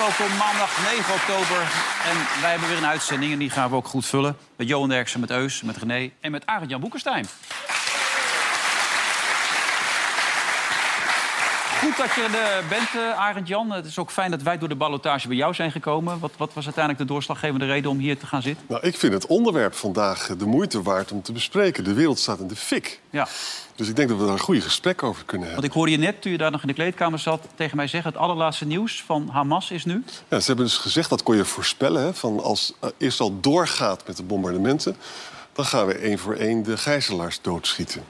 Welkom, 0.00 0.36
maandag 0.36 0.92
9 0.94 1.14
oktober. 1.14 1.60
En 2.10 2.40
wij 2.40 2.50
hebben 2.50 2.68
weer 2.68 2.78
een 2.78 2.86
uitzending 2.86 3.32
en 3.32 3.38
die 3.38 3.50
gaan 3.50 3.70
we 3.70 3.76
ook 3.76 3.86
goed 3.86 4.06
vullen. 4.06 4.36
Met 4.56 4.68
Johan 4.68 4.88
Derksen, 4.88 5.20
met 5.20 5.30
Eus, 5.30 5.62
met 5.62 5.76
René 5.76 6.10
en 6.20 6.30
met 6.30 6.46
Arend-Jan 6.46 6.80
Boekenstein. 6.80 7.26
Goed 11.80 11.96
dat 11.96 12.14
je 12.14 12.22
er 12.22 12.68
bent, 12.68 12.88
eh, 12.94 13.18
Arend-Jan. 13.18 13.70
Het 13.70 13.86
is 13.86 13.98
ook 13.98 14.10
fijn 14.10 14.30
dat 14.30 14.42
wij 14.42 14.58
door 14.58 14.68
de 14.68 14.74
ballotage 14.74 15.28
bij 15.28 15.36
jou 15.36 15.54
zijn 15.54 15.72
gekomen. 15.72 16.18
Wat, 16.18 16.30
wat 16.36 16.50
was 16.54 16.64
uiteindelijk 16.64 17.06
de 17.08 17.12
doorslaggevende 17.14 17.66
reden 17.66 17.90
om 17.90 17.98
hier 17.98 18.18
te 18.18 18.26
gaan 18.26 18.42
zitten? 18.42 18.66
Nou, 18.68 18.86
ik 18.86 18.96
vind 18.96 19.12
het 19.12 19.26
onderwerp 19.26 19.74
vandaag 19.74 20.26
de 20.36 20.46
moeite 20.46 20.82
waard 20.82 21.12
om 21.12 21.22
te 21.22 21.32
bespreken. 21.32 21.84
De 21.84 21.92
wereld 21.92 22.18
staat 22.18 22.38
in 22.38 22.46
de 22.46 22.56
fik. 22.56 23.00
Ja, 23.10 23.28
Dus 23.74 23.88
ik 23.88 23.96
denk 23.96 24.08
dat 24.08 24.18
we 24.18 24.24
daar 24.24 24.32
een 24.32 24.40
goede 24.40 24.60
gesprek 24.60 25.02
over 25.02 25.24
kunnen 25.24 25.46
hebben. 25.46 25.62
want 25.62 25.74
ik 25.74 25.78
hoorde 25.78 25.92
je 25.92 25.98
net, 25.98 26.22
toen 26.22 26.32
je 26.32 26.38
daar 26.38 26.50
nog 26.50 26.62
in 26.62 26.68
de 26.68 26.74
kleedkamer 26.74 27.18
zat... 27.18 27.46
tegen 27.54 27.76
mij 27.76 27.86
zeggen, 27.86 28.12
het 28.12 28.20
allerlaatste 28.20 28.66
nieuws 28.66 29.02
van 29.06 29.28
Hamas 29.32 29.70
is 29.70 29.84
nu... 29.84 30.04
Ja, 30.28 30.40
ze 30.40 30.46
hebben 30.46 30.64
dus 30.64 30.76
gezegd, 30.76 31.10
dat 31.10 31.22
kon 31.22 31.36
je 31.36 31.44
voorspellen... 31.44 32.02
Hè, 32.02 32.14
van 32.14 32.42
als 32.42 32.72
uh, 32.84 32.90
Israël 32.96 33.40
doorgaat 33.40 34.06
met 34.06 34.16
de 34.16 34.22
bombardementen... 34.22 34.96
dan 35.52 35.64
gaan 35.64 35.86
we 35.86 35.94
één 35.94 36.18
voor 36.18 36.34
één 36.34 36.62
de 36.62 36.76
gijzelaars 36.76 37.38
doodschieten. 37.42 38.04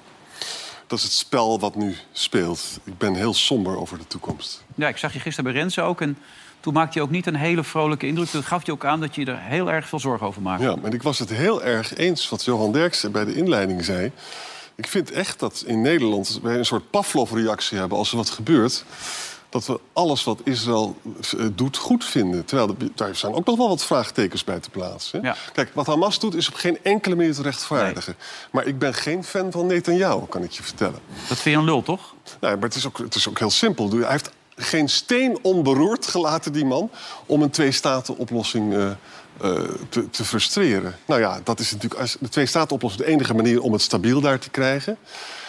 Dat 0.91 0.99
is 0.99 1.05
het 1.05 1.15
spel 1.15 1.61
wat 1.61 1.75
nu 1.75 1.97
speelt. 2.13 2.61
Ik 2.85 2.99
ben 2.99 3.15
heel 3.15 3.35
somber 3.35 3.79
over 3.79 3.99
de 3.99 4.07
toekomst. 4.07 4.65
Ja, 4.75 4.89
ik 4.89 4.97
zag 4.97 5.13
je 5.13 5.21
gisteren 5.21 5.53
bij 5.53 5.61
Renze 5.61 5.83
ook. 5.83 6.01
En 6.01 6.19
toen 6.61 6.73
maakte 6.73 6.99
je 6.99 7.05
ook 7.05 7.11
niet 7.11 7.27
een 7.27 7.37
hele 7.37 7.65
vrolijke 7.65 8.07
indruk. 8.07 8.29
Toen 8.29 8.43
gaf 8.43 8.67
je 8.67 8.73
ook 8.73 8.85
aan 8.85 9.01
dat 9.01 9.15
je 9.15 9.25
er 9.25 9.39
heel 9.41 9.71
erg 9.71 9.89
veel 9.89 10.01
zorgen 10.01 10.27
over 10.27 10.43
maakt. 10.43 10.63
Ja, 10.63 10.77
en 10.83 10.93
ik 10.93 11.03
was 11.03 11.19
het 11.19 11.31
heel 11.31 11.63
erg 11.63 11.97
eens 11.97 12.29
wat 12.29 12.45
Johan 12.45 12.73
Derksen 12.73 13.13
bij 13.13 13.25
de 13.25 13.35
inleiding 13.35 13.85
zei. 13.85 14.13
Ik 14.75 14.87
vind 14.87 15.11
echt 15.11 15.39
dat 15.39 15.65
in 15.67 15.81
Nederland 15.81 16.39
wij 16.43 16.59
een 16.59 16.67
soort 16.67 16.91
Pavlov-reactie 16.91 17.79
hebben 17.79 17.99
als 17.99 18.11
er 18.11 18.17
wat 18.17 18.31
gebeurt. 18.31 18.85
Dat 19.51 19.67
we 19.67 19.81
alles 19.93 20.25
wat 20.25 20.41
Israël 20.45 20.97
eh, 21.39 21.47
doet 21.55 21.77
goed 21.77 22.05
vinden. 22.05 22.45
Terwijl 22.45 22.69
er- 22.69 22.89
daar 22.95 23.17
zijn 23.17 23.35
ook 23.35 23.47
nog 23.47 23.57
wel 23.57 23.69
wat 23.69 23.85
vraagtekens 23.85 24.45
bij 24.45 24.61
te 24.61 24.71
plaatsen. 24.71 25.23
Ja. 25.23 25.37
Kijk, 25.53 25.71
wat 25.75 25.87
Hamas 25.87 26.19
doet 26.19 26.35
is 26.35 26.49
op 26.49 26.55
geen 26.55 26.79
enkele 26.83 27.15
manier 27.15 27.35
te 27.35 27.43
rechtvaardigen. 27.43 28.15
Maar 28.51 28.67
ik 28.67 28.79
ben 28.79 28.95
geen 28.95 29.25
fan 29.25 29.53
van 29.53 29.67
Netanyahu, 29.67 30.27
kan 30.29 30.43
ik 30.43 30.51
je 30.53 30.63
vertellen. 30.63 30.99
Dat 31.29 31.39
vind 31.39 31.55
je 31.55 31.61
een 31.61 31.65
lul, 31.65 31.83
toch? 31.83 32.15
Nee, 32.41 32.55
maar 32.55 32.63
het 32.65 32.75
is 32.75 32.87
ook, 32.87 32.99
het 32.99 33.15
is 33.15 33.29
ook 33.29 33.39
heel 33.39 33.51
simpel. 33.51 33.91
Hij 33.91 34.11
heeft 34.11 34.31
geen 34.57 34.89
steen 34.89 35.39
onberoerd 35.43 36.07
gelaten, 36.07 36.53
die 36.53 36.65
man... 36.65 36.91
om 37.27 37.43
een 37.43 37.51
twee-staten-oplossing 37.51 38.75
eh, 38.75 38.91
eh, 38.91 38.97
te, 39.89 40.11
te 40.11 40.25
frustreren. 40.25 40.97
Nou 41.07 41.21
ja, 41.21 41.41
dat 41.45 41.61
is 41.61 41.73
natuurlijk 41.73 42.01
als 42.01 42.17
de 42.21 42.29
twee-staten-oplossing... 42.29 43.05
de 43.05 43.11
enige 43.13 43.35
manier 43.35 43.61
om 43.61 43.73
het 43.73 43.83
stabiel 43.83 44.21
daar 44.21 44.39
te 44.39 44.51
krijgen. 44.51 44.97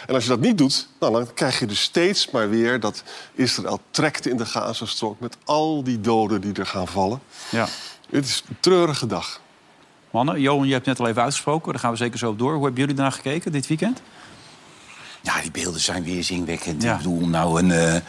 En 0.07 0.13
als 0.13 0.23
je 0.23 0.30
dat 0.30 0.39
niet 0.39 0.57
doet, 0.57 0.88
nou, 0.99 1.13
dan 1.13 1.33
krijg 1.33 1.59
je 1.59 1.66
dus 1.66 1.81
steeds 1.81 2.30
maar 2.30 2.49
weer... 2.49 2.80
dat 2.80 3.03
Israël 3.35 3.80
trekt 3.91 4.27
in 4.27 4.38
de 4.38 4.45
Gazastrook... 4.45 5.19
met 5.19 5.38
al 5.44 5.83
die 5.83 6.02
doden 6.02 6.41
die 6.41 6.53
er 6.53 6.66
gaan 6.66 6.88
vallen. 6.88 7.21
Ja. 7.49 7.67
Het 8.09 8.25
is 8.25 8.44
een 8.49 8.57
treurige 8.59 9.07
dag. 9.07 9.41
Mannen, 10.11 10.41
Johan, 10.41 10.67
je 10.67 10.73
hebt 10.73 10.85
net 10.85 10.99
al 10.99 11.07
even 11.07 11.22
uitgesproken. 11.22 11.72
Daar 11.72 11.81
gaan 11.81 11.91
we 11.91 11.97
zeker 11.97 12.19
zo 12.19 12.29
op 12.29 12.39
door. 12.39 12.53
Hoe 12.53 12.63
hebben 12.63 12.81
jullie 12.81 12.95
naar 12.95 13.12
gekeken 13.12 13.51
dit 13.51 13.67
weekend? 13.67 14.01
Ja, 15.22 15.41
die 15.41 15.51
beelden 15.51 15.81
zijn 15.81 16.03
weerzinwekkend. 16.03 16.83
Ja. 16.83 16.91
Ik 16.91 16.97
bedoel, 16.97 17.28
nou 17.28 17.62
een, 17.62 17.72
eh, 17.72 18.01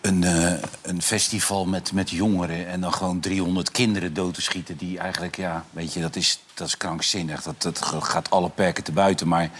een, 0.00 0.24
eh, 0.24 0.52
een 0.82 1.02
festival 1.02 1.64
met, 1.64 1.92
met 1.92 2.10
jongeren... 2.10 2.66
en 2.66 2.80
dan 2.80 2.92
gewoon 2.92 3.20
300 3.20 3.70
kinderen 3.70 4.14
dood 4.14 4.34
te 4.34 4.42
schieten... 4.42 4.76
die 4.76 4.98
eigenlijk, 4.98 5.36
ja, 5.36 5.64
weet 5.70 5.92
je, 5.92 6.00
dat 6.00 6.16
is, 6.16 6.40
dat 6.54 6.66
is 6.66 6.76
krankzinnig. 6.76 7.42
Dat, 7.42 7.62
dat 7.62 7.84
gaat 8.00 8.30
alle 8.30 8.48
perken 8.48 8.84
te 8.84 8.92
buiten. 8.92 9.28
Maar 9.28 9.50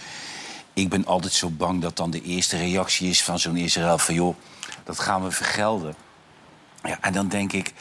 ik 0.73 0.89
ben 0.89 1.05
altijd 1.05 1.33
zo 1.33 1.49
bang 1.49 1.81
dat 1.81 1.97
dan 1.97 2.11
de 2.11 2.21
eerste 2.21 2.57
reactie 2.57 3.09
is 3.09 3.23
van 3.23 3.39
zo'n 3.39 3.55
Israël... 3.57 3.97
van 3.97 4.15
joh, 4.15 4.35
dat 4.83 4.99
gaan 4.99 5.23
we 5.23 5.31
vergelden. 5.31 5.95
Ja, 6.83 6.97
en 7.01 7.13
dan 7.13 7.27
denk 7.27 7.51
ik, 7.53 7.73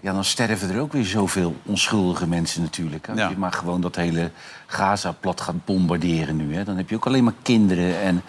ja, 0.00 0.12
dan 0.12 0.24
sterven 0.24 0.70
er 0.70 0.80
ook 0.80 0.92
weer 0.92 1.04
zoveel 1.04 1.56
onschuldige 1.62 2.26
mensen 2.26 2.62
natuurlijk. 2.62 3.08
Als 3.08 3.18
Ja. 3.18 3.28
je 3.28 3.36
maar 3.36 3.52
gewoon 3.52 3.80
dat 3.80 3.96
hele 3.96 4.30
Gaza 4.66 5.12
plat 5.12 5.40
gaat 5.40 5.64
bombarderen 5.64 6.36
nu. 6.36 6.54
Hè. 6.56 6.64
Dan 6.64 6.76
heb 6.76 6.88
je 6.90 6.96
ook 6.96 7.06
alleen 7.06 7.24
maar 7.24 7.34
kinderen 7.42 8.00
en 8.00 8.22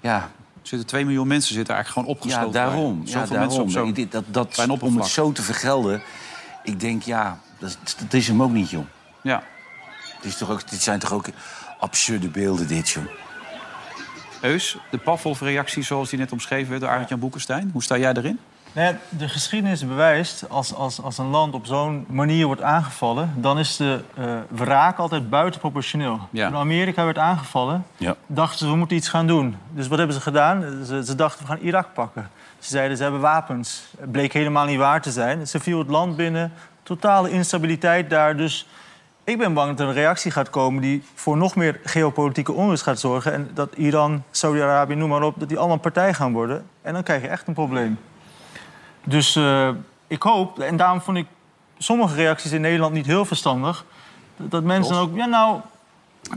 ja... 0.00 0.30
Er 0.62 0.72
zitten 0.72 0.88
2 0.90 1.04
miljoen 1.04 1.26
mensen 1.26 1.54
zitten 1.54 1.74
eigenlijk 1.74 2.08
gewoon 2.08 2.18
Ja, 2.30 2.40
opgesloten. 2.42 2.60
daarom. 2.70 3.02
bij. 3.02 3.12
Ja, 3.12 3.18
Zoveel 3.20 3.36
daarom. 3.36 3.58
mensen 3.58 3.84
op 3.84 3.94
dit- 3.94 4.12
dat, 4.12 4.24
dat, 4.28 4.48
klein 4.48 4.70
om 4.70 4.96
het 4.96 5.06
zo 5.06 5.32
te 5.32 5.42
vergelden, 5.42 6.02
ik 6.62 6.80
denk, 6.80 7.02
ja, 7.02 7.40
dat, 7.58 7.78
dat 7.98 8.12
is 8.12 8.28
hem 8.28 8.42
ook 8.42 8.50
niet, 8.50 8.70
joh. 8.70 8.84
Ja. 9.22 9.42
Het 10.16 10.24
is 10.24 10.36
toch 10.36 10.50
ook, 10.50 10.70
dit 10.70 10.82
zijn 10.82 10.98
toch 10.98 11.12
ook 11.12 11.26
absurde 11.78 12.28
beelden, 12.28 12.66
dit, 12.68 12.88
joh. 12.88 13.04
Eus, 14.40 14.76
de 14.90 14.98
Pavlov-reactie 14.98 15.82
zoals 15.82 16.10
die 16.10 16.18
net 16.18 16.32
omschreven 16.32 16.68
werd 16.68 16.80
door 16.80 16.90
Arend-Jan 16.90 17.18
Boekenstein. 17.18 17.70
Hoe 17.72 17.82
sta 17.82 17.96
jij 17.98 18.12
erin? 18.12 18.38
Nou 18.72 18.94
de 19.08 19.28
geschiedenis 19.28 19.86
bewijst, 19.86 20.48
als, 20.48 20.74
als, 20.74 21.02
als 21.02 21.18
een 21.18 21.26
land 21.30 21.54
op 21.54 21.66
zo'n 21.66 22.04
manier 22.08 22.46
wordt 22.46 22.62
aangevallen... 22.62 23.32
dan 23.36 23.58
is 23.58 23.76
de 23.76 24.00
eh 24.16 24.24
wraak 24.48 24.98
altijd 24.98 25.30
buitenproportioneel. 25.30 26.20
Ja. 26.30 26.48
Toen 26.48 26.56
Amerika 26.58 27.04
werd 27.04 27.18
aangevallen, 27.18 27.84
Ja. 27.96 28.14
dachten 28.26 28.58
ze, 28.58 28.66
we 28.72 28.76
moeten 28.76 28.96
iets 28.96 29.08
gaan 29.08 29.26
doen. 29.26 29.56
Dus 29.70 29.88
wat 29.88 29.98
hebben 29.98 30.16
ze 30.16 30.22
gedaan? 30.22 30.84
Ze, 30.86 31.04
ze 31.04 31.14
dachten, 31.14 31.42
we 31.46 31.52
gaan 31.52 31.60
Irak 31.60 31.88
pakken. 31.94 32.30
Ze 32.58 32.70
zeiden, 32.70 32.96
ze 32.96 33.02
hebben 33.02 33.20
wapens. 33.20 33.82
Het 34.00 34.12
bleek 34.12 34.32
helemaal 34.32 34.66
niet 34.66 34.78
waar 34.78 35.02
te 35.02 35.10
zijn. 35.10 35.46
Ze 35.46 35.60
viel 35.60 35.78
het 35.78 35.88
land 35.88 36.16
binnen, 36.16 36.52
totale 36.82 37.30
instabiliteit 37.30 38.10
daar. 38.10 38.36
Dus 38.36 38.66
ik 39.26 39.38
ben 39.38 39.54
bang 39.54 39.70
dat 39.70 39.80
er 39.80 39.86
een 39.86 39.92
reactie 39.92 40.30
gaat 40.30 40.50
komen... 40.50 40.82
die 40.82 41.02
voor 41.14 41.36
nog 41.36 41.56
meer 41.56 41.80
geopolitieke 41.84 42.52
onrust 42.52 42.82
gaat 42.82 43.00
zorgen. 43.00 43.32
En 43.32 43.50
dat 43.54 43.74
Iran, 43.74 44.22
Saudi-Arabië, 44.30 44.94
noem 44.94 45.08
maar 45.08 45.22
op, 45.22 45.34
dat 45.38 45.48
die 45.48 45.58
allemaal 45.58 45.78
partij 45.78 46.14
gaan 46.14 46.32
worden. 46.32 46.66
En 46.82 46.92
dan 46.92 47.02
krijg 47.02 47.22
je 47.22 47.28
echt 47.28 47.46
een 47.46 47.54
probleem. 47.54 47.98
Dus 49.04 49.36
eh, 49.36 49.70
ik 50.06 50.22
hoop, 50.22 50.58
en 50.58 50.76
daarom 50.76 51.00
vond 51.00 51.16
ik 51.16 51.26
sommige 51.78 52.14
reacties 52.14 52.52
in 52.52 52.60
Nederland 52.60 52.92
niet 52.92 53.06
heel 53.06 53.24
verstandig. 53.24 53.84
Dat, 54.36 54.50
dat 54.50 54.62
mensen 54.62 54.94
dan 54.94 55.02
ook, 55.02 55.16
ja 55.16 55.26
nou, 55.26 55.60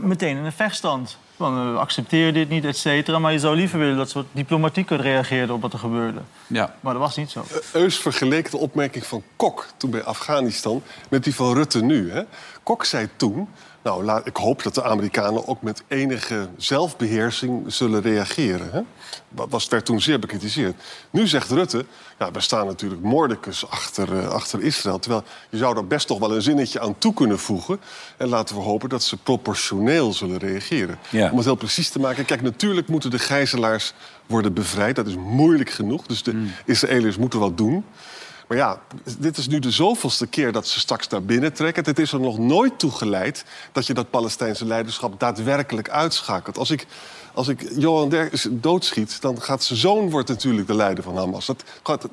meteen 0.00 0.36
in 0.36 0.44
een 0.44 0.52
vechtstand. 0.52 1.18
Van, 1.36 1.58
eh, 1.58 1.72
we 1.72 1.78
accepteren 1.78 2.34
dit 2.34 2.48
niet, 2.48 2.64
et 2.64 2.76
cetera. 2.76 3.18
Maar 3.18 3.32
je 3.32 3.38
zou 3.38 3.56
liever 3.56 3.78
willen 3.78 3.96
dat 3.96 4.10
ze 4.10 4.18
wat 4.18 4.26
diplomatieker 4.32 5.00
reageerden 5.00 5.54
op 5.54 5.62
wat 5.62 5.72
er 5.72 5.78
gebeurde. 5.78 6.20
Ja. 6.46 6.74
Maar 6.80 6.92
dat 6.92 7.02
was 7.02 7.16
niet 7.16 7.30
zo. 7.30 7.44
Eus 7.72 7.98
vergeleek 7.98 8.50
de 8.50 8.56
opmerking 8.56 9.06
van 9.06 9.22
Kok 9.36 9.66
toen 9.76 9.90
bij 9.90 10.02
Afghanistan 10.02 10.82
met 11.08 11.24
die 11.24 11.34
van 11.34 11.54
Rutte 11.54 11.82
nu. 11.82 12.10
Hè? 12.10 12.22
Kok 12.70 12.84
zei 12.84 13.08
toen, 13.16 13.48
nou, 13.82 14.04
laat, 14.04 14.26
ik 14.26 14.36
hoop 14.36 14.62
dat 14.62 14.74
de 14.74 14.82
Amerikanen 14.82 15.48
ook 15.48 15.62
met 15.62 15.82
enige 15.88 16.48
zelfbeheersing 16.56 17.72
zullen 17.72 18.02
reageren. 18.02 18.70
Hè? 18.72 18.80
Wa- 19.28 19.48
Was, 19.48 19.68
werd 19.68 19.84
toen 19.84 20.00
zeer 20.00 20.18
bekritiseerd. 20.18 20.74
Nu 21.10 21.26
zegt 21.26 21.50
Rutte, 21.50 21.84
ja, 22.18 22.30
we 22.30 22.40
staan 22.40 22.66
natuurlijk 22.66 23.02
moordicus 23.02 23.70
achter, 23.70 24.18
eh, 24.18 24.28
achter 24.28 24.62
Israël. 24.62 24.98
Terwijl 24.98 25.22
je 25.50 25.56
zou 25.56 25.76
er 25.76 25.86
best 25.86 26.06
toch 26.06 26.18
wel 26.18 26.34
een 26.34 26.42
zinnetje 26.42 26.80
aan 26.80 26.98
toe 26.98 27.14
kunnen 27.14 27.38
voegen. 27.38 27.80
En 28.16 28.28
laten 28.28 28.56
we 28.56 28.62
hopen 28.62 28.88
dat 28.88 29.02
ze 29.02 29.16
proportioneel 29.16 30.12
zullen 30.12 30.38
reageren. 30.38 30.98
Ja. 31.08 31.30
Om 31.30 31.36
het 31.36 31.46
heel 31.46 31.54
precies 31.54 31.90
te 31.90 31.98
maken. 32.00 32.24
Kijk, 32.24 32.42
natuurlijk 32.42 32.88
moeten 32.88 33.10
de 33.10 33.18
gijzelaars 33.18 33.92
worden 34.26 34.52
bevrijd. 34.54 34.96
Dat 34.96 35.06
is 35.06 35.16
moeilijk 35.16 35.70
genoeg. 35.70 36.06
Dus 36.06 36.22
de 36.22 36.46
Israëliërs 36.64 37.16
moeten 37.16 37.38
wat 37.40 37.56
doen. 37.56 37.84
Maar 38.50 38.58
ja, 38.58 38.80
dit 39.18 39.36
is 39.36 39.48
nu 39.48 39.58
de 39.58 39.70
zoveelste 39.70 40.26
keer 40.26 40.52
dat 40.52 40.66
ze 40.66 40.80
straks 40.80 41.08
naar 41.08 41.22
binnen 41.22 41.52
trekken. 41.52 41.84
Het 41.84 41.98
is 41.98 42.12
er 42.12 42.20
nog 42.20 42.38
nooit 42.38 42.78
toe 42.78 42.90
geleid 42.90 43.44
dat 43.72 43.86
je 43.86 43.94
dat 43.94 44.10
Palestijnse 44.10 44.64
leiderschap 44.64 45.20
daadwerkelijk 45.20 45.90
uitschakelt. 45.90 46.58
Als 46.58 46.70
ik, 46.70 46.86
als 47.34 47.48
ik 47.48 47.70
Johan 47.76 48.08
Derks 48.08 48.48
doodschiet, 48.50 49.20
dan 49.20 49.42
gaat 49.42 49.62
zijn 49.62 49.78
zoon 49.78 50.10
wordt 50.10 50.28
natuurlijk 50.28 50.66
de 50.66 50.74
leider 50.74 51.04
van 51.04 51.16
Hamas. 51.16 51.46
Dat 51.46 51.64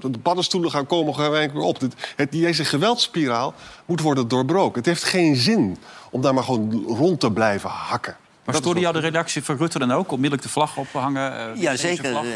de 0.02 0.20
paddenstoelen 0.20 0.72
gaan 0.72 0.86
komen 0.88 1.16
gelijk 1.16 1.54
weer 1.54 1.62
op. 1.62 1.80
Dit, 1.80 1.94
het, 2.16 2.32
deze 2.32 2.66
geweldspiraal 2.66 3.54
moet 3.86 4.02
worden 4.02 4.28
doorbroken. 4.28 4.78
Het 4.78 4.86
heeft 4.86 5.04
geen 5.04 5.36
zin 5.36 5.78
om 6.12 6.22
daar 6.22 6.34
maar 6.34 6.44
gewoon 6.44 6.84
rond 6.88 7.20
te 7.20 7.32
blijven 7.32 7.70
hakken. 7.70 8.16
Maar 8.48 8.56
stoorde 8.56 8.80
jou 8.80 8.94
de 8.94 9.00
redactie 9.00 9.44
van 9.44 9.58
Rutte 9.58 9.80
dan 9.80 9.92
ook? 9.92 10.12
Onmiddellijk 10.12 10.44
de 10.44 10.50
vlag 10.54 10.78
ophangen? 10.78 11.38
eh, 11.40 11.54
de 11.54 11.60
Ja, 11.60 11.76
zeker. 11.76 12.10
vlag? 12.10 12.24
Eh, 12.24 12.30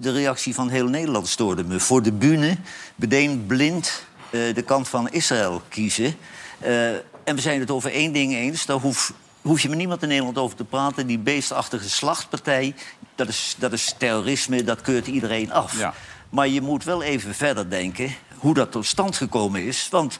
de 0.00 0.12
reactie 0.12 0.54
van 0.54 0.68
heel 0.68 0.86
Nederland 0.88 1.28
stoorde 1.28 1.64
me. 1.64 1.80
Voor 1.80 2.02
de 2.02 2.12
bühne 2.12 2.56
meteen 2.94 3.46
blind 3.46 4.04
eh, 4.30 4.54
de 4.54 4.62
kant 4.62 4.88
van 4.88 5.10
Israël 5.10 5.62
kiezen. 5.68 6.14
Eh, 6.58 6.88
en 7.24 7.34
we 7.34 7.40
zijn 7.40 7.60
het 7.60 7.70
over 7.70 7.92
één 7.92 8.12
ding 8.12 8.34
eens. 8.34 8.66
Daar 8.66 8.76
hoef, 8.76 9.12
hoef 9.42 9.60
je 9.60 9.68
met 9.68 9.78
niemand 9.78 10.02
in 10.02 10.08
Nederland 10.08 10.38
over 10.38 10.56
te 10.56 10.64
praten. 10.64 11.06
Die 11.06 11.18
beestachtige 11.18 11.90
slachtpartij, 11.90 12.74
dat 13.14 13.28
is, 13.28 13.54
dat 13.58 13.72
is 13.72 13.94
terrorisme, 13.98 14.64
dat 14.64 14.80
keurt 14.80 15.06
iedereen 15.06 15.52
af. 15.52 15.78
Ja. 15.78 15.94
Maar 16.30 16.48
je 16.48 16.60
moet 16.60 16.84
wel 16.84 17.02
even 17.02 17.34
verder 17.34 17.70
denken 17.70 18.14
hoe 18.36 18.54
dat 18.54 18.72
tot 18.72 18.86
stand 18.86 19.16
gekomen 19.16 19.64
is. 19.66 19.88
Want 19.90 20.18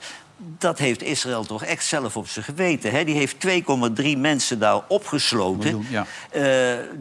dat 0.58 0.78
heeft 0.78 1.02
Israël 1.02 1.44
toch 1.44 1.64
echt 1.64 1.84
zelf 1.84 2.16
op 2.16 2.28
zijn 2.28 2.44
geweten. 2.44 2.90
Hè? 2.90 3.04
Die 3.04 3.14
heeft 3.14 3.36
2,3 4.02 4.18
mensen 4.18 4.58
daar 4.58 4.80
opgesloten. 4.88 5.58
Miljoen, 5.58 5.86
ja. 5.90 6.06
Eh, 6.30 6.40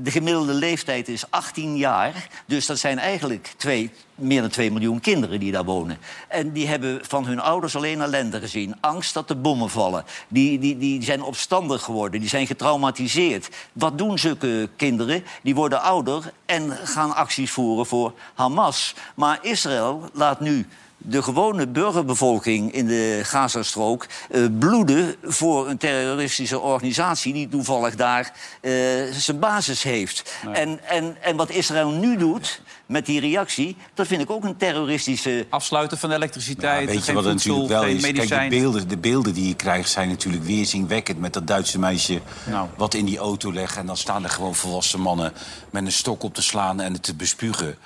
de 0.03 0.11
gemiddelde 0.11 0.53
leeftijd 0.53 1.07
is 1.07 1.23
18 1.29 1.77
jaar. 1.77 2.27
Dus 2.45 2.65
dat 2.65 2.79
zijn 2.79 2.99
eigenlijk 2.99 3.53
twee, 3.57 3.91
meer 4.15 4.41
dan 4.41 4.49
2 4.49 4.71
miljoen 4.71 4.99
kinderen 4.99 5.39
die 5.39 5.51
daar 5.51 5.65
wonen. 5.65 5.97
En 6.27 6.51
die 6.51 6.67
hebben 6.67 6.99
van 7.07 7.25
hun 7.25 7.39
ouders 7.39 7.75
alleen 7.75 8.01
ellende 8.01 8.39
gezien. 8.39 8.75
Angst 8.79 9.13
dat 9.13 9.27
de 9.27 9.35
bommen 9.35 9.69
vallen. 9.69 10.03
Die, 10.27 10.59
die, 10.59 10.77
die 10.77 11.03
zijn 11.03 11.21
opstandig 11.21 11.83
geworden. 11.83 12.19
Die 12.19 12.29
zijn 12.29 12.47
getraumatiseerd. 12.47 13.49
Wat 13.73 13.97
doen 13.97 14.19
zulke 14.19 14.69
kinderen? 14.75 15.23
Die 15.44 15.55
worden 15.55 15.81
ouder 15.81 16.31
en 16.45 16.77
gaan 16.83 17.15
acties 17.15 17.51
voeren 17.51 17.85
voor 17.85 18.13
Hamas. 18.33 18.95
Maar 19.15 19.39
Israël 19.41 20.09
laat 20.13 20.39
nu 20.39 20.67
de 21.03 21.24
gewone 21.24 21.68
burgerbevolking 21.68 22.71
in 22.71 22.88
de 22.88 23.19
Gazastrook 23.24 24.06
eh, 24.30 24.42
bloeden 24.59 25.15
voor 25.24 25.69
een 25.69 25.77
terroristische 25.77 26.59
organisatie 26.59 27.33
die 27.33 27.48
toevallig 27.48 27.95
daar 27.95 28.33
eh, 28.62 28.71
zijn 29.12 29.39
basis 29.39 29.83
heeft. 29.83 30.33
En, 30.53 30.80
en, 30.88 31.18
en 31.21 31.36
wat 31.36 31.50
Israël 31.50 31.89
nu 31.89 32.18
doet 32.18 32.62
met 32.86 33.06
die 33.06 33.19
reactie, 33.19 33.77
dat 33.94 34.07
vind 34.07 34.21
ik 34.21 34.30
ook 34.30 34.44
een 34.44 34.57
terroristische. 34.57 35.45
Afsluiten 35.50 35.98
van 35.98 36.09
de 36.09 36.15
elektriciteit, 36.15 36.88
Ja, 36.88 36.94
weet 36.94 37.06
je 37.06 37.13
wat 37.13 37.24
het 37.24 37.31
voedsel, 37.33 37.56
natuurlijk 37.56 38.01
wel 38.04 38.12
is? 38.13 38.27
Kijk, 38.27 38.50
de 38.51 38.57
beelden, 38.57 38.88
de 38.88 38.97
beelden 38.97 39.33
die 39.33 39.47
je 39.47 39.56
krijgt 39.56 39.89
zijn 39.89 40.09
natuurlijk 40.09 40.44
weerzinwekkend... 40.44 41.19
met 41.19 41.33
dat 41.33 41.47
Duitse 41.47 41.80
meisje 41.80 42.21
Nou. 42.45 42.68
wat 42.77 42.94
in 42.94 43.06
die 43.06 43.18
auto 43.18 43.54
legt... 43.54 43.77
en 43.77 43.86
dan 43.86 43.97
staan 43.97 44.24
er 44.24 44.30
gewoon 44.30 44.56
volwassen 44.56 45.00
mannen 45.00 45.33
met 45.69 45.86
een 45.86 45.92
stok 45.92 46.24
op 46.24 46.33
te 46.33 46.42
slaan 46.42 46.81
en 46.81 46.94
het 46.94 47.04
te 47.04 47.15
bespugen. 47.15 47.77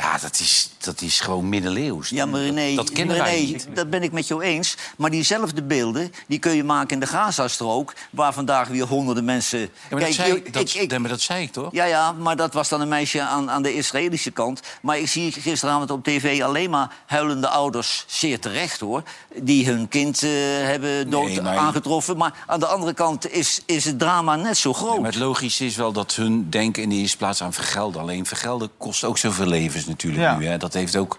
Ja, 0.00 0.18
dat 0.18 0.40
is, 0.40 0.70
dat 0.78 1.00
is 1.00 1.20
gewoon 1.20 1.48
middeleeuws. 1.48 2.08
Ja, 2.08 2.26
maar 2.26 2.40
René, 2.40 2.74
dat 2.74 2.92
kennen 2.92 3.16
wij 3.16 3.40
niet. 3.44 3.66
dat 3.74 3.90
ben 3.90 4.02
ik 4.02 4.12
met 4.12 4.28
jou 4.28 4.42
eens. 4.42 4.76
Maar 4.96 5.10
diezelfde 5.10 5.62
beelden 5.62 6.12
die 6.26 6.38
kun 6.38 6.52
je 6.56 6.64
maken 6.64 6.90
in 6.90 7.00
de 7.00 7.06
Gazastrook... 7.06 7.94
waar 8.10 8.32
vandaag 8.32 8.68
weer 8.68 8.84
honderden 8.86 9.24
mensen... 9.24 9.60
Ja, 9.60 9.68
maar, 9.90 10.00
dat, 10.00 10.12
zei, 10.12 10.32
ik, 10.32 10.52
dat, 10.52 10.74
nee, 10.74 10.98
maar 10.98 11.10
dat 11.10 11.20
zei 11.20 11.42
ik 11.42 11.52
toch? 11.52 11.72
Ja, 11.72 11.84
ja, 11.84 12.12
maar 12.12 12.36
dat 12.36 12.52
was 12.52 12.68
dan 12.68 12.80
een 12.80 12.88
meisje 12.88 13.22
aan, 13.22 13.50
aan 13.50 13.62
de 13.62 13.74
Israëlische 13.74 14.30
kant. 14.30 14.60
Maar 14.82 14.98
ik 14.98 15.08
zie 15.08 15.32
gisteravond 15.32 15.90
op 15.90 16.04
tv 16.04 16.42
alleen 16.42 16.70
maar 16.70 16.92
huilende 17.06 17.48
ouders, 17.48 18.04
zeer 18.06 18.40
terecht 18.40 18.80
hoor... 18.80 19.02
die 19.42 19.66
hun 19.66 19.88
kind 19.88 20.22
eh, 20.22 20.30
hebben 20.62 21.10
dood 21.10 21.26
Nee, 21.26 21.40
maar- 21.42 21.56
aangetroffen. 21.56 22.16
Maar 22.16 22.44
aan 22.46 22.60
de 22.60 22.66
andere 22.66 22.94
kant 22.94 23.32
is, 23.32 23.60
is 23.66 23.84
het 23.84 23.98
drama 23.98 24.36
net 24.36 24.56
zo 24.56 24.72
groot. 24.72 25.00
Maar 25.00 25.10
het 25.10 25.20
logische 25.20 25.64
is 25.64 25.76
wel 25.76 25.92
dat 25.92 26.14
hun 26.14 26.50
denken 26.50 26.82
in 26.82 26.88
de 26.88 26.94
eerste 26.94 27.16
plaats 27.16 27.42
aan 27.42 27.52
vergelden. 27.52 28.00
Alleen 28.00 28.26
vergelden 28.26 28.70
kost 28.78 29.04
ook 29.04 29.18
zoveel 29.18 29.46
levens 29.46 29.88
natuurlijk 29.90 30.22
Ja. 30.22 30.36
nu. 30.36 30.46
Hè. 30.46 30.56
Dat 30.56 30.72
heeft 30.72 30.96
ook, 30.96 31.18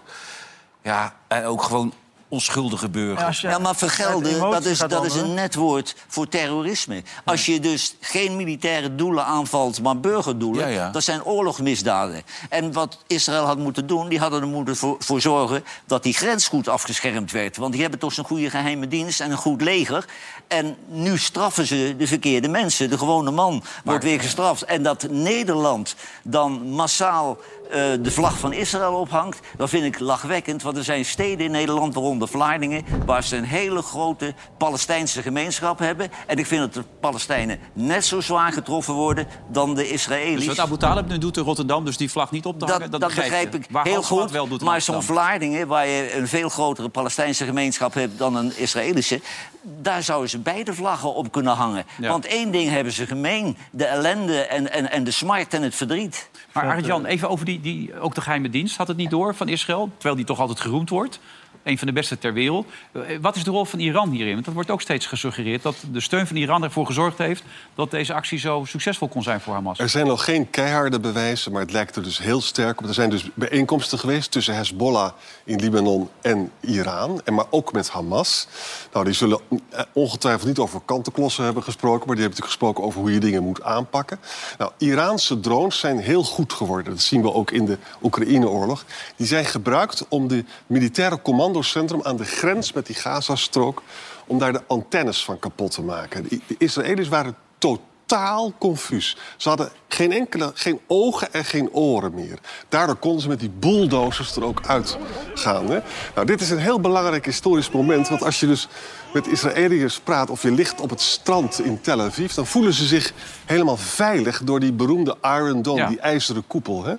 ja, 0.82 1.14
en 1.28 1.44
ook 1.44 1.62
gewoon 1.62 1.92
onschuldige 2.32 2.88
burgers. 2.88 3.40
Ja, 3.40 3.58
maar 3.58 3.76
vergelden, 3.76 4.40
dat 4.40 4.64
is, 4.64 4.78
dat 4.78 5.04
is 5.04 5.14
een 5.14 5.34
net 5.34 5.54
woord 5.54 5.96
voor 6.08 6.28
terrorisme. 6.28 7.02
Als 7.24 7.46
je 7.46 7.60
dus 7.60 7.96
geen 8.00 8.36
militaire 8.36 8.94
doelen 8.94 9.24
aanvalt, 9.24 9.82
maar 9.82 10.00
burgerdoelen... 10.00 10.68
Ja, 10.68 10.74
ja. 10.74 10.90
dat 10.90 11.02
zijn 11.02 11.24
oorlogsmisdaden. 11.24 12.22
En 12.48 12.72
wat 12.72 12.98
Israël 13.06 13.44
had 13.44 13.58
moeten 13.58 13.86
doen, 13.86 14.08
die 14.08 14.18
hadden 14.18 14.40
er 14.40 14.46
moeten 14.46 14.76
voor, 14.76 14.96
voor 14.98 15.20
zorgen... 15.20 15.64
dat 15.86 16.02
die 16.02 16.14
grens 16.14 16.48
goed 16.48 16.68
afgeschermd 16.68 17.30
werd. 17.30 17.56
Want 17.56 17.72
die 17.72 17.82
hebben 17.82 18.00
toch 18.00 18.12
zo'n 18.12 18.24
goede 18.24 18.50
geheime 18.50 18.88
dienst 18.88 19.20
en 19.20 19.30
een 19.30 19.36
goed 19.36 19.60
leger. 19.62 20.04
En 20.48 20.76
nu 20.88 21.18
straffen 21.18 21.66
ze 21.66 21.94
de 21.98 22.06
verkeerde 22.06 22.48
mensen. 22.48 22.90
De 22.90 22.98
gewone 22.98 23.30
man 23.30 23.62
wordt 23.84 24.04
weer 24.04 24.20
gestraft. 24.20 24.62
En 24.62 24.82
dat 24.82 25.06
Nederland 25.10 25.94
dan 26.22 26.70
massaal 26.70 27.38
eh, 27.38 27.61
de 28.02 28.10
vlag 28.10 28.38
van 28.38 28.52
Israël 28.52 28.94
ophangt... 28.94 29.40
dat 29.56 29.68
vind 29.68 29.84
ik 29.84 29.98
lachwekkend, 29.98 30.62
want 30.62 30.76
er 30.76 30.84
zijn 30.84 31.04
steden 31.04 31.44
in 31.46 31.50
Nederland... 31.50 31.94
waaronder 31.94 32.28
Vlaardingen, 32.28 32.84
waar 33.06 33.24
ze 33.24 33.36
een 33.36 33.44
hele 33.44 33.82
grote 33.82 34.34
Palestijnse 34.58 35.22
gemeenschap 35.22 35.78
hebben. 35.78 36.10
En 36.26 36.36
ik 36.36 36.46
vind 36.46 36.60
dat 36.60 36.74
de 36.74 36.84
Palestijnen 37.00 37.58
net 37.72 38.04
zo 38.04 38.20
zwaar 38.20 38.52
getroffen 38.52 38.94
worden 38.94 39.26
dan 39.48 39.74
de 39.74 39.88
Israëli's. 39.88 40.46
Dus 40.46 40.56
wat 40.56 40.66
Abu 40.66 40.76
Talib 40.76 41.08
nu 41.08 41.18
doet 41.18 41.36
in 41.36 41.42
Rotterdam, 41.42 41.84
dus 41.84 41.96
die 41.96 42.10
vlag 42.10 42.30
niet 42.30 42.46
op 42.46 42.58
te 42.58 42.64
hangen, 42.64 42.90
Dat, 42.90 43.00
dat 43.00 43.14
begrijp 43.14 43.52
je. 43.52 43.58
ik 43.58 43.66
Waar 43.70 43.84
heel 43.84 44.02
goed. 44.02 44.30
wel 44.30 44.48
doet 44.48 44.60
in 44.60 44.66
maar 44.66 44.80
zo'n. 44.80 45.02
Vlaardingen, 45.02 45.66
waar 45.66 45.86
je 45.86 46.16
een 46.16 46.28
veel 46.28 46.48
grotere 46.48 46.88
Palestijnse 46.88 47.44
gemeenschap 47.44 47.94
hebt 47.94 48.18
dan 48.18 48.36
een 48.36 48.58
Israëlische, 48.58 49.20
daar 49.62 50.02
zouden 50.02 50.30
ze 50.30 50.38
beide 50.38 50.74
vlaggen 50.74 51.14
op 51.14 51.32
kunnen 51.32 51.54
hangen. 51.54 51.84
Ja. 51.98 52.08
Want 52.08 52.26
één 52.26 52.50
ding 52.50 52.70
hebben 52.70 52.92
ze 52.92 53.06
gemeen: 53.06 53.56
de 53.70 53.84
ellende 53.84 54.40
en, 54.40 54.72
en, 54.72 54.90
en 54.90 55.04
de 55.04 55.10
smart 55.10 55.54
en 55.54 55.62
het 55.62 55.74
verdriet. 55.74 56.30
Maar 56.52 56.68
Arjan, 56.68 57.04
even 57.04 57.28
over 57.28 57.44
die, 57.44 57.60
die, 57.62 58.00
ook 58.00 58.14
de 58.14 58.20
geheime 58.20 58.50
dienst. 58.50 58.76
Had 58.76 58.88
het 58.88 58.96
niet 58.96 59.10
door 59.10 59.34
van 59.34 59.48
Israël, 59.48 59.90
terwijl 59.92 60.16
die 60.16 60.24
toch 60.24 60.40
altijd 60.40 60.60
geroemd 60.60 60.88
wordt? 60.88 61.20
Een 61.62 61.78
van 61.78 61.86
de 61.86 61.92
beste 61.92 62.18
ter 62.18 62.32
wereld. 62.32 62.66
Eh, 62.92 63.00
Wat 63.20 63.36
is 63.36 63.44
de 63.44 63.50
rol 63.50 63.64
van 63.64 63.78
Iran 63.78 64.10
hierin? 64.10 64.32
Want 64.32 64.44
dat 64.44 64.54
wordt 64.54 64.70
ook 64.70 64.80
steeds 64.80 65.06
gesuggereerd 65.06 65.62
dat 65.62 65.76
de 65.92 66.00
steun 66.00 66.26
van 66.26 66.36
Iran 66.36 66.62
ervoor 66.62 66.86
gezorgd 66.86 67.18
heeft 67.18 67.42
dat 67.74 67.90
deze 67.90 68.14
actie 68.14 68.38
zo 68.38 68.64
succesvol 68.66 69.08
kon 69.08 69.22
zijn 69.22 69.40
voor 69.40 69.54
Hamas. 69.54 69.78
Er 69.78 69.88
zijn 69.88 70.06
nog 70.06 70.24
geen 70.24 70.50
keiharde 70.50 71.00
bewijzen, 71.00 71.52
maar 71.52 71.60
het 71.60 71.72
lijkt 71.72 71.96
er 71.96 72.02
dus 72.02 72.18
heel 72.18 72.40
sterk 72.40 72.80
op. 72.80 72.86
Er 72.88 72.94
zijn 72.94 73.10
dus 73.10 73.24
bijeenkomsten 73.34 73.98
geweest 73.98 74.30
tussen 74.30 74.54
Hezbollah 74.54 75.12
in 75.44 75.60
Libanon 75.60 76.08
en 76.20 76.50
Iran. 76.60 77.20
En 77.24 77.34
maar 77.34 77.46
ook 77.50 77.72
met 77.72 77.90
Hamas. 77.90 78.46
Nou, 78.92 79.04
die 79.04 79.14
zullen 79.14 79.40
eh, 79.70 79.82
ongetwijfeld 79.92 80.46
niet 80.48 80.58
over 80.58 80.80
kantenklossen 80.84 81.44
hebben 81.44 81.62
gesproken... 81.62 82.06
maar 82.06 82.16
die 82.16 82.24
hebben 82.24 82.40
natuurlijk 82.40 82.72
gesproken 82.72 82.84
over 82.84 83.00
hoe 83.00 83.12
je 83.12 83.20
dingen 83.20 83.42
moet 83.42 83.62
aanpakken. 83.62 84.18
Nou, 84.58 84.70
Iraanse 84.78 85.40
drones 85.40 85.78
zijn 85.78 85.98
heel 85.98 86.22
goed 86.24 86.52
geworden. 86.52 86.92
Dat 86.92 87.02
zien 87.02 87.22
we 87.22 87.32
ook 87.32 87.50
in 87.50 87.64
de 87.64 87.78
Oekraïne-oorlog. 88.02 88.84
Die 89.16 89.26
zijn 89.26 89.44
gebruikt 89.44 90.06
om 90.08 90.28
de 90.28 90.44
militaire 90.66 91.22
commandocentrum 91.52 92.02
aan 92.02 92.16
de 92.16 92.24
grens 92.24 92.72
met 92.72 92.86
die 92.86 92.94
Gazastrook... 92.94 93.82
om 94.26 94.38
daar 94.38 94.52
de 94.52 94.62
antennes 94.66 95.24
van 95.24 95.38
kapot 95.38 95.70
te 95.70 95.82
maken. 95.82 96.28
De 96.28 96.40
Israëli's 96.58 97.08
waren 97.08 97.36
totaal 97.58 98.52
confuus. 98.58 99.16
Ze 99.36 99.48
hadden 99.48 99.70
geen 99.88 100.12
enkele, 100.12 100.50
geen 100.54 100.80
ogen 100.86 101.32
en 101.32 101.44
geen 101.44 101.72
oren 101.72 102.14
meer. 102.14 102.38
Daardoor 102.68 102.96
konden 102.96 103.22
ze 103.22 103.28
met 103.28 103.40
die 103.40 103.50
bulldozers 103.50 104.36
er 104.36 104.44
ook 104.44 104.60
uitgaan. 104.66 105.70
Hè? 105.70 105.78
Nou, 106.14 106.26
dit 106.26 106.40
is 106.40 106.50
een 106.50 106.58
heel 106.58 106.80
belangrijk 106.80 107.24
historisch 107.24 107.70
moment. 107.70 108.08
Want 108.08 108.22
als 108.22 108.40
je 108.40 108.46
dus 108.46 108.68
met 109.12 109.26
Israëliërs 109.26 110.00
praat 110.00 110.30
of 110.30 110.42
je 110.42 110.50
ligt 110.50 110.80
op 110.80 110.90
het 110.90 111.00
strand 111.00 111.60
in 111.60 111.80
Tel 111.80 112.00
Aviv... 112.00 112.32
dan 112.32 112.46
voelen 112.46 112.72
ze 112.72 112.86
zich 112.86 113.12
helemaal 113.44 113.76
veilig 113.76 114.42
door 114.44 114.60
die 114.60 114.72
beroemde 114.72 115.16
Iron 115.22 115.62
Dome, 115.62 115.78
Ja. 115.80 115.88
die 115.88 116.00
ijzeren 116.00 116.46
koepel. 116.46 116.84
Hè? 116.84 116.94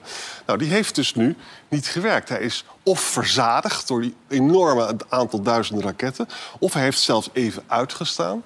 Nou, 0.45 0.59
die 0.59 0.69
heeft 0.69 0.95
dus 0.95 1.15
nu 1.15 1.35
niet 1.67 1.87
gewerkt. 1.87 2.29
Hij 2.29 2.39
is 2.39 2.65
of 2.83 2.99
verzadigd 2.99 3.87
door 3.87 4.01
die 4.01 4.15
enorme 4.27 4.95
aantal 5.09 5.41
duizenden 5.41 5.83
raketten... 5.83 6.27
of 6.59 6.73
hij 6.73 6.83
heeft 6.83 6.99
zelfs 6.99 7.29
even 7.33 7.63
uitgestaan. 7.67 8.43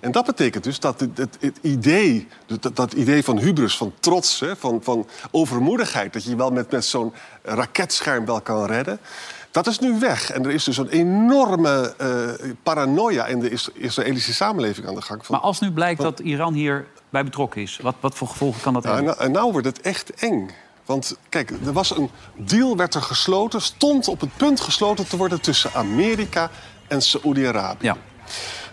En 0.00 0.12
dat 0.12 0.26
betekent 0.26 0.64
dus 0.64 0.80
dat 0.80 1.00
het, 1.00 1.18
het, 1.18 1.36
het 1.40 1.58
idee, 1.60 2.28
dat, 2.46 2.76
dat 2.76 2.92
idee 2.92 3.24
van 3.24 3.38
hubris, 3.38 3.76
van 3.76 3.92
trots... 4.00 4.40
Hè, 4.40 4.56
van, 4.56 4.80
van 4.82 5.06
overmoedigheid, 5.30 6.12
dat 6.12 6.24
je 6.24 6.30
je 6.30 6.36
wel 6.36 6.50
met, 6.50 6.70
met 6.70 6.84
zo'n 6.84 7.12
raketscherm 7.42 8.26
wel 8.26 8.40
kan 8.40 8.66
redden... 8.66 9.00
Dat 9.50 9.66
is 9.66 9.78
nu 9.78 9.98
weg. 9.98 10.30
En 10.30 10.44
er 10.44 10.50
is 10.50 10.64
dus 10.64 10.76
een 10.76 10.88
enorme 10.88 11.94
eh, 11.98 12.50
paranoia 12.62 13.26
in 13.26 13.40
de 13.40 13.50
Is- 13.50 13.68
Israëlische 13.74 14.34
samenleving 14.34 14.86
aan 14.86 14.94
de 14.94 15.02
gang. 15.02 15.26
Van, 15.26 15.34
Maar 15.34 15.44
als 15.44 15.60
nu 15.60 15.72
blijkt 15.72 16.00
dat 16.02 16.20
Iran 16.20 16.52
hier 16.54 16.86
bij 17.10 17.24
betrokken 17.24 17.62
is, 17.62 17.78
wat, 17.82 17.94
wat 18.00 18.14
voor 18.14 18.28
gevolgen 18.28 18.62
kan 18.62 18.72
dat 18.72 18.84
hebben? 18.84 19.04
nou- 19.04 19.18
en 19.18 19.32
nou 19.32 19.52
wordt 19.52 19.66
het 19.66 19.80
echt 19.80 20.10
eng. 20.14 20.50
Want 20.84 21.16
kijk, 21.28 21.50
er 21.50 21.72
was 21.72 21.96
een 21.96 22.10
deal, 22.36 22.76
werd 22.76 22.94
er 22.94 23.02
gesloten, 23.02 23.62
stond 23.62 24.08
op 24.08 24.20
het 24.20 24.36
punt 24.36 24.60
gesloten 24.60 25.08
te 25.08 25.16
worden 25.16 25.40
tussen 25.40 25.70
Amerika 25.74 26.50
en 26.88 27.02
Saoedi-Arabië. 27.02 27.84
Ja. 27.86 27.96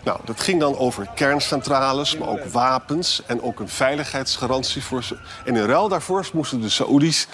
Nou, 0.04 0.20
dat 0.24 0.40
ging 0.40 0.60
dan 0.60 0.76
over 0.78 1.08
kerncentrales, 1.14 2.16
maar 2.18 2.28
ook 2.28 2.44
wapens 2.44 3.22
en 3.26 3.42
ook 3.42 3.60
een 3.60 3.68
veiligheidsgarantie 3.68 4.82
voor 4.82 5.04
ze. 5.04 5.16
En 5.44 5.56
in 5.56 5.64
ruil 5.64 5.88
daarvoor 5.88 6.28
moesten 6.32 6.60
de 6.60 6.68
Saoedi's 6.68 7.26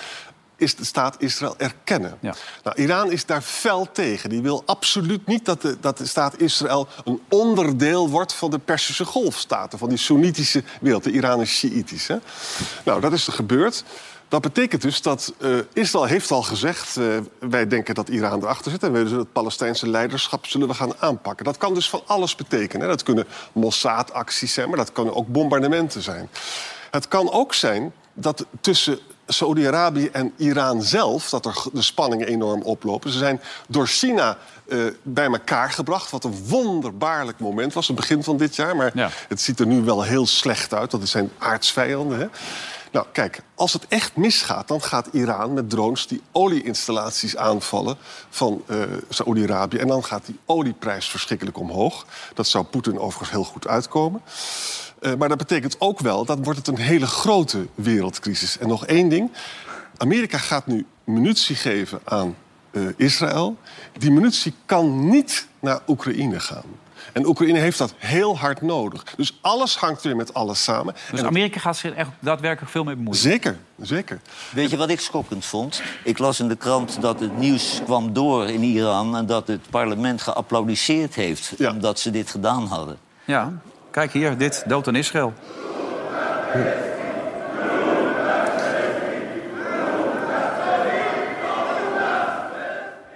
is 0.63 0.75
de 0.75 0.85
staat 0.85 1.17
Israël 1.19 1.55
erkennen. 1.59 2.19
Ja. 2.21 2.35
Nou, 2.63 2.77
Iran 2.83 3.11
is 3.11 3.27
daar 3.27 3.43
fel 3.43 3.89
tegen. 3.93 4.31
Die 4.31 4.43
wil 4.43 4.63
absoluut 4.67 5.27
niet 5.27 5.45
dat 5.45 5.63
de, 5.63 5.77
dat 5.81 5.99
de 5.99 6.07
staat 6.07 6.41
Israël 6.41 6.89
een 7.05 7.21
onderdeel 7.29 8.11
wordt 8.11 8.35
van 8.35 8.51
de 8.51 8.59
Persische 8.59 9.05
golfstaten, 9.05 9.79
van 9.79 9.89
die 9.89 9.99
Soenitische 9.99 10.63
wereld. 10.81 11.05
De 11.05 11.11
Iran 11.11 11.41
is 11.41 11.51
Shiïtisch. 11.51 12.09
Hè? 12.09 12.17
Nou, 12.85 13.01
dat 13.01 13.13
is 13.13 13.27
er 13.27 13.33
gebeurd. 13.33 13.85
Dat 14.29 14.41
betekent 14.41 14.83
dus 14.83 15.03
dat 15.03 15.33
eh, 15.41 15.51
Israël 15.73 16.05
heeft 16.05 16.31
al 16.31 16.43
gezegd... 16.43 16.97
eh, 16.97 17.05
wij 17.41 17.67
denken 17.67 17.95
dat 17.95 18.09
Iran 18.09 18.43
erachter 18.43 18.71
zit... 18.71 18.83
en 18.83 18.93
we 18.93 18.99
zullen 18.99 19.19
het 19.19 19.33
Palestijnse 19.33 19.89
leiderschap 19.89 20.47
zullen 20.47 20.69
we 20.69 20.75
gaan 20.75 20.93
aanpakken. 20.99 21.45
Dat 21.45 21.57
kan 21.57 21.75
dus 21.75 21.89
van 21.89 22.03
alles 22.07 22.35
betekenen. 22.35 22.83
Hè. 22.83 22.89
Dat 22.89 23.03
kunnen 23.03 23.27
Mossad-acties 23.53 24.53
zijn, 24.53 24.69
maar 24.69 24.79
dat 24.79 24.93
kunnen 24.93 25.15
ook 25.15 25.27
bombardementen 25.29 26.03
zijn. 26.03 26.29
Het 26.91 27.09
kan 27.09 27.33
ook 27.33 27.55
zijn 27.55 27.93
dat 28.15 28.47
tussen 28.61 28.99
Saoedi-Arabië 29.27 30.09
en 30.13 30.33
Iran 30.37 30.83
zelf... 30.83 31.29
dat 31.31 31.47
er 31.47 31.65
de 31.73 31.83
spanningen 31.83 32.27
enorm 32.27 32.63
oplopen. 32.63 33.11
Ze 33.11 33.19
zijn 33.19 33.41
door 33.69 33.87
China 33.87 34.39
eh, 34.69 34.79
bij 35.03 35.27
elkaar 35.27 35.71
gebracht... 35.71 36.11
wat 36.11 36.25
een 36.25 36.45
wonderbaarlijk 36.49 37.39
moment 37.39 37.73
was, 37.73 37.87
het 37.87 37.97
begin 37.97 38.23
van 38.23 38.37
dit 38.37 38.57
jaar. 38.57 38.77
Maar 38.77 38.91
Ja. 38.95 39.11
het 39.29 39.41
ziet 39.41 39.61
er 39.61 39.67
nu 39.67 39.83
wel 39.83 40.03
heel 40.03 40.27
slecht 40.27 40.75
uit. 40.75 40.91
Dat 40.91 41.09
zijn 41.09 41.31
aardsvijanden, 41.39 42.19
hè. 42.19 42.27
Nou, 42.93 43.07
kijk, 43.13 43.41
als 43.55 43.73
het 43.73 43.87
echt 43.89 44.17
misgaat, 44.17 44.69
dan 44.69 44.83
gaat 44.83 45.09
Iran 45.13 45.53
met 45.53 45.71
drones 45.71 46.07
die 46.07 46.23
olieinstallaties 46.33 47.37
aanvallen 47.37 47.97
van 48.31 48.63
uh, 48.67 48.83
Saoedi-Arabië. 49.09 49.77
En 49.77 49.87
dan 49.87 50.05
gaat 50.05 50.27
die 50.27 50.39
olieprijs 50.47 51.07
verschrikkelijk 51.09 51.59
omhoog. 51.59 52.07
Dat 52.35 52.47
zou 52.47 52.65
Poetin 52.65 52.99
overigens 52.99 53.31
heel 53.31 53.45
goed 53.45 53.67
uitkomen. 53.67 54.23
Uh, 55.03 55.15
maar 55.15 55.29
dat 55.29 55.39
betekent 55.39 55.77
ook 55.79 56.01
wel, 56.01 56.25
dat 56.25 56.39
wordt 56.43 56.59
het 56.59 56.69
een 56.69 56.79
hele 56.79 57.07
grote 57.07 57.67
wereldcrisis. 57.75 58.59
En 58.59 58.69
nog 58.69 58.87
één 58.87 59.09
ding. 59.09 59.31
Amerika 59.97 60.39
gaat 60.39 60.67
nu 60.67 60.87
munitie 61.05 61.57
geven 61.57 62.01
aan 62.05 62.37
uh, 62.71 62.89
Israël. 62.97 63.57
Die 63.99 64.11
munitie 64.11 64.55
kan 64.67 65.09
niet 65.09 65.47
naar 65.61 65.81
Oekraïne 65.87 66.41
gaan. 66.41 66.65
En 67.13 67.27
Oekraïne 67.27 67.59
heeft 67.59 67.79
dat 67.79 67.95
heel 67.97 68.39
hard 68.39 68.63
nodig. 68.63 69.05
Dus 69.17 69.39
alles 69.41 69.77
hangt 69.77 70.03
weer 70.03 70.17
met 70.17 70.35
alles 70.35 70.63
samen. 70.63 70.95
Dus 71.11 71.21
en 71.21 71.27
Amerika 71.27 71.61
gaat 71.61 71.77
zich 71.77 71.95
echt 71.95 72.11
daadwerkelijk 72.19 72.73
veel 72.73 72.85
mee 72.85 72.95
bemoeien? 72.95 73.21
Zeker, 73.21 73.59
zeker. 73.81 74.21
Weet 74.51 74.71
je 74.71 74.77
wat 74.77 74.91
ik 74.91 75.01
schokkend 75.01 75.45
vond? 75.45 75.83
Ik 76.05 76.19
las 76.19 76.41
in 76.41 76.49
de 76.49 76.57
krant 76.57 77.01
dat 77.01 77.21
het 77.21 77.39
nieuws 77.39 77.81
kwam 77.85 78.13
door 78.13 78.49
in 78.49 78.63
Iran... 78.63 79.17
en 79.17 79.27
dat 79.27 79.47
het 79.47 79.71
parlement 79.71 80.23
geapplaudisseerd 80.23 81.15
heeft 81.15 81.53
Ja. 81.59 81.71
omdat 81.71 81.99
ze 81.99 82.11
dit 82.11 82.31
gedaan 82.31 82.67
hadden. 82.67 82.99
Ja, 83.25 83.53
kijk 83.93 84.13
hier, 84.13 84.39
dit, 84.39 84.65
dood 84.67 84.89
aan 84.89 84.97
Israël. 84.97 85.33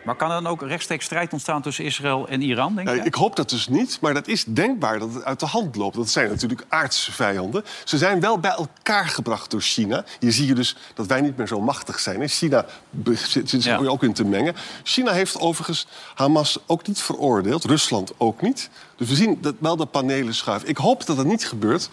Maar 0.05 0.17
kan 0.17 0.31
er 0.31 0.43
dan 0.43 0.53
ook 0.53 0.63
rechtstreeks 0.63 1.05
strijd 1.05 1.33
ontstaan 1.33 1.63
tussen 1.63 1.85
Israël 1.85 2.29
en 2.29 2.43
Iran, 2.43 2.75
denk 2.75 2.89
je? 2.89 2.95
ik 2.97 3.15
hoop 3.15 3.37
dat 3.37 3.51
dus 3.51 3.69
niet, 3.69 3.99
maar 4.01 4.15
dat 4.15 4.27
is 4.29 4.45
denkbaar 4.45 4.99
dat 4.99 5.15
het 5.15 5.25
uit 5.25 5.41
de 5.41 5.47
hand 5.47 5.77
loopt. 5.77 5.97
Dat 5.97 6.09
zijn 6.09 6.29
natuurlijk 6.29 6.65
aardse 6.69 7.13
vijanden. 7.13 7.65
Ze 7.85 7.99
zijn 7.99 8.21
wel 8.21 8.39
bij 8.39 8.51
elkaar 8.51 9.07
gebracht 9.09 9.51
door 9.51 9.61
China. 9.61 10.05
Hier 10.21 10.33
zie 10.33 10.47
je 10.47 10.55
dus 10.55 10.77
dat 10.95 11.07
wij 11.07 11.21
niet 11.21 11.37
meer 11.37 11.47
zo 11.47 11.61
machtig 11.61 11.99
zijn. 11.99 12.23
En 12.23 12.29
China 12.29 12.65
zit 13.05 13.49
zit 13.49 13.63
zich 13.63 13.65
Ja. 13.81 13.87
ook 13.87 14.03
in 14.03 14.13
te 14.13 14.25
mengen. 14.25 14.55
China 14.83 15.13
heeft 15.13 15.39
overigens 15.41 15.87
Hamas 16.15 16.59
ook 16.67 16.87
niet 16.87 17.01
veroordeeld. 17.01 17.65
Rusland 17.65 18.13
ook 18.17 18.41
niet. 18.43 18.71
Dus 18.97 19.09
we 19.09 19.15
zien 19.15 19.39
dat 19.41 19.55
wel 19.59 19.77
de 19.77 19.87
panelen 19.87 20.35
schuiven. 20.35 20.69
Ik 20.69 20.77
hoop 20.77 21.07
dat 21.07 21.17
dat 21.17 21.27
niet 21.27 21.47
gebeurt. 21.47 21.89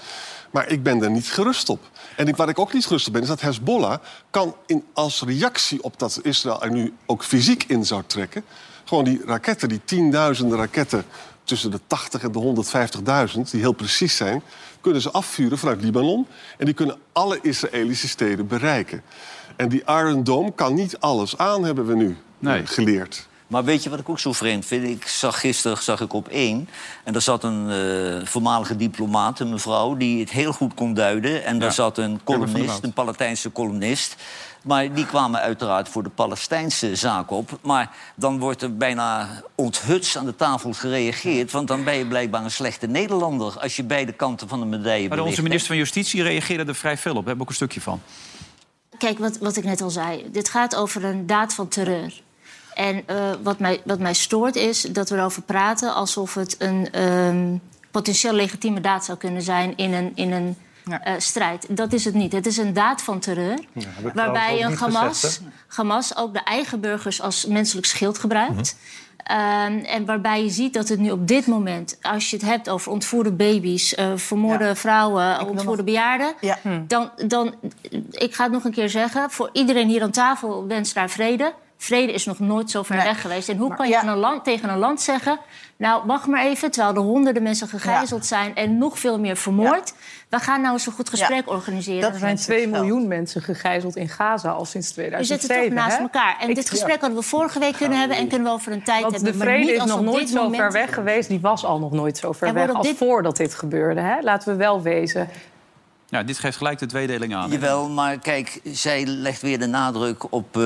Maar 0.52 0.68
ik 0.70 0.84
ben 0.84 1.04
er 1.04 1.12
niet 1.12 1.28
gerust 1.32 1.70
op. 1.70 1.90
En 2.16 2.28
ik, 2.28 2.36
waar 2.36 2.50
ik 2.50 2.60
ook 2.60 2.74
niet 2.74 2.86
gerust 2.86 3.08
op 3.08 3.14
ben, 3.14 3.22
is 3.22 3.28
dat 3.28 3.42
Hezbollah 3.42 3.98
kan 4.30 4.56
in, 4.66 4.84
als 4.94 5.22
reactie 5.22 5.84
op 5.84 6.00
dat 6.00 6.20
Israël 6.24 6.62
er 6.64 6.72
nu 6.72 6.94
ook 7.06 7.24
fysiek 7.24 7.64
in 7.64 7.86
zou 7.86 8.04
trekken. 8.08 8.44
Gewoon 8.86 9.04
die 9.04 9.22
raketten, 9.26 9.70
die 9.70 9.82
tienduizenden 9.86 10.58
raketten 10.58 11.06
tussen 11.44 11.72
de 11.72 11.80
80 11.88 12.24
en 12.24 12.32
de 12.32 12.64
150.000, 13.36 13.42
die 13.52 13.60
heel 13.60 13.72
precies 13.74 14.16
zijn, 14.16 14.42
kunnen 14.82 15.02
ze 15.02 15.12
afvuren 15.12 15.58
vanuit 15.58 15.82
Libanon. 15.82 16.28
En 16.58 16.66
die 16.66 16.74
kunnen 16.74 16.98
alle 17.12 17.40
Israëlische 17.42 18.08
steden 18.08 18.48
bereiken. 18.48 19.02
En 19.56 19.70
die 19.70 19.84
Iron 19.86 20.24
Dome 20.24 20.52
kan 20.54 20.74
niet 20.74 21.00
alles 21.00 21.38
aan, 21.38 21.64
hebben 21.64 21.86
we 21.86 21.96
nu 21.96 22.18
Nee. 22.40 22.62
eh, 22.62 22.68
geleerd. 22.68 23.28
Maar 23.54 23.64
weet 23.64 23.84
je 23.84 23.90
wat 23.90 24.00
ik 24.00 24.10
ook 24.10 24.20
zo 24.20 24.32
vreemd 24.32 24.66
vind? 24.66 24.88
Ik 24.88 25.08
zag 25.08 25.40
gisteren 25.40 25.84
zag 25.84 26.02
ik 26.02 26.14
op 26.14 26.28
één. 26.28 26.70
En 27.04 27.14
daar 27.14 27.22
zat 27.22 27.44
een 27.44 27.70
eh, 27.70 28.28
voormalige 28.28 28.76
diplomaat, 28.76 29.40
een 29.40 29.50
mevrouw, 29.50 29.98
die 29.98 30.20
het 30.20 30.30
heel 30.30 30.54
goed 30.54 30.74
kon 30.74 30.94
duiden. 30.94 31.46
En 31.46 31.60
daar 31.60 31.72
zat 31.72 31.98
een 31.98 32.20
columnist, 32.24 32.84
een 32.84 32.94
Palestijnse 32.94 33.52
columnist. 33.52 34.16
Maar 34.64 34.94
die 34.94 35.06
kwamen 35.06 35.40
uiteraard 35.40 35.90
voor 35.90 36.04
de 36.04 36.10
Palestijnse 36.10 36.96
zaak 36.96 37.32
op. 37.32 37.60
Maar 37.62 37.92
dan 38.16 38.40
wordt 38.40 38.62
er 38.62 38.78
bijna 38.78 39.30
onthuts 39.56 40.18
aan 40.18 40.26
de 40.26 40.36
tafel 40.36 40.74
gereageerd. 40.74 41.52
Want 41.52 41.68
dan 41.68 41.84
ben 41.84 41.96
je 41.96 42.08
blijkbaar 42.08 42.44
een 42.44 42.52
slechte 42.52 42.88
Nederlander. 42.88 43.60
Als 43.60 43.76
je 43.76 43.84
beide 43.84 44.12
kanten 44.12 44.48
van 44.48 44.60
de 44.60 44.66
medaille 44.66 45.10
Maar 45.10 45.20
onze 45.20 45.42
minister 45.42 45.68
van 45.68 45.78
Justitie 45.78 46.24
reageerde 46.24 46.64
er 46.66 46.76
vrij 46.76 46.98
veel 46.98 47.16
op. 47.16 47.22
We 47.22 47.28
hebben 47.28 47.44
ook 47.44 47.50
een 47.50 47.56
stukje 47.56 47.82
van. 47.82 48.02
Kijk, 48.98 49.20
wat, 49.20 49.38
wat 49.38 49.56
ik 49.56 49.64
net 49.64 49.82
al 49.82 49.90
zei. 49.90 50.26
Dit 50.32 50.50
gaat 50.50 50.76
over 50.76 51.04
een 51.04 51.26
daad 51.26 51.54
van 51.54 51.68
terreur. 51.68 52.22
En 52.76 53.04
eh, 53.06 53.16
wat, 53.44 53.60
mij, 53.60 53.82
wat 53.86 54.00
mij 54.00 54.14
stoort 54.14 54.56
is 54.56 54.82
dat 54.82 55.10
we 55.10 55.16
erover 55.16 55.42
praten 55.42 55.94
alsof 55.94 56.34
het 56.34 56.56
een 56.60 56.92
ehm, 56.92 57.58
potentieel 57.92 58.34
legitieme 58.34 58.82
daad 58.82 59.06
zou 59.06 59.18
kunnen 59.18 59.42
zijn 59.42 59.78
in 59.78 59.94
een, 59.94 60.12
in 60.16 60.32
een 60.32 60.56
eh, 60.84 61.14
strijd. 61.18 61.66
Dat 61.70 61.94
is 61.94 62.06
het 62.06 62.14
niet. 62.14 62.32
Het 62.32 62.46
is 62.46 62.58
een 62.58 62.74
daad 62.74 63.02
van 63.02 63.20
terreur. 63.20 63.60
waarbij 64.14 64.64
een 64.64 64.76
Hamas, 64.76 65.40
Hamas 65.68 66.18
ook 66.18 66.34
de 66.34 66.44
eigen 66.44 66.80
burgers 66.80 67.22
als 67.22 67.46
menselijk 67.46 67.88
schild 67.88 68.18
gebruikt. 68.18 68.76
Ehm, 69.24 69.78
en 69.78 70.06
waarbij 70.06 70.44
je 70.44 70.50
ziet 70.50 70.74
dat 70.74 70.88
het 70.88 71.00
nu 71.00 71.12
op 71.12 71.28
dit 71.28 71.48
moment, 71.48 71.98
als 72.02 72.30
je 72.30 72.36
het 72.36 72.46
hebt 72.46 72.70
over 72.70 72.92
ontvoerde 72.92 73.32
baby's, 73.32 73.96
eh, 73.96 74.12
vermoorde 74.16 74.76
vrouwen, 74.76 75.48
ontvoerde 75.48 75.84
bejaarden, 75.84 76.34
Ja. 76.40 76.58
dan, 76.88 77.12
dan, 77.28 77.56
ik 78.12 78.36
ga 78.36 78.44
het 78.44 78.52
nog 78.52 78.64
een 78.64 78.72
keer 78.72 78.90
zeggen, 78.90 79.32
voor 79.32 79.50
iedereen 79.54 79.88
hier 79.88 80.02
aan 80.02 80.12
tafel 80.12 80.68
wenst 80.68 80.94
daar 80.94 81.10
vrede. 81.10 81.54
Vrede 81.84 82.12
is 82.14 82.26
nog 82.26 82.40
nooit 82.40 82.72
zo 82.72 82.84
ver 82.84 82.96
Nee. 82.96 83.06
weg 83.06 83.22
geweest. 83.22 83.50
En 83.50 83.58
hoe 83.58 83.68
Maar- 83.68 83.78
kan 83.78 83.88
je 83.88 83.94
ja. 83.94 84.08
een 84.08 84.18
land, 84.18 84.44
tegen 84.44 84.70
een 84.70 84.78
land 84.78 85.02
zeggen... 85.02 85.40
nou, 85.78 86.04
wacht 86.06 86.28
maar 86.28 86.46
even, 86.46 86.72
terwijl 86.72 86.96
er 86.96 87.02
honderden 87.02 87.44
mensen 87.44 87.68
gegijzeld 87.68 88.26
zijn... 88.26 88.56
en 88.56 88.78
nog 88.78 89.00
veel 89.00 89.20
meer 89.20 89.36
vermoord. 89.38 89.94
We 90.30 90.40
gaan 90.40 90.62
nou 90.62 90.74
eens 90.74 90.86
een 90.86 90.94
goed 90.94 91.10
gesprek 91.10 91.50
organiseren. 91.50 92.14
Er 92.14 92.20
zijn 92.20 92.36
2 92.36 92.68
miljoen 92.68 93.08
mensen 93.08 93.42
gegijzeld 93.42 93.96
in 93.96 94.10
Gaza 94.10 94.50
al 94.52 94.66
sinds 94.66 94.88
We 94.88 94.94
2007. 94.94 95.48
zitten 95.48 95.64
toch 95.70 95.84
naast 95.84 95.98
hè? 95.98 96.02
elkaar. 96.04 96.36
En 96.40 96.50
Ik- 96.50 96.56
dit 96.56 96.70
gesprek 96.70 97.00
hadden 97.02 97.20
we 97.20 97.26
vorige 97.26 97.60
week 97.60 97.74
kunnen 97.76 98.00
hebben... 98.00 98.18
en 98.18 98.28
kunnen 98.28 98.48
we 98.48 98.54
over 98.54 98.72
een 98.72 98.84
tijd 98.84 99.02
Want 99.02 99.14
hebben. 99.14 99.32
de 99.32 99.38
maar 99.38 99.48
vrede 99.48 99.72
niet 99.72 99.82
is 99.82 99.86
nog 99.86 100.02
nooit 100.02 100.30
zo 100.30 100.36
moment. 100.44 100.56
ver 100.62 100.72
weg 100.72 100.94
geweest. 100.94 101.30
Die 101.30 101.40
was 101.42 101.66
al 101.66 101.80
nog 101.80 101.92
nooit 101.92 102.18
zo 102.18 102.32
ver 102.32 102.48
Er 102.48 102.54
weg 102.54 102.74
als 102.74 102.88
dit- 102.88 102.98
voordat 102.98 103.38
dit 103.38 103.54
gebeurde. 103.56 104.02
Hè? 104.02 104.20
Laten 104.22 104.52
we 104.52 104.58
wel 104.58 104.82
wezen. 104.82 105.30
Ja, 106.14 106.24
dit 106.24 106.40
geeft 106.40 106.58
gelijk 106.58 106.80
de 106.80 106.86
tweedeling 106.86 107.36
aan. 107.36 107.50
hè? 107.50 107.54
Jawel, 107.56 107.90
maar 107.90 108.18
kijk, 108.20 108.60
zij 108.64 109.06
legt 109.06 109.42
weer 109.42 109.60
de 109.60 109.66
nadruk 109.66 110.34
op 110.34 110.58
eh, 110.58 110.62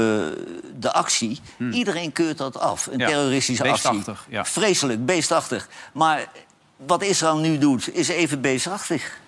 de 0.80 0.92
actie. 0.94 1.39
Iedereen 1.72 2.12
keurt 2.12 2.38
dat 2.38 2.60
af, 2.60 2.86
een 2.86 2.92
Hmm. 2.92 3.01
Ja, 3.01 3.08
terroristische 3.08 3.63
beestachtig, 3.63 4.08
actie. 4.20 4.34
ja. 4.34 4.46
Vreselijk, 4.46 5.06
beestachtig. 5.06 5.68
Maar 5.94 6.25
wat 6.86 7.04
Israël 7.04 7.38
nu 7.38 7.58
doet, 7.58 7.96
is 7.96 8.08
even 8.08 8.42
beestachtig. 8.42 9.20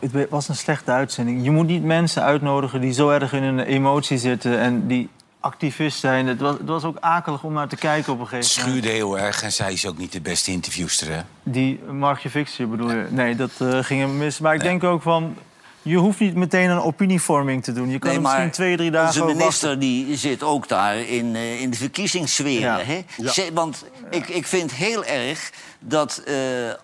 Het 0.00 0.28
was 0.30 0.48
een 0.48 0.56
slechte 0.56 0.90
uitzending. 0.90 1.44
Je 1.44 1.50
moet 1.50 1.66
niet 1.66 1.82
mensen 1.84 2.22
uitnodigen 2.22 2.80
die 2.80 2.92
zo 2.92 3.08
erg 3.10 3.32
in 3.32 3.42
hun 3.42 3.60
emotie 3.60 4.18
zitten 4.18 4.58
en 4.58 4.86
die 4.86 5.08
activist 5.46 5.98
zijn. 5.98 6.26
Het 6.26 6.40
was, 6.40 6.58
het 6.58 6.66
was 6.68 6.84
ook 6.84 6.96
akelig 7.00 7.42
om 7.42 7.52
naar 7.52 7.68
te 7.68 7.76
kijken 7.76 8.12
op 8.12 8.18
een 8.18 8.24
Het 8.24 8.34
gegeven 8.34 8.64
moment. 8.64 8.82
schuurde 8.84 8.96
heel 8.96 9.18
erg 9.18 9.42
en 9.42 9.52
zij 9.52 9.72
is 9.72 9.86
ook 9.86 9.98
niet 9.98 10.12
de 10.12 10.20
beste 10.20 10.50
interviewster, 10.50 11.12
hè? 11.12 11.20
Die 11.42 11.80
Markje 11.90 12.30
Fixer 12.30 12.68
bedoel 12.68 12.90
je? 12.90 13.06
Nee, 13.10 13.36
dat 13.36 13.50
eh, 13.58 13.78
ging 13.82 14.00
hem 14.00 14.16
mis. 14.16 14.38
Maar 14.38 14.54
ik 14.54 14.60
denk 14.62 14.84
ook 14.84 15.02
van... 15.02 15.36
Je 15.82 15.96
hoeft 15.96 16.20
niet 16.20 16.34
meteen 16.34 16.70
een 16.70 16.80
opinievorming 16.80 17.64
te 17.64 17.72
doen. 17.72 17.90
Je 17.90 17.98
kan 17.98 18.10
Nee, 18.10 18.20
maar 18.20 18.32
misschien 18.32 18.50
twee, 18.50 18.76
drie 18.76 18.90
dagen 18.90 19.22
Onze 19.22 19.34
minister 19.34 19.78
die 19.78 20.16
zit 20.16 20.42
ook 20.42 20.68
daar 20.68 20.96
in, 20.98 21.36
eh, 21.36 21.60
in 21.60 21.70
de 21.70 21.76
verkiezingssfeer. 21.76 22.60
Ja. 22.60 22.78
Hè? 22.78 23.04
Ja. 23.16 23.52
Want 23.52 23.84
ik, 24.10 24.28
ik 24.28 24.46
vind 24.46 24.72
heel 24.72 25.04
erg 25.04 25.50
dat 25.78 26.22
eh, 26.26 26.34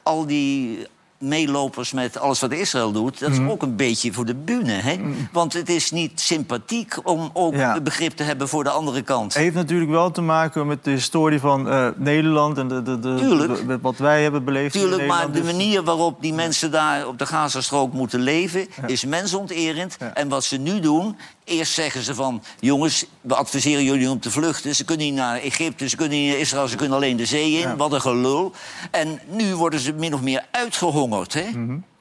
al 0.02 0.26
die 0.26 0.86
meelopers 1.22 1.92
met 1.92 2.18
alles 2.18 2.40
wat 2.40 2.52
Israël 2.52 2.92
doet... 2.92 3.18
dat 3.20 3.28
Mhm. 3.30 3.44
is 3.46 3.52
ook 3.52 3.62
een 3.62 3.76
beetje 3.76 4.12
voor 4.12 4.24
de 4.24 4.34
bühne. 4.34 4.72
Hè? 4.72 4.96
Want 5.32 5.52
het 5.52 5.68
is 5.68 5.90
niet 5.90 6.20
sympathiek 6.20 7.08
om 7.08 7.30
ook 7.32 7.54
Ja. 7.54 7.80
begrip 7.80 8.12
te 8.16 8.22
hebben 8.22 8.48
voor 8.48 8.64
de 8.64 8.70
andere 8.70 9.02
kant. 9.02 9.34
Het 9.34 9.42
heeft 9.42 9.54
natuurlijk 9.54 9.90
wel 9.90 10.10
te 10.10 10.20
maken 10.20 10.66
met 10.66 10.84
de 10.84 10.90
historie 10.90 11.40
van 11.40 11.68
eh, 11.68 11.88
Nederland... 11.96 12.58
en 12.58 12.68
de, 12.68 12.82
de, 12.82 12.98
de, 12.98 13.78
wat 13.82 13.96
wij 13.96 14.22
hebben 14.22 14.44
beleefd 14.44 14.74
in 14.74 14.80
Tuurlijk, 14.80 15.06
maar 15.06 15.26
de 15.26 15.40
Dus- 15.40 15.50
manier 15.52 15.82
waarop 15.82 16.22
die 16.22 16.32
mensen 16.34 16.70
daar 16.70 17.06
op 17.06 17.18
de 17.18 17.26
Gazastrook 17.26 17.92
moeten 17.92 18.20
leven... 18.20 18.66
is 18.86 19.04
mensonterend. 19.04 19.96
En 20.14 20.28
wat 20.28 20.44
ze 20.44 20.56
nu 20.56 20.80
doen, 20.80 21.16
eerst 21.44 21.72
zeggen 21.72 22.02
ze 22.02 22.14
van... 22.14 22.42
jongens, 22.60 23.04
we 23.20 23.34
adviseren 23.34 23.84
jullie 23.84 24.10
om 24.10 24.20
te 24.20 24.30
vluchten. 24.30 24.74
Ze 24.74 24.84
kunnen 24.84 25.06
niet 25.06 25.14
naar 25.14 25.36
Egypte, 25.38 25.88
ze 25.88 25.96
kunnen 25.96 26.18
niet 26.18 26.28
naar 26.30 26.38
Israël... 26.40 26.68
ze 26.68 26.76
kunnen 26.76 26.96
alleen 26.96 27.16
de 27.16 27.26
zee 27.26 27.52
in. 27.52 27.76
Wat 27.76 27.92
een 27.92 28.00
gelul. 28.00 28.52
En 28.90 29.20
nu 29.30 29.54
worden 29.54 29.80
ze 29.80 29.92
min 29.92 30.14
of 30.14 30.20
meer 30.20 30.44
uitgehongerd, 30.50 31.10
hè? 31.20 31.50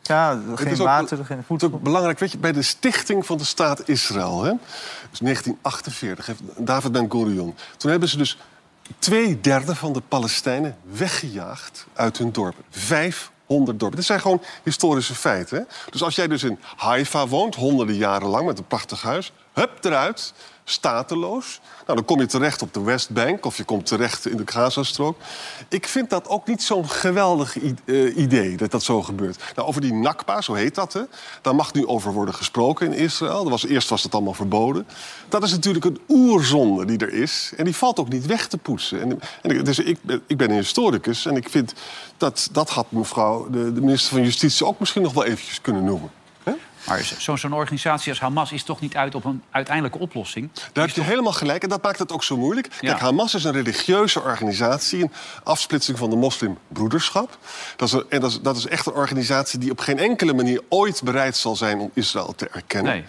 Ja, 0.01 0.39
Het 0.49 0.59
geen 0.59 0.71
is 0.71 0.79
ook- 0.79 0.85
water, 0.85 1.17
geen 1.17 1.25
Het 1.27 1.39
is 1.39 1.45
voedsel. 1.45 1.71
ook 1.73 1.81
belangrijk, 1.81 2.19
weet 2.19 2.31
je, 2.31 2.37
bij 2.37 2.51
de 2.51 2.61
stichting 2.61 3.25
van 3.25 3.37
de 3.37 3.43
staat 3.43 3.89
Israël, 3.89 4.43
hè, 4.43 4.51
dus 5.09 5.19
1948, 5.19 6.25
heeft 6.25 6.39
David 6.57 6.91
Ben 6.91 7.11
Gurion. 7.11 7.55
Toen 7.77 7.91
hebben 7.91 8.09
ze 8.09 8.17
dus 8.17 8.37
twee 8.99 9.39
derde 9.41 9.75
van 9.75 9.93
de 9.93 10.01
Palestijnen 10.07 10.77
weggejaagd 10.91 11.85
uit 11.93 12.17
hun 12.17 12.31
dorpen. 12.31 12.63
500 12.69 13.79
dorpen. 13.79 13.97
Dit 13.97 14.05
zijn 14.05 14.19
gewoon 14.21 14.41
historische 14.63 15.15
feiten. 15.15 15.57
Hè? 15.57 15.63
Dus 15.89 16.03
als 16.03 16.15
jij 16.15 16.27
dus 16.27 16.43
in 16.43 16.59
Haifa 16.75 17.27
woont, 17.27 17.55
honderden 17.55 17.95
jaren 17.95 18.27
lang 18.27 18.45
met 18.45 18.57
een 18.57 18.67
prachtig 18.67 19.01
huis, 19.01 19.31
hup 19.53 19.85
eruit, 19.85 20.33
stateloos. 20.71 21.59
Nou, 21.85 21.97
dan 21.97 22.05
kom 22.05 22.19
je 22.19 22.25
terecht 22.25 22.61
op 22.61 22.73
de 22.73 22.81
Westbank 22.81 23.45
of 23.45 23.57
je 23.57 23.63
komt 23.63 23.85
terecht 23.85 24.27
in 24.27 24.37
de 24.37 24.43
Gazastrook. 24.45 25.17
Ik 25.67 25.87
vind 25.87 26.09
dat 26.09 26.27
ook 26.27 26.47
niet 26.47 26.63
zo'n 26.63 26.89
geweldig 26.89 27.57
eh, 27.85 28.17
idee 28.17 28.57
dat 28.57 28.71
dat 28.71 28.83
zo 28.83 29.01
gebeurt. 29.01 29.43
Nou, 29.55 29.67
over 29.67 29.81
die 29.81 29.93
Nakba, 29.93 30.41
zo 30.41 30.53
heet 30.53 30.75
dat, 30.75 30.93
hè, 30.93 31.01
daar 31.41 31.55
mag 31.55 31.73
nu 31.73 31.87
over 31.87 32.13
worden 32.13 32.33
gesproken 32.33 32.87
in 32.87 32.93
Israël. 32.93 33.41
Dat 33.41 33.51
was, 33.51 33.65
eerst 33.65 33.89
was 33.89 34.01
dat 34.01 34.13
allemaal 34.13 34.33
verboden. 34.33 34.87
Dat 35.29 35.43
is 35.43 35.51
natuurlijk 35.51 35.85
een 35.85 35.99
oerzonde 36.09 36.85
die 36.85 36.97
er 36.97 37.13
is. 37.13 37.53
En 37.57 37.65
die 37.65 37.75
valt 37.75 37.99
ook 37.99 38.09
niet 38.09 38.25
weg 38.25 38.47
te 38.47 38.57
poetsen. 38.57 39.01
En, 39.01 39.19
en, 39.41 39.63
dus 39.63 39.79
ik, 39.79 39.97
ik 40.27 40.37
ben 40.37 40.49
een 40.49 40.55
historicus 40.55 41.25
en 41.25 41.35
ik 41.35 41.49
vind 41.49 41.73
dat 42.17 42.49
dat 42.51 42.69
had 42.69 42.91
mevrouw, 42.91 43.49
de, 43.49 43.73
de 43.73 43.81
minister 43.81 44.11
van 44.13 44.23
Justitie, 44.23 44.65
ook 44.65 44.79
misschien 44.79 45.01
nog 45.01 45.13
wel 45.13 45.25
eventjes 45.25 45.61
kunnen 45.61 45.83
noemen. 45.83 46.20
Maar 46.87 47.03
zo- 47.17 47.35
zo'n 47.35 47.53
organisatie 47.53 48.09
als 48.11 48.19
Hamas 48.19 48.51
is 48.51 48.63
toch 48.63 48.79
niet 48.79 48.95
uit 48.95 49.15
op 49.15 49.25
een 49.25 49.43
uiteindelijke 49.51 49.97
oplossing? 49.99 50.49
Daar 50.73 50.85
heb 50.87 50.95
je 50.95 51.01
helemaal 51.01 51.31
gelijk. 51.33 51.63
En 51.63 51.69
dat 51.69 51.83
maakt 51.83 51.99
het 51.99 52.11
ook 52.11 52.23
zo 52.23 52.37
moeilijk. 52.37 52.67
Kijk. 52.79 52.99
Hamas 52.99 53.33
is 53.33 53.43
een 53.43 53.51
religieuze 53.51 54.21
organisatie. 54.21 55.01
Een 55.03 55.11
afsplitsing 55.43 55.97
van 55.97 56.09
de 56.09 56.15
moslimbroederschap. 56.15 57.37
Dat 57.75 57.87
is, 57.87 57.93
een- 57.93 58.05
en 58.09 58.21
dat 58.21 58.31
is, 58.31 58.39
dat 58.41 58.57
is 58.57 58.67
echt 58.67 58.85
een 58.85 58.93
organisatie 58.93 59.59
die 59.59 59.71
op 59.71 59.79
geen 59.79 59.99
enkele 59.99 60.33
manier 60.33 60.61
ooit 60.69 61.01
bereid 61.03 61.37
zal 61.37 61.55
zijn 61.55 61.79
om 61.79 61.91
Israël 61.93 62.33
te 62.35 62.47
erkennen. 62.51 62.91
Nee. 62.93 63.05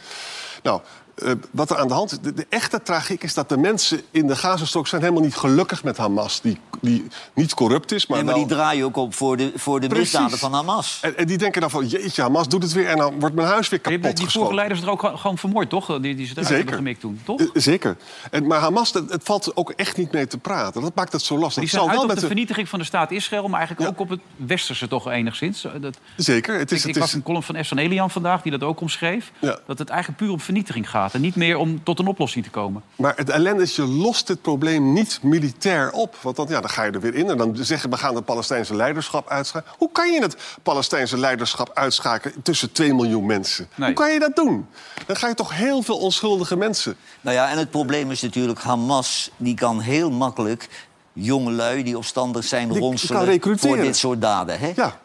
Nou, 0.62 0.80
eh, 1.14 1.32
wat 1.50 1.70
er 1.70 1.76
aan 1.78 1.88
de 1.88 1.94
hand 1.94 2.12
is, 2.12 2.18
de, 2.20 2.34
de 2.34 2.46
echte 2.48 2.82
tragiek 2.82 3.22
is 3.22 3.34
dat 3.34 3.48
de 3.48 3.56
mensen 3.56 4.00
in 4.10 4.26
de 4.26 4.36
Gazastrook 4.36 4.86
zijn 4.86 5.00
helemaal 5.02 5.22
niet 5.22 5.36
gelukkig 5.36 5.84
met 5.84 5.96
Hamas. 5.96 6.40
Die, 6.40 6.58
die 6.80 7.06
niet 7.34 7.54
corrupt 7.54 7.92
is, 7.92 8.06
maar, 8.06 8.16
Nee, 8.16 8.26
maar 8.26 8.34
wel... 8.36 8.46
die 8.46 8.56
draaien 8.56 8.84
ook 8.84 8.96
op 8.96 9.14
voor 9.14 9.36
de, 9.36 9.52
voor 9.56 9.80
de 9.80 9.86
Precies. 9.86 10.12
misdaden 10.12 10.38
van 10.38 10.52
Hamas. 10.52 10.98
En, 11.02 11.16
en 11.16 11.26
die 11.26 11.38
denken 11.38 11.60
dan 11.60 11.70
van, 11.70 11.86
jeetje, 11.86 12.22
Hamas 12.22 12.48
doet 12.48 12.62
het 12.62 12.72
weer... 12.72 12.88
en 12.88 12.96
dan 12.96 13.20
wordt 13.20 13.34
mijn 13.34 13.48
huis 13.48 13.68
weer 13.68 13.80
Die, 13.82 13.92
kapot 13.98 14.02
die 14.02 14.12
vorige 14.16 14.24
geschoten. 14.38 14.54
leiders 14.54 14.82
er 14.82 14.90
ook 14.90 15.00
gewoon- 15.18 15.38
vermoord, 15.38 15.68
toch? 15.70 15.86
Die, 16.00 16.14
die 16.14 16.26
ze 16.26 16.32
eruit 16.32 16.46
Zeker. 16.46 16.54
hebben 16.56 16.74
gemikt 16.74 17.00
toen, 17.00 17.20
toch? 17.24 17.40
Eh, 17.40 17.46
Zeker. 17.54 17.96
En, 18.30 18.46
maar 18.46 18.58
Hamas, 18.60 18.92
dat, 18.92 19.10
het 19.10 19.24
valt 19.24 19.56
ook 19.56 19.70
echt 19.70 19.96
niet 19.96 20.12
mee 20.12 20.26
te 20.26 20.38
praten. 20.38 20.82
Dat 20.82 20.94
maakt 20.94 21.12
het 21.12 21.22
zo 21.22 21.38
lastig. 21.38 21.60
Die 21.62 21.68
zijn 21.70 21.80
zal 21.82 21.90
uit 21.90 21.98
wel 21.98 22.06
op 22.08 22.12
met 22.12 22.20
de 22.20 22.26
vernietiging 22.26 22.68
van 22.68 22.78
de 22.78 22.84
staat 22.84 23.10
Israël... 23.10 23.48
maar 23.48 23.58
eigenlijk 23.58 23.88
Ja. 23.88 23.94
ook 23.94 24.00
op 24.00 24.08
het 24.08 24.20
westerse 24.36 24.88
toch 24.88 25.08
enigszins. 25.10 25.64
Eh, 25.64 25.72
Dat, 25.80 25.98
Zeker. 26.16 26.58
Het 26.58 26.72
is, 26.72 26.78
ik 26.80 26.84
ik 26.88 26.90
het 26.94 26.98
las 27.02 27.08
is, 27.08 27.14
een 27.14 27.22
column 27.22 27.42
van 27.42 27.54
Efsan 27.54 27.78
Elian 27.78 28.10
vandaag 28.10 28.42
die 28.42 28.52
dat 28.52 28.62
ook 28.62 28.80
omschreef. 28.80 29.32
Ja. 29.38 29.58
Dat 29.66 29.78
het 29.78 29.88
eigenlijk 29.88 30.20
puur 30.20 30.30
op 30.30 30.42
vernietiging 30.42 30.90
gaat. 30.90 31.00
En 31.12 31.20
niet 31.20 31.36
meer 31.36 31.56
om 31.56 31.82
tot 31.84 31.98
een 31.98 32.06
oplossing 32.06 32.44
te 32.44 32.50
komen. 32.50 32.82
maar 32.96 33.12
het 33.16 33.30
ellende 33.30 33.62
is, 33.62 33.76
je 33.76 33.86
lost 33.86 34.26
dit 34.26 34.42
probleem 34.42 34.92
niet 34.92 35.18
militair 35.22 35.90
op. 35.92 36.16
Want 36.22 36.36
dan, 36.36 36.46
ja, 36.48 36.60
dan 36.60 36.70
ga 36.70 36.82
je 36.82 36.90
er 36.90 37.00
weer 37.00 37.14
in 37.14 37.30
en 37.30 37.36
dan 37.36 37.56
zeggen 37.60 37.90
we 37.90 37.96
gaan 37.96 38.14
het 38.14 38.24
Palestijnse 38.24 38.74
leiderschap 38.76 39.28
uitschakelen. 39.28 39.74
Hoe 39.78 39.92
kan 39.92 40.12
je 40.12 40.20
het 40.22 40.36
Palestijnse 40.62 41.18
leiderschap 41.18 41.70
uitschakelen 41.74 42.42
tussen 42.42 42.72
2 42.72 42.94
miljoen 42.94 43.26
mensen? 43.26 43.68
Nee. 43.74 43.86
Hoe 43.86 43.96
kan 43.96 44.12
je 44.12 44.18
dat 44.18 44.36
doen? 44.36 44.66
Dan 45.06 45.16
ga 45.16 45.28
je 45.28 45.34
toch 45.34 45.56
heel 45.56 45.82
veel 45.82 45.98
onschuldige 45.98 46.56
mensen. 46.56 46.96
Nou 47.20 47.36
ja, 47.36 47.50
en 47.50 47.58
het 47.58 47.70
probleem 47.70 48.10
is 48.10 48.22
natuurlijk, 48.22 48.60
Hamas 48.60 49.30
die 49.36 49.54
kan 49.54 49.80
heel 49.80 50.10
makkelijk 50.10 50.68
jongelui 51.12 51.82
die 51.82 51.96
opstandig 51.96 52.44
zijn 52.44 52.68
Die- 52.68 52.78
ronselen 52.78 53.40
voor 53.58 53.76
dit 53.76 53.96
soort 53.96 54.20
daden. 54.20 54.58
Hè? 54.58 54.72
Ja. 54.76 55.00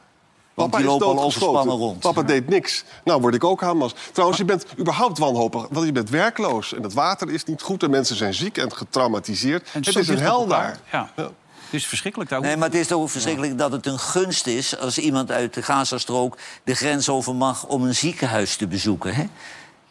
Want 0.58 0.72
Papa 0.72 0.84
die 0.84 0.92
lopen 0.92 1.08
al 1.08 1.24
overspannen 1.24 1.76
rond. 1.76 2.00
Papa 2.00 2.24
deed 2.24 2.50
niks. 2.50 2.84
Nou 3.04 3.22
word 3.22 3.36
ik 3.36 3.44
ook 3.44 3.62
Hamas. 3.62 3.94
Trouwens, 4.12 4.40
je 4.40 4.46
bent 4.46 4.66
überhaupt 4.80 5.18
wanhopig, 5.18 5.68
want 5.70 5.86
je 5.86 5.92
bent 5.92 6.10
werkloos. 6.10 6.74
En 6.74 6.84
het 6.84 6.94
water 6.94 7.30
is 7.30 7.44
niet 7.44 7.62
goed 7.62 7.84
en 7.84 7.90
mensen 7.90 8.16
zijn 8.16 8.34
ziek 8.34 8.58
en 8.58 8.74
getraumatiseerd. 8.74 9.70
En 9.74 9.84
het 9.84 9.96
is 9.96 10.08
een 10.08 10.18
hel 10.18 10.48
daar. 10.48 10.80
Ja. 10.92 11.10
Het 11.16 11.32
is 11.70 11.86
verschrikkelijk 11.86 12.30
daar. 12.30 12.42
Nee, 12.42 12.58
maar 12.58 12.68
het 12.68 12.78
is 12.78 12.88
toch 12.88 13.02
ook 13.02 13.10
verschrikkelijk 13.10 13.58
dat 13.58 13.72
het 13.72 13.86
een 13.86 14.00
gunst 14.00 14.48
is... 14.48 14.80
als 14.80 14.98
iemand 14.98 15.32
uit 15.32 15.54
de 15.54 15.62
Gazastrook 15.62 16.38
de 16.64 16.76
grens 16.76 17.10
over 17.10 17.36
mag 17.36 17.66
om 17.66 17.84
een 17.84 17.96
ziekenhuis 17.96 18.56
te 18.56 18.68
bezoeken. 18.68 19.14
Hè? 19.14 19.26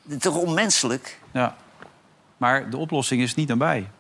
Het 0.03 0.17
is 0.17 0.19
toch 0.19 0.37
onmenselijk? 0.37 1.19
Ja. 1.33 1.57
Maar 2.37 2.71
de 2.71 2.77
oplossing 2.77 3.23
is 3.23 3.35
niet 3.35 3.49
nabij. 3.49 3.91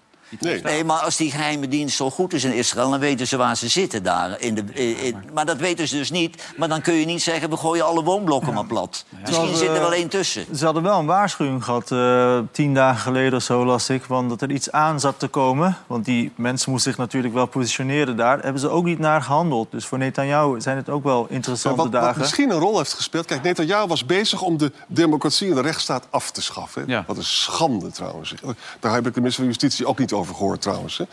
Nee. 0.41 0.63
Nee, 0.63 0.85
maar 0.85 0.99
als 1.01 1.17
die 1.17 1.31
geheime 1.31 1.69
dienst 1.69 1.97
zo 1.97 2.11
goed 2.11 2.33
is 2.33 2.45
in 2.45 2.53
Israël... 2.53 2.91
dan 2.91 3.01
weten 3.01 3.27
ze 3.27 3.37
waar 3.37 3.57
ze 3.57 3.69
zitten 3.69 4.03
daar. 4.03 4.41
In 4.41 4.55
de, 4.55 4.63
in- 4.73 4.99
in- 4.99 5.17
maar 5.35 5.47
dat 5.47 5.57
weten 5.57 5.89
ze 5.89 5.97
dus 5.97 6.11
niet. 6.11 6.43
Maar 6.57 6.69
dan 6.69 6.81
kun 6.81 6.95
je 6.95 7.07
niet 7.07 7.23
zeggen, 7.23 7.51
we 7.51 7.57
gooien 7.57 7.85
alle 7.87 8.03
woonblokken 8.03 8.55
maar 8.55 8.65
plat. 8.67 9.05
Misschien 9.09 9.35
Terwijl, 9.35 9.57
zit 9.57 9.69
er 9.69 9.81
wel 9.81 9.93
één 9.93 10.09
tussen. 10.09 10.47
Ze 10.57 10.65
hadden 10.65 10.83
wel 10.83 10.99
een 10.99 11.07
waarschuwing 11.07 11.65
gehad, 11.65 11.91
eh, 11.91 12.39
tien 12.53 12.75
dagen 12.75 13.01
geleden 13.01 13.35
of 13.35 13.43
zo 13.43 13.65
las 13.65 13.89
ik... 13.91 14.03
van 14.03 14.29
dat 14.29 14.43
er 14.43 14.51
iets 14.51 14.71
aan 14.73 15.01
zat 15.01 15.19
te 15.19 15.29
komen. 15.29 15.77
Want 15.87 16.05
die 16.05 16.33
mensen 16.37 16.71
moesten 16.71 16.91
zich 16.91 17.01
natuurlijk 17.01 17.35
wel 17.35 17.47
positioneren 17.47 18.17
daar. 18.17 18.39
Hebben 18.41 18.61
ze 18.61 18.69
ook 18.69 18.85
niet 18.85 18.99
naar 18.99 19.23
gehandeld. 19.23 19.71
Dus 19.71 19.87
voor 19.87 19.99
Netanyahu 19.99 20.61
zijn 20.61 20.77
het 20.77 20.89
ook 20.89 21.05
wel 21.05 21.27
Ja, 21.29 21.35
interessante 21.35 21.83
wat, 21.83 21.93
wat 21.93 22.03
dagen. 22.03 22.21
misschien 22.21 22.51
een 22.51 22.59
rol 22.59 22.79
heeft 22.79 22.93
gespeeld. 22.93 23.27
Kijk, 23.27 23.43
Netanyahu 23.43 23.87
was 23.87 24.07
bezig 24.07 24.43
om 24.43 24.57
de 24.57 24.73
democratie 24.89 25.49
en 25.49 25.55
de 25.55 25.61
rechtsstaat 25.61 26.07
af 26.11 26.31
te 26.31 26.43
schaffen. 26.43 26.85
Ja. 26.87 27.05
Wat 27.07 27.17
een 27.17 27.25
schande 27.25 27.91
trouwens. 27.91 28.35
Daar 28.81 28.93
heb 28.95 29.07
ik 29.07 29.15
de 29.15 29.21
minister 29.21 29.45
van 29.45 29.53
Justitie 29.53 29.87
ook 29.87 29.99
niet 29.99 30.13
over 30.13 30.15
gehoord 30.25 30.63
trouwens. 30.63 30.99
hè. 30.99 31.05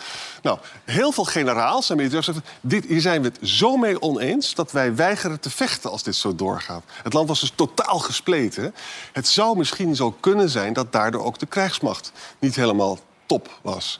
Nou, 0.41 0.57
heel 0.83 1.11
veel 1.11 1.23
generaals 1.25 1.89
en 1.89 1.95
militairs 1.97 2.25
zeggen... 2.25 2.43
Dit, 2.61 2.85
hier 2.85 3.01
zijn 3.01 3.21
we 3.21 3.27
het 3.27 3.49
zo 3.49 3.77
mee 3.77 4.01
oneens 4.01 4.53
dat 4.55 4.71
wij 4.71 4.95
weigeren 4.95 5.39
te 5.39 5.49
vechten 5.49 5.91
als 5.91 6.03
dit 6.03 6.15
zo 6.15 6.35
doorgaat. 6.35 6.83
Het 7.03 7.13
land 7.13 7.27
was 7.27 7.39
dus 7.39 7.51
totaal 7.55 7.99
gespleten. 7.99 8.73
Het 9.13 9.27
zou 9.27 9.57
misschien 9.57 9.95
zo 9.95 10.11
kunnen 10.19 10.49
zijn 10.49 10.73
dat 10.73 10.91
daardoor 10.91 11.23
ook 11.23 11.39
de 11.39 11.45
krijgsmacht 11.45 12.11
niet 12.39 12.55
helemaal 12.55 12.99
top 13.25 13.59
was. 13.61 13.99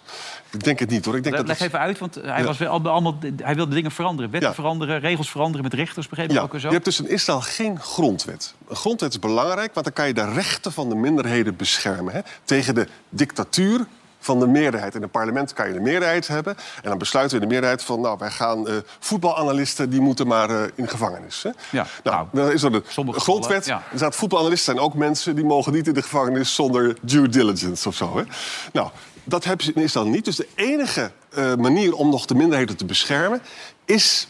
Ik 0.52 0.64
denk 0.64 0.80
het 0.80 0.90
niet 0.90 1.06
hoor. 1.06 1.16
Ik 1.16 1.24
denk 1.24 1.36
Leg 1.36 1.46
dat 1.48 1.58
het- 1.58 1.68
even 1.68 1.80
uit, 1.80 2.00
want 2.00 2.16
hij, 2.16 2.40
Ja. 2.40 2.44
was 2.44 2.58
weer 2.58 2.68
al- 2.68 2.88
allemaal, 2.90 3.18
hij 3.44 3.56
wilde 3.56 3.76
dingen 3.76 3.92
veranderen. 3.92 4.32
Wetten 4.32 4.50
Ja. 4.50 4.56
veranderen, 4.56 5.00
regels 5.00 5.30
veranderen 5.30 5.64
met 5.64 5.74
rechters, 5.74 6.08
begreep 6.08 6.30
ik 6.30 6.36
Ja, 6.36 6.42
ook 6.42 6.52
zo. 6.60 6.68
je 6.68 6.74
hebt 6.74 6.86
dus 6.86 7.00
in 7.00 7.10
Israël 7.10 7.42
geen 7.42 7.80
grondwet. 7.80 8.54
Een 8.68 8.76
grondwet 8.76 9.10
is 9.12 9.20
belangrijk, 9.20 9.74
want 9.74 9.86
dan 9.86 9.96
kan 9.96 10.08
je 10.08 10.14
de 10.14 10.32
rechten 10.32 10.72
van 10.72 10.90
de 10.90 10.96
minderheden 10.96 11.56
beschermen. 11.56 12.14
Hè? 12.14 12.20
Tegen 12.44 12.76
de 12.76 12.88
dictatuur 13.10 13.86
van 14.24 14.40
de 14.40 14.48
meerderheid. 14.48 14.96
In 14.96 15.02
het 15.02 15.12
parlement 15.12 15.54
kan 15.54 15.68
je 15.68 15.74
de 15.74 15.80
meerderheid 15.80 16.28
hebben. 16.28 16.56
En 16.82 16.90
dan 16.90 16.98
besluiten 16.98 17.38
we 17.38 17.44
in 17.44 17.50
de 17.50 17.54
meerderheid 17.54 17.84
van... 17.84 18.02
nou, 18.02 18.18
wij 18.20 18.32
gaan 18.32 18.68
eh, 18.68 18.76
voetbalanalisten, 19.00 19.90
die 19.90 20.02
moeten 20.02 20.28
maar 20.28 20.50
eh, 20.50 20.62
in 20.76 20.88
gevangenis. 20.88 21.44
Hè? 21.44 21.50
Ja, 21.70 21.88
nou, 22.04 22.16
nou, 22.16 22.28
dan 22.32 22.52
is 22.52 22.64
er 22.64 22.72
de 22.72 22.82
grondwet. 23.12 23.66
ja. 23.66 23.84
Er 23.92 23.98
staat 23.98 24.16
voetbalanalisten 24.16 24.74
zijn 24.74 24.86
ook 24.86 24.94
mensen... 24.94 25.36
die 25.36 25.46
mogen 25.46 25.74
niet 25.74 25.88
in 25.88 25.94
de 25.94 26.02
gevangenis 26.02 26.56
zonder 26.56 26.98
due 27.02 27.30
diligence 27.30 27.88
of 27.88 27.96
zo. 27.96 28.18
Hè? 28.18 28.24
Nou, 28.74 28.90
dat 29.24 29.46
in 29.46 29.76
Israël 29.76 30.08
niet. 30.08 30.26
Dus 30.26 30.36
de 30.36 30.48
enige 30.56 31.12
eh, 31.30 31.56
manier 31.56 31.94
om 31.94 32.10
nog 32.10 32.26
de 32.26 32.36
minderheden 32.36 32.78
te 32.78 32.86
beschermen... 32.86 33.42
is, 33.86 34.28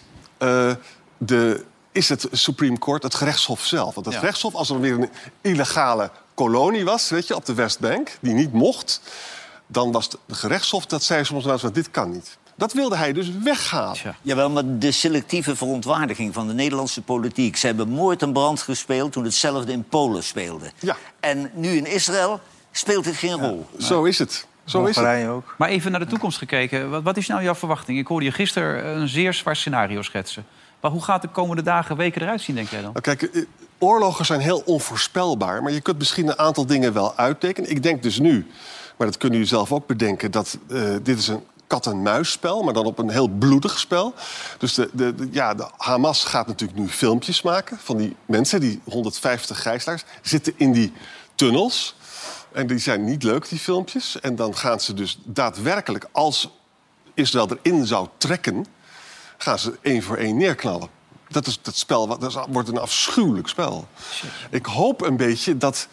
de, 1.18 1.66
is 1.92 2.10
het 2.10 2.28
Supreme 2.32 2.78
Court, 2.78 3.04
het 3.04 3.16
gerechtshof 3.16 3.66
zelf. 3.66 3.94
Want 3.94 4.06
het 4.06 4.16
Ja. 4.16 4.20
gerechtshof, 4.22 4.54
als 4.56 4.70
er 4.70 4.80
weer 4.80 4.94
een 4.94 5.10
illegale 5.42 6.10
kolonie 6.34 6.86
was... 6.86 7.10
Weet 7.10 7.28
je, 7.28 7.36
op 7.36 7.46
de 7.46 7.54
Westbank, 7.54 8.18
die 8.22 8.34
niet 8.34 8.54
mocht... 8.54 9.02
dan 9.74 9.92
was 9.92 10.06
het 10.06 10.18
de 10.26 10.36
gerechtshof, 10.36 10.86
dat 10.86 11.04
zei 11.04 11.24
soms 11.24 11.44
wel 11.44 11.54
eens... 11.54 11.62
van, 11.62 11.74
dit 11.74 11.92
kan 11.92 12.12
niet. 12.12 12.38
Dat 12.56 12.74
wilde 12.74 12.96
hij 12.96 13.14
dus 13.14 13.32
weghalen. 13.44 13.94
Tja. 13.94 14.16
Jawel, 14.22 14.50
maar 14.50 14.64
de 14.66 14.92
selectieve 14.92 15.56
verontwaardiging 15.56 16.34
van 16.34 16.48
de 16.48 16.54
Nederlandse 16.54 17.02
politiek. 17.02 17.58
Ze 17.58 17.66
hebben 17.66 17.90
moord 17.90 18.22
en 18.22 18.34
brand 18.34 18.62
gespeeld 18.62 19.12
toen 19.12 19.24
hetzelfde 19.24 19.72
in 19.72 19.84
Polen 19.84 20.24
speelde. 20.24 20.72
Ja. 20.80 20.98
En 21.20 21.52
nu 21.54 21.70
in 21.70 21.86
Israël 21.86 22.40
speelt 22.72 23.06
het 23.06 23.16
geen 23.16 23.40
rol. 23.40 23.66
Zo 23.78 24.04
is 24.04 24.20
het. 24.20 24.48
Zo 24.66 24.86
is 24.86 24.96
het. 24.96 25.28
Ook. 25.28 25.56
Maar 25.58 25.70
even 25.70 25.92
naar 25.92 26.00
de 26.00 26.06
toekomst 26.06 26.38
gekeken. 26.38 26.90
Wat, 26.90 27.04
wat 27.04 27.18
is 27.18 27.28
nou 27.28 27.44
jouw 27.44 27.56
verwachting? 27.56 27.98
Ik 27.98 28.08
hoorde 28.08 28.26
je 28.26 28.32
gisteren 28.32 28.88
een 28.88 29.08
zeer 29.08 29.34
zwaar 29.34 29.56
scenario 29.56 30.02
schetsen. 30.02 30.46
Maar 30.82 30.92
hoe 30.92 31.04
gaat 31.04 31.22
de 31.22 31.28
komende 31.28 31.62
dagen, 31.62 31.98
weken 31.98 32.22
eruit 32.22 32.42
zien, 32.42 32.56
denk 32.56 32.70
jij 32.70 32.82
dan? 32.82 32.92
Nou, 32.92 33.02
kijk, 33.02 33.22
eh, 33.22 33.44
oorlogen 33.78 34.26
zijn 34.26 34.40
heel 34.40 34.64
onvoorspelbaar. 34.66 35.64
Maar 35.64 35.72
je 35.72 35.82
kunt 35.82 35.98
misschien 35.98 36.28
een 36.28 36.40
aantal 36.40 36.66
dingen 36.66 36.94
wel 36.94 37.16
uittekenen. 37.16 37.70
Ik 37.70 37.84
denk 37.84 38.04
dus 38.04 38.20
nu, 38.20 38.48
maar 38.98 39.08
dat 39.08 39.18
kunnen 39.18 39.38
jullie 39.38 39.54
zelf 39.54 39.72
ook 39.72 39.88
bedenken... 39.88 40.32
dat 40.32 40.58
eh, 40.70 40.96
dit 41.04 41.18
is 41.18 41.28
een 41.28 41.44
kat-en-muisspel, 41.68 42.64
maar 42.64 42.74
dan 42.74 42.86
op 42.86 42.98
een 42.98 43.10
heel 43.10 43.28
bloedig 43.28 43.80
spel. 43.80 44.14
Dus 44.58 44.74
de, 44.74 44.90
de, 44.94 45.16
de- 45.16 45.28
ja, 45.32 45.54
de 45.54 45.70
Hamas 45.78 46.24
gaat 46.24 46.48
natuurlijk 46.48 46.80
nu 46.80 46.88
filmpjes 46.90 47.42
maken... 47.42 47.78
van 47.84 47.98
die 47.98 48.16
mensen, 48.26 48.60
die 48.60 48.82
150 48.84 49.62
gijzelaars, 49.62 50.04
zitten 50.22 50.54
in 50.58 50.72
die 50.72 50.94
tunnels... 51.36 51.96
En 52.52 52.68
die 52.68 52.78
zijn 52.78 53.04
niet 53.04 53.24
leuk, 53.24 53.50
die 53.50 53.60
filmpjes. 53.60 54.20
En 54.20 54.36
dan 54.36 54.56
gaan 54.58 54.80
ze 54.80 54.94
dus 54.94 55.20
daadwerkelijk, 55.24 56.06
als 56.12 56.50
Israël 57.14 57.50
erin 57.64 57.86
zou 57.86 58.08
trekken... 58.18 58.66
gaan 59.38 59.60
ze 59.60 59.78
één 59.82 60.04
voor 60.04 60.18
één 60.18 60.38
neerknallen. 60.38 60.88
Dat, 61.28 61.48
is, 61.48 61.60
dat, 61.62 61.76
spel, 61.76 62.08
dat 62.08 62.24
is- 62.24 62.38
wordt 62.50 62.70
een 62.70 62.78
afschuwelijk 62.78 63.48
spel. 63.48 63.88
Ik 64.50 64.66
hoop 64.66 65.02
een 65.02 65.18
beetje 65.18 65.58
dat 65.58 65.88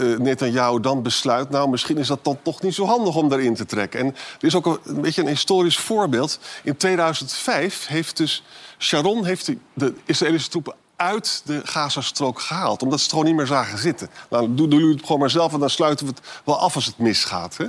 eh 0.00 0.18
Netanyahu 0.18 0.80
dan 0.80 1.02
besluit... 1.02 1.50
nou, 1.50 1.68
misschien 1.68 1.98
is 1.98 2.06
dat 2.06 2.24
dan 2.24 2.38
toch 2.42 2.62
niet 2.62 2.74
zo 2.74 2.84
handig 2.86 3.14
om 3.16 3.28
daarin 3.28 3.54
te 3.54 3.66
trekken. 3.66 4.00
En 4.00 4.06
er 4.06 4.46
is 4.46 4.54
ook 4.54 4.80
een, 4.84 5.00
beetje 5.00 5.20
een 5.22 5.28
historisch 5.28 5.78
voorbeeld. 5.78 6.38
In 6.62 6.76
2005 6.76 7.86
heeft 7.86 8.16
dus 8.16 8.42
Sharon 8.78 9.24
heeft 9.24 9.46
die- 9.46 9.60
de 9.74 9.94
Israëlische 10.04 10.50
troepen 10.50 10.74
uit 10.96 11.42
de 11.44 11.60
Gazastrook 11.64 12.40
gehaald. 12.40 12.82
Omdat 12.82 12.98
ze 12.98 13.04
het 13.04 13.12
gewoon 13.12 13.26
niet 13.28 13.36
meer 13.36 13.46
zagen 13.46 13.78
zitten. 13.78 14.10
Nou, 14.30 14.54
doen 14.54 14.68
jullie 14.70 14.94
het 14.94 15.02
gewoon 15.02 15.18
maar 15.20 15.30
zelf 15.30 15.52
en 15.52 15.60
dan 15.60 15.70
sluiten 15.70 16.06
we 16.06 16.12
het 16.12 16.22
wel 16.44 16.58
af 16.58 16.74
als 16.74 16.86
het 16.86 16.98
misgaat. 16.98 17.56
Hè? 17.56 17.66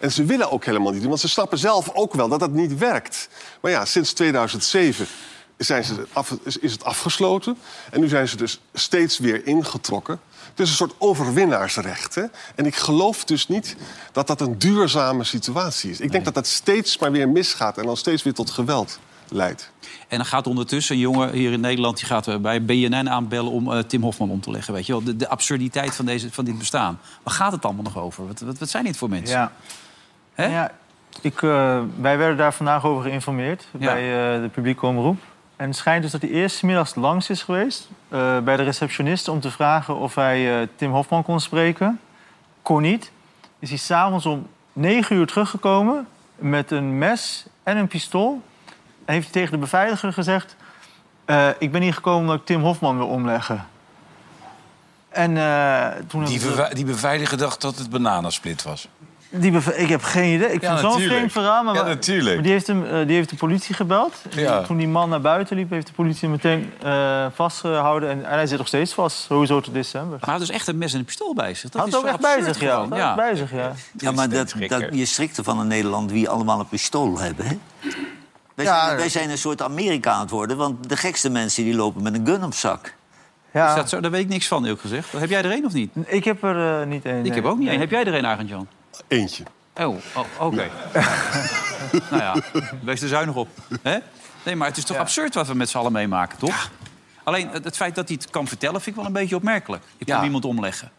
En 0.00 0.12
ze 0.12 0.24
willen 0.24 0.50
ook 0.50 0.64
helemaal 0.64 0.92
niet 0.92 1.04
want 1.04 1.20
ze 1.20 1.28
snappen 1.28 1.58
zelf 1.58 1.90
ook 1.94 2.14
wel 2.14 2.28
dat 2.28 2.40
dat 2.40 2.50
niet 2.50 2.78
werkt. 2.78 3.28
Maar 3.60 3.70
ja, 3.70 3.84
sinds 3.84 4.12
2007 4.12 5.06
zijn 5.56 5.84
ze 5.84 6.06
is 6.60 6.72
het 6.72 6.84
afgesloten. 6.84 7.58
En 7.90 8.00
nu 8.00 8.08
zijn 8.08 8.28
ze 8.28 8.36
dus 8.36 8.60
steeds 8.74 9.18
weer 9.18 9.46
ingetrokken. 9.46 10.20
Het 10.54 10.62
is 10.64 10.68
een 10.70 10.76
soort 10.76 10.94
overwinnaarsrecht. 10.98 12.14
Hè? 12.14 12.22
En 12.54 12.66
ik 12.66 12.76
geloof 12.76 13.24
dus 13.24 13.48
niet 13.48 13.76
dat 14.12 14.26
dat 14.26 14.40
een 14.40 14.58
duurzame 14.58 15.24
situatie 15.24 15.90
is. 15.90 16.00
Ik 16.00 16.12
denk 16.12 16.24
dat 16.24 16.34
dat 16.34 16.46
steeds 16.46 16.98
maar 16.98 17.12
weer 17.12 17.28
misgaat 17.28 17.78
en 17.78 17.86
dan 17.86 17.96
steeds 17.96 18.22
weer 18.22 18.34
tot 18.34 18.50
geweld 18.50 18.98
leidt. 19.28 19.70
En 20.08 20.16
dan 20.16 20.26
gaat 20.26 20.46
ondertussen 20.46 20.94
een 20.94 21.00
jongen 21.00 21.32
hier 21.32 21.52
in 21.52 21.60
Nederland... 21.60 21.96
die 21.96 22.06
gaat 22.06 22.28
eh, 22.28 22.36
bij 22.36 22.64
BNN 22.64 23.08
aanbellen 23.08 23.52
om 23.52 23.72
eh, 23.72 23.78
Tim 23.78 24.02
Hofman 24.02 24.30
om 24.30 24.40
te 24.40 24.50
leggen. 24.50 24.74
Weet 24.74 24.86
je 24.86 24.92
wel? 24.92 25.04
De, 25.04 25.16
de 25.16 25.28
absurditeit 25.28 25.94
van, 25.94 26.04
deze, 26.04 26.32
van 26.32 26.44
dit 26.44 26.58
bestaan. 26.58 26.98
Waar 27.22 27.34
gaat 27.34 27.52
het 27.52 27.64
allemaal 27.64 27.82
nog 27.84 27.98
over? 27.98 28.26
Wat, 28.26 28.40
wat, 28.40 28.58
wat 28.58 28.68
zijn 28.70 28.84
dit 28.84 28.96
voor 28.96 29.08
mensen? 29.08 29.38
Ja. 29.38 29.52
Hè? 30.34 30.46
Ja, 30.46 30.72
ik, 31.20 31.42
eh, 31.42 31.80
wij 32.00 32.18
werden 32.18 32.36
daar 32.36 32.54
vandaag 32.54 32.84
over 32.84 33.02
geïnformeerd 33.02 33.66
Ja. 33.78 33.78
bij 33.78 34.34
eh, 34.36 34.42
de 34.42 34.48
publieke 34.48 34.86
omroep. 34.86 35.18
En 35.64 35.70
het 35.70 35.78
schijnt 35.78 36.02
dus 36.02 36.12
dat 36.12 36.20
hij 36.20 36.30
eerst 36.30 36.62
middags 36.62 36.94
langs 36.94 37.30
is 37.30 37.42
geweest 37.42 37.88
eh, 38.08 38.38
bij 38.38 38.56
de 38.56 38.62
receptioniste 38.62 39.30
om 39.30 39.40
te 39.40 39.50
vragen 39.50 39.96
of 39.96 40.14
hij 40.14 40.60
eh, 40.60 40.68
Tim 40.76 40.90
Hofman 40.90 41.22
kon 41.22 41.40
spreken. 41.40 42.00
Kon 42.62 42.82
niet. 42.82 43.10
Is 43.58 43.68
hij 43.68 43.78
s'avonds 43.78 44.26
om 44.26 44.46
9 44.72 45.16
uur 45.16 45.26
teruggekomen 45.26 46.06
met 46.36 46.70
een 46.70 46.98
mes 46.98 47.46
en 47.62 47.76
een 47.76 47.86
pistool. 47.86 48.42
En 49.04 49.14
heeft 49.14 49.24
hij 49.24 49.32
tegen 49.32 49.52
de 49.52 49.58
beveiliger 49.58 50.12
gezegd: 50.12 50.56
eh, 51.24 51.48
Ik 51.58 51.72
ben 51.72 51.82
hier 51.82 51.94
gekomen 51.94 52.20
omdat 52.20 52.36
ik 52.36 52.44
Tim 52.44 52.60
Hofman 52.60 52.96
wil 52.96 53.08
omleggen. 53.08 53.66
En 55.08 55.34
toen 56.06 56.24
Die, 56.24 56.40
die 56.72 56.84
beveiliger 56.84 57.38
dacht 57.38 57.60
dat 57.60 57.78
het 57.78 57.90
bananensplit 57.90 58.62
was. 58.62 58.88
Die 59.36 59.52
ik 59.74 59.88
heb 59.88 60.02
geen 60.02 60.34
idee. 60.34 60.52
Ik 60.52 60.60
Ja, 60.62 60.78
vind 60.78 60.92
zo'n 60.92 61.00
vreemd 61.02 61.32
verhaal. 61.32 61.62
Maar 61.64 61.74
Ja, 61.74 61.82
natuurlijk. 61.84 62.34
maar 62.34 62.42
die, 62.42 62.52
heeft 62.52 62.66
hem, 62.66 62.84
eh, 62.86 63.06
die 63.06 63.16
heeft 63.16 63.30
de 63.30 63.36
politie 63.36 63.74
gebeld. 63.74 64.14
Ja. 64.30 64.62
Toen 64.62 64.76
die 64.76 64.88
man 64.88 65.08
naar 65.08 65.20
buiten 65.20 65.56
liep, 65.56 65.70
heeft 65.70 65.86
de 65.86 65.92
politie 65.92 66.20
hem 66.20 66.30
meteen 66.30 66.72
eh, 66.82 67.26
vastgehouden. 67.34 68.08
En, 68.10 68.24
en 68.24 68.32
hij 68.32 68.46
zit 68.46 68.58
nog 68.58 68.66
steeds 68.66 68.92
vast, 68.94 69.16
sowieso 69.16 69.60
tot 69.60 69.74
december. 69.74 70.10
Maar 70.10 70.20
hij 70.20 70.32
had 70.32 70.40
dus 70.46 70.50
echt 70.50 70.66
een 70.66 70.78
mes 70.78 70.92
en 70.92 70.98
een 70.98 71.04
pistool 71.04 71.34
bij 71.34 71.54
zich. 71.54 71.70
Dat 71.70 71.80
Had 71.80 71.90
is 71.90 71.96
ook 71.96 72.04
echt 72.06 72.20
bij 72.20 72.36
absurd 72.36 72.54
zich, 72.56 72.62
ja. 72.64 72.86
ja. 72.94 73.14
bij 73.14 73.34
zich, 73.36 73.52
ja. 73.52 73.72
Ja, 73.96 74.10
maar 74.10 74.28
dat, 74.28 74.54
dat, 74.68 74.84
je 74.92 75.04
strikt 75.04 75.38
ervan 75.38 75.60
in 75.60 75.66
Nederland 75.66 76.10
wie 76.10 76.28
allemaal 76.28 76.60
een 76.60 76.68
pistool 76.68 77.18
hebben. 77.18 77.46
Hè? 77.46 77.58
Wij, 78.54 78.64
Ja, 78.64 78.84
zijn, 78.86 78.96
wij 78.96 79.08
zijn 79.08 79.30
een 79.30 79.38
soort 79.38 79.62
Amerika 79.62 80.10
aan 80.12 80.20
het 80.20 80.30
worden, 80.30 80.56
want 80.56 80.88
de 80.88 80.96
gekste 80.96 81.30
mensen 81.30 81.64
die 81.64 81.74
lopen 81.74 82.02
met 82.02 82.14
een 82.14 82.26
gun 82.26 82.44
op 82.44 82.54
zak. 82.54 82.94
ja. 83.52 83.68
Is 83.68 83.74
dat 83.74 83.88
zo? 83.88 84.00
Daar 84.00 84.10
weet 84.10 84.20
ik 84.22 84.28
niks 84.28 84.46
van, 84.48 84.62
eerlijk 84.62 84.80
gezegd. 84.80 85.12
Heb 85.12 85.28
jij 85.30 85.42
er 85.44 85.52
een 85.52 85.64
of 85.64 85.72
niet? 85.72 85.90
Ik 86.06 86.24
heb 86.24 86.42
er 86.42 86.80
eh, 86.80 86.86
niet 86.86 87.04
één. 87.04 87.16
Ik 87.18 87.22
nee. 87.22 87.32
heb 87.32 87.44
ook 87.44 87.56
niet 87.58 87.60
Nee. 87.68 87.70
één. 87.70 87.80
Heb 87.80 87.90
jij 87.90 88.04
er 88.04 88.14
een, 88.14 88.26
Arend 88.26 88.48
Jan? 88.48 88.66
Eentje. 89.08 89.44
Oh, 89.80 89.96
oh 90.14 90.24
oké. 90.40 90.70
nou 92.10 92.22
ja, 92.22 92.34
wees 92.82 93.02
er 93.02 93.08
zuinig 93.08 93.34
op. 93.34 93.48
Hè? 93.82 93.98
Nee, 94.44 94.56
maar 94.56 94.68
het 94.68 94.76
is 94.76 94.84
toch 94.84 94.96
absurd 94.96 95.34
wat 95.34 95.46
we 95.46 95.54
met 95.54 95.68
z'n 95.68 95.78
allen 95.78 95.92
meemaken, 95.92 96.38
toch? 96.38 96.70
Alleen 97.24 97.48
het, 97.48 97.64
het 97.64 97.76
feit 97.76 97.94
dat 97.94 98.08
hij 98.08 98.16
het 98.20 98.30
kan 98.30 98.46
vertellen 98.48 98.80
vind 98.80 98.96
ik 98.96 98.96
wel 98.96 99.04
een 99.04 99.12
beetje 99.20 99.36
opmerkelijk. 99.36 99.82
Ik 99.96 100.06
kan 100.06 100.16
Ja. 100.18 100.24
iemand 100.24 100.44
omleggen. 100.44 100.90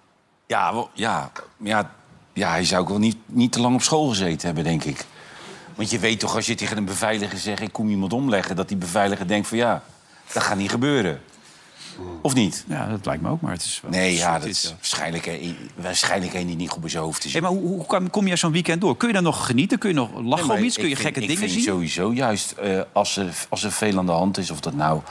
Ja, 0.48 0.74
wel- 0.74 0.90
ja, 0.94 1.32
ja, 1.58 1.92
ja 2.34 2.50
hij 2.50 2.64
zou 2.66 2.82
ook 2.82 2.90
wel 2.90 2.98
niet, 3.00 3.18
niet 3.26 3.52
te 3.52 3.60
lang 3.60 3.76
op 3.76 3.82
school 3.82 4.10
gezeten 4.10 4.46
hebben, 4.46 4.64
denk 4.64 4.84
ik. 4.84 5.06
Want 5.76 5.90
je 5.90 6.00
weet 6.00 6.20
toch, 6.20 6.36
als 6.36 6.46
je 6.46 6.56
tegen 6.56 6.78
een 6.78 6.86
beveiliger 6.86 7.38
zegt... 7.38 7.62
ik 7.62 7.72
kom 7.72 7.90
iemand 7.90 8.14
omleggen, 8.14 8.56
dat 8.56 8.68
die 8.68 8.78
beveiliger 8.78 9.28
denkt 9.28 9.48
van... 9.48 9.58
ja, 9.58 9.84
dat 10.34 10.44
gaat 10.44 10.58
niet 10.58 10.72
gebeuren. 10.72 11.22
Of 12.22 12.34
niet? 12.34 12.66
Ja, 12.68 12.88
dat 12.90 13.06
lijkt 13.06 13.22
me 13.22 13.30
ook, 13.30 13.42
maar 13.42 13.52
het 13.52 13.62
is 13.64 13.80
wel 13.82 13.92
Nee, 13.92 14.16
ja, 14.16 14.40
dat 14.40 14.48
is 14.48 14.74
waarschijnlijk, 14.76 15.30
waarschijnlijk 15.76 16.34
een 16.34 16.48
die 16.48 16.56
niet 16.56 16.70
goed 16.70 16.82
bij 16.82 16.90
zijn 16.90 17.04
hoofd 17.04 17.26
is. 17.26 17.32
Hey, 17.34 17.42
maar 17.42 17.52
hoe, 17.52 17.86
hoe 17.88 18.10
kom 18.10 18.28
jij 18.28 18.38
zo'n 18.38 18.52
weekend 18.52 18.82
door? 18.82 18.98
Kun 18.98 19.08
je 19.08 19.14
dan 19.14 19.24
nog 19.24 19.46
genieten? 19.46 19.78
Kun 19.78 19.90
je 19.90 19.96
nog 19.96 20.10
lachen 20.22 20.48
Nee, 20.48 20.58
om 20.58 20.64
iets? 20.64 20.76
Kun 20.76 20.84
je 20.86 20.90
ik 20.90 20.96
vind- 20.98 21.08
gekke 21.08 21.22
ik 21.22 21.28
dingen 21.28 21.42
vind 21.50 21.52
zien? 21.52 21.62
sowieso 21.74 22.14
juist 22.14 22.52
eh, 22.52 22.80
als, 22.94 23.18
er, 23.18 23.34
als 23.50 23.64
er 23.64 23.72
veel 23.72 23.98
aan 23.98 24.06
de 24.06 24.12
hand 24.12 24.38
is, 24.38 24.52
of 24.52 24.60
dat 24.60 24.74
nou 24.76 25.02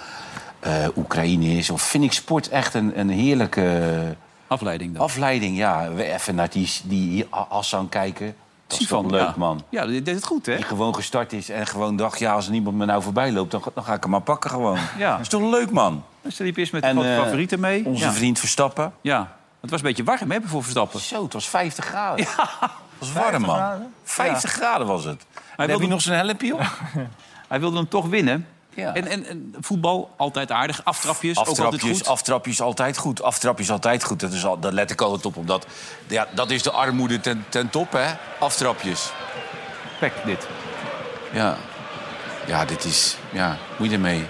eh, 0.60 0.86
Oekraïne 0.96 1.46
is, 1.56 1.70
of 1.70 1.82
vind 1.82 2.04
ik 2.04 2.12
sport 2.12 2.48
echt 2.48 2.74
een, 2.74 2.98
een 2.98 3.10
heerlijke 3.10 4.16
Afleiding 4.46 4.92
dan. 4.94 5.02
afleiding. 5.02 5.56
Ja, 5.56 5.92
we 5.94 6.12
even 6.12 6.34
naar 6.34 6.50
die, 6.50 6.70
die 6.84 7.26
Hassan 7.48 7.88
kijken. 7.88 8.34
Is 8.80 8.86
toch 8.86 9.10
leuk, 9.10 9.20
ja. 9.20 9.34
man. 9.36 9.62
Ja, 9.68 9.86
die 9.86 10.02
deed 10.02 10.14
het 10.14 10.24
goed, 10.24 10.46
hè? 10.46 10.56
Die 10.56 10.64
gewoon 10.64 10.94
gestart 10.94 11.32
is 11.32 11.48
en 11.48 11.66
gewoon 11.66 11.96
dacht, 11.96 12.18
ja, 12.18 12.32
als 12.34 12.46
er 12.46 12.52
niemand 12.52 12.76
me 12.76 12.84
nou 12.84 13.02
voorbij 13.02 13.32
loopt, 13.32 13.50
dan, 13.50 13.62
ga- 13.62 13.70
dan 13.74 13.84
ga 13.84 13.94
ik 13.94 14.02
hem 14.02 14.10
maar 14.10 14.20
pakken 14.20 14.50
gewoon. 14.50 14.78
Ja. 14.98 15.10
Dat 15.12 15.20
is 15.20 15.28
toch 15.28 15.50
leuk, 15.50 15.70
man? 15.70 16.04
Dus 16.22 16.36
die 16.36 16.46
liep 16.46 16.56
eerst 16.56 16.72
met 16.72 16.82
de 16.82 16.88
En, 16.88 16.94
grote 16.94 17.08
eh, 17.14 17.22
favorieten 17.22 17.60
mee. 17.60 17.84
Onze 17.86 18.04
ja. 18.04 18.12
vriend 18.12 18.38
Verstappen. 18.38 18.92
ja, 19.00 19.36
het 19.60 19.70
was 19.70 19.80
een 19.80 19.86
beetje 19.86 20.04
warm, 20.04 20.30
hè, 20.30 20.38
voor 20.44 20.62
Verstappen. 20.62 21.00
Zo, 21.00 21.22
het 21.22 21.32
was 21.32 21.48
50 21.48 21.84
graden. 21.84 22.26
Het 22.26 22.68
was 22.98 23.12
warm, 23.12 23.40
man. 23.42 23.54
graden? 23.56 23.92
50 24.04 24.50
graden 24.52 24.86
was 24.86 25.04
het. 25.04 25.26
En 25.34 25.40
heb 25.56 25.66
wilde- 25.66 25.82
je 25.84 25.88
nog 25.90 26.00
zijn 26.00 26.18
helmpje 26.18 26.54
op? 26.54 26.60
Hij 27.48 27.60
wilde 27.60 27.76
hem 27.76 27.88
toch 27.88 28.06
winnen. 28.06 28.46
Ja. 28.76 28.94
En, 28.94 29.06
en, 29.06 29.26
en 29.26 29.54
voetbal, 29.60 30.10
altijd 30.16 30.50
aardig. 30.50 30.84
Aftrapjes, 30.84 31.38
ook 31.38 31.46
altijd 31.46 31.66
Aftrapjes, 31.66 31.98
goed. 31.98 32.08
aftrapjes 32.08 32.60
altijd 32.60 32.96
goed. 32.96 33.22
Aftrapjes 33.22 33.70
altijd 33.70 34.04
goed. 34.04 34.20
Dat 34.20 34.32
is 34.32 34.44
al, 34.44 34.58
daar 34.58 34.72
let 34.72 34.90
ik 34.90 35.00
altijd 35.00 35.26
op. 35.26 35.36
Omdat, 35.36 35.66
ja, 36.06 36.26
dat 36.34 36.50
is 36.50 36.62
de 36.62 36.70
armoede 36.70 37.20
ten, 37.20 37.44
ten 37.48 37.70
top, 37.70 37.92
hè? 37.92 38.14
Aftrapjes. 38.38 39.12
Pek, 39.98 40.12
dit. 40.24 40.46
Ja. 41.32 41.56
Ja, 42.46 42.64
dit 42.64 42.84
is... 42.84 43.16
Ja, 43.32 43.56
moet 43.78 43.88
je 43.88 43.94
ermee. 43.94 44.26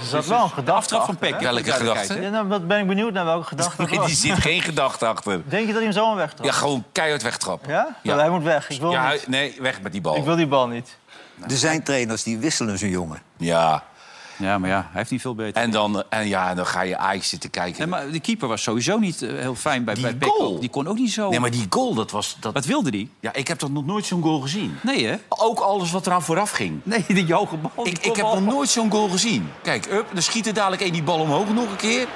Er 0.00 0.06
zat 0.06 0.26
wel 0.26 0.42
een 0.42 0.48
gedachte 0.50 0.72
aftrap 0.74 1.04
van 1.04 1.16
Peck. 1.16 1.40
Welke 1.40 1.72
gedachte? 1.72 2.20
Ja, 2.20 2.28
nou, 2.30 2.48
wat 2.48 2.66
ben 2.68 2.78
ik 2.80 2.86
benieuwd 2.86 3.12
naar 3.12 3.24
welke 3.24 3.46
gedachte 3.46 3.76
dat 3.76 3.90
Nee, 3.90 4.06
die 4.06 4.14
zit 4.14 4.38
geen 4.38 4.62
gedachte 4.62 5.06
achter. 5.06 5.42
Denk 5.48 5.60
je 5.60 5.66
dat 5.66 5.74
hij 5.74 5.82
hem 5.84 5.92
zo 5.92 6.10
aan 6.10 6.16
wegtrapt? 6.16 6.44
Ja, 6.48 6.52
gewoon 6.52 6.84
keihard 6.92 7.22
wegtrappen. 7.22 7.70
Ja? 7.70 7.96
Ja. 8.02 8.16
Hij 8.16 8.30
moet 8.30 8.42
weg. 8.42 8.70
Ik 8.70 8.80
wil, 8.80 8.90
Ja, 8.90 9.12
niet. 9.12 9.28
nee, 9.28 9.56
weg 9.60 9.80
met 9.82 9.92
die 9.92 10.00
bal. 10.00 10.16
ik 10.16 10.24
wil 10.24 10.36
die 10.36 10.46
bal 10.46 10.68
niet. 10.68 10.96
Er 11.48 11.56
zijn 11.56 11.82
trainers 11.82 12.22
die 12.22 12.38
wisselen 12.38 12.78
zo'n 12.78 12.88
jongen. 12.88 13.22
Ja. 13.36 13.82
Ja, 14.38 14.58
maar 14.58 14.70
ja, 14.70 14.76
hij 14.76 14.90
heeft 14.98 15.10
niet 15.10 15.20
veel 15.20 15.34
beter. 15.34 15.62
En 15.62 15.70
dan, 15.70 16.02
en 16.08 16.28
ja, 16.28 16.54
dan 16.54 16.66
ga 16.66 16.80
je 16.80 16.96
Ajax 16.96 17.28
zitten 17.28 17.50
kijken. 17.50 17.78
Nee, 17.78 17.88
maar 17.88 18.10
de 18.10 18.20
keeper 18.20 18.48
was 18.48 18.62
sowieso 18.62 18.98
niet 18.98 19.22
eh, 19.22 19.30
heel 19.38 19.54
fijn 19.54 19.84
bij, 19.84 19.94
Die 19.94 20.14
bij 20.16 20.28
goal. 20.28 20.60
Die 20.60 20.68
kon 20.68 20.86
ook 20.86 20.98
niet 20.98 21.12
zo... 21.12 21.28
Nee, 21.28 21.40
maar 21.40 21.50
die 21.50 21.66
goal, 21.68 21.94
dat 21.94 22.10
was... 22.10 22.36
Dat... 22.40 22.52
Wat 22.52 22.64
wilde 22.64 22.90
die? 22.90 23.10
Ja, 23.20 23.32
ik 23.32 23.48
heb 23.48 23.58
dat 23.58 23.70
nog 23.70 23.86
nooit 23.86 24.06
zo'n 24.06 24.22
goal 24.22 24.40
gezien. 24.40 24.78
Nee, 24.82 25.06
hè? 25.06 25.16
Ook 25.28 25.58
alles 25.58 25.90
wat 25.90 26.06
eraan 26.06 26.22
vooraf 26.22 26.50
ging. 26.50 26.80
Nee, 26.82 27.04
die 27.08 27.34
hoge 27.34 27.56
bal. 27.56 27.86
Ik, 27.86 27.98
ik 27.98 28.16
heb 28.16 28.24
nog 28.24 28.44
nooit 28.44 28.68
zo'n 28.68 28.90
goal 28.90 29.08
gezien. 29.08 29.50
Kijk, 29.62 29.86
up, 29.86 30.06
dan 30.12 30.22
schiet 30.22 30.46
er 30.46 30.54
dadelijk 30.54 30.82
één 30.82 30.92
die 30.92 31.02
bal 31.02 31.18
omhoog 31.20 31.52
nog 31.52 31.70
een 31.70 31.76
keer. 31.76 32.06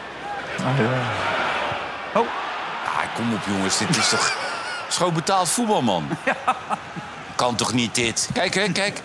Oh, 2.15 2.27
Ah, 2.85 3.15
kom 3.15 3.35
op 3.35 3.41
jongens, 3.47 3.79
dit 3.79 3.97
is 3.97 4.09
toch... 4.09 4.37
Schoon 4.89 5.15
betaald 5.15 5.49
voetbal, 5.49 5.83
man. 5.83 6.09
Kan 7.37 7.55
toch 7.55 7.73
niet 7.73 7.95
dit? 7.95 8.29
Kijk, 8.33 8.55
hè, 8.55 8.73
kijk. 8.73 9.03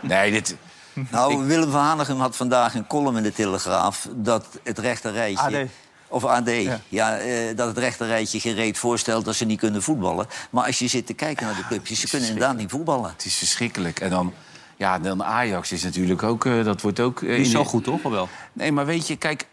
Nee, 0.00 0.30
dit... 0.30 0.56
Nou, 1.10 1.46
Willem 1.46 1.70
van 1.70 1.80
Hanegem 1.80 2.20
had 2.20 2.36
vandaag 2.36 2.74
een 2.74 2.86
column 2.86 3.16
in 3.16 3.22
de 3.22 3.32
Telegraaf... 3.32 4.08
dat 4.14 4.46
het 4.62 4.78
rechterrijtje... 4.78 5.60
AD. 5.62 5.68
Of 6.08 6.24
AD, 6.24 6.50
ja. 6.88 7.18
eh, 7.18 7.56
dat 7.56 7.66
het 7.66 7.78
rechterrijtje 7.78 8.40
gereed 8.40 8.78
voorstelt 8.78 9.24
dat 9.24 9.34
ze 9.34 9.44
niet 9.44 9.58
kunnen 9.58 9.82
voetballen. 9.82 10.26
Maar 10.50 10.66
als 10.66 10.78
je 10.78 10.88
zit 10.88 11.06
te 11.06 11.12
kijken 11.14 11.46
naar 11.46 11.54
de 11.54 11.66
clubjes, 11.66 12.00
ze 12.00 12.08
kunnen 12.08 12.28
inderdaad 12.28 12.56
niet 12.56 12.70
voetballen. 12.70 13.10
Het 13.10 13.24
is 13.24 13.34
verschrikkelijk. 13.34 14.00
En 14.00 14.10
dan... 14.10 14.32
Ja, 14.76 14.98
dan 14.98 15.24
Ajax 15.24 15.72
is 15.72 15.82
natuurlijk 15.82 16.22
ook... 16.22 16.46
eh, 16.46 16.64
dat 16.64 16.80
wordt 16.80 17.00
ook... 17.00 17.22
is 17.22 17.38
in 17.38 17.44
zo 17.44 17.62
de- 17.62 17.68
goed, 17.68 17.84
toch? 17.84 18.02
Of 18.02 18.12
wel? 18.12 18.28
Nee, 18.52 18.72
maar 18.72 18.86
weet 18.86 19.06
je, 19.06 19.16
kijk... 19.16 19.46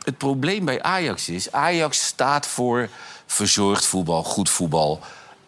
Het 0.00 0.18
probleem 0.18 0.64
bij 0.64 0.82
Ajax 0.82 1.28
is... 1.28 1.52
Ajax 1.52 2.06
staat 2.06 2.46
voor 2.46 2.88
verzorgd 3.26 3.86
voetbal, 3.86 4.22
goed 4.22 4.50
voetbal... 4.50 5.00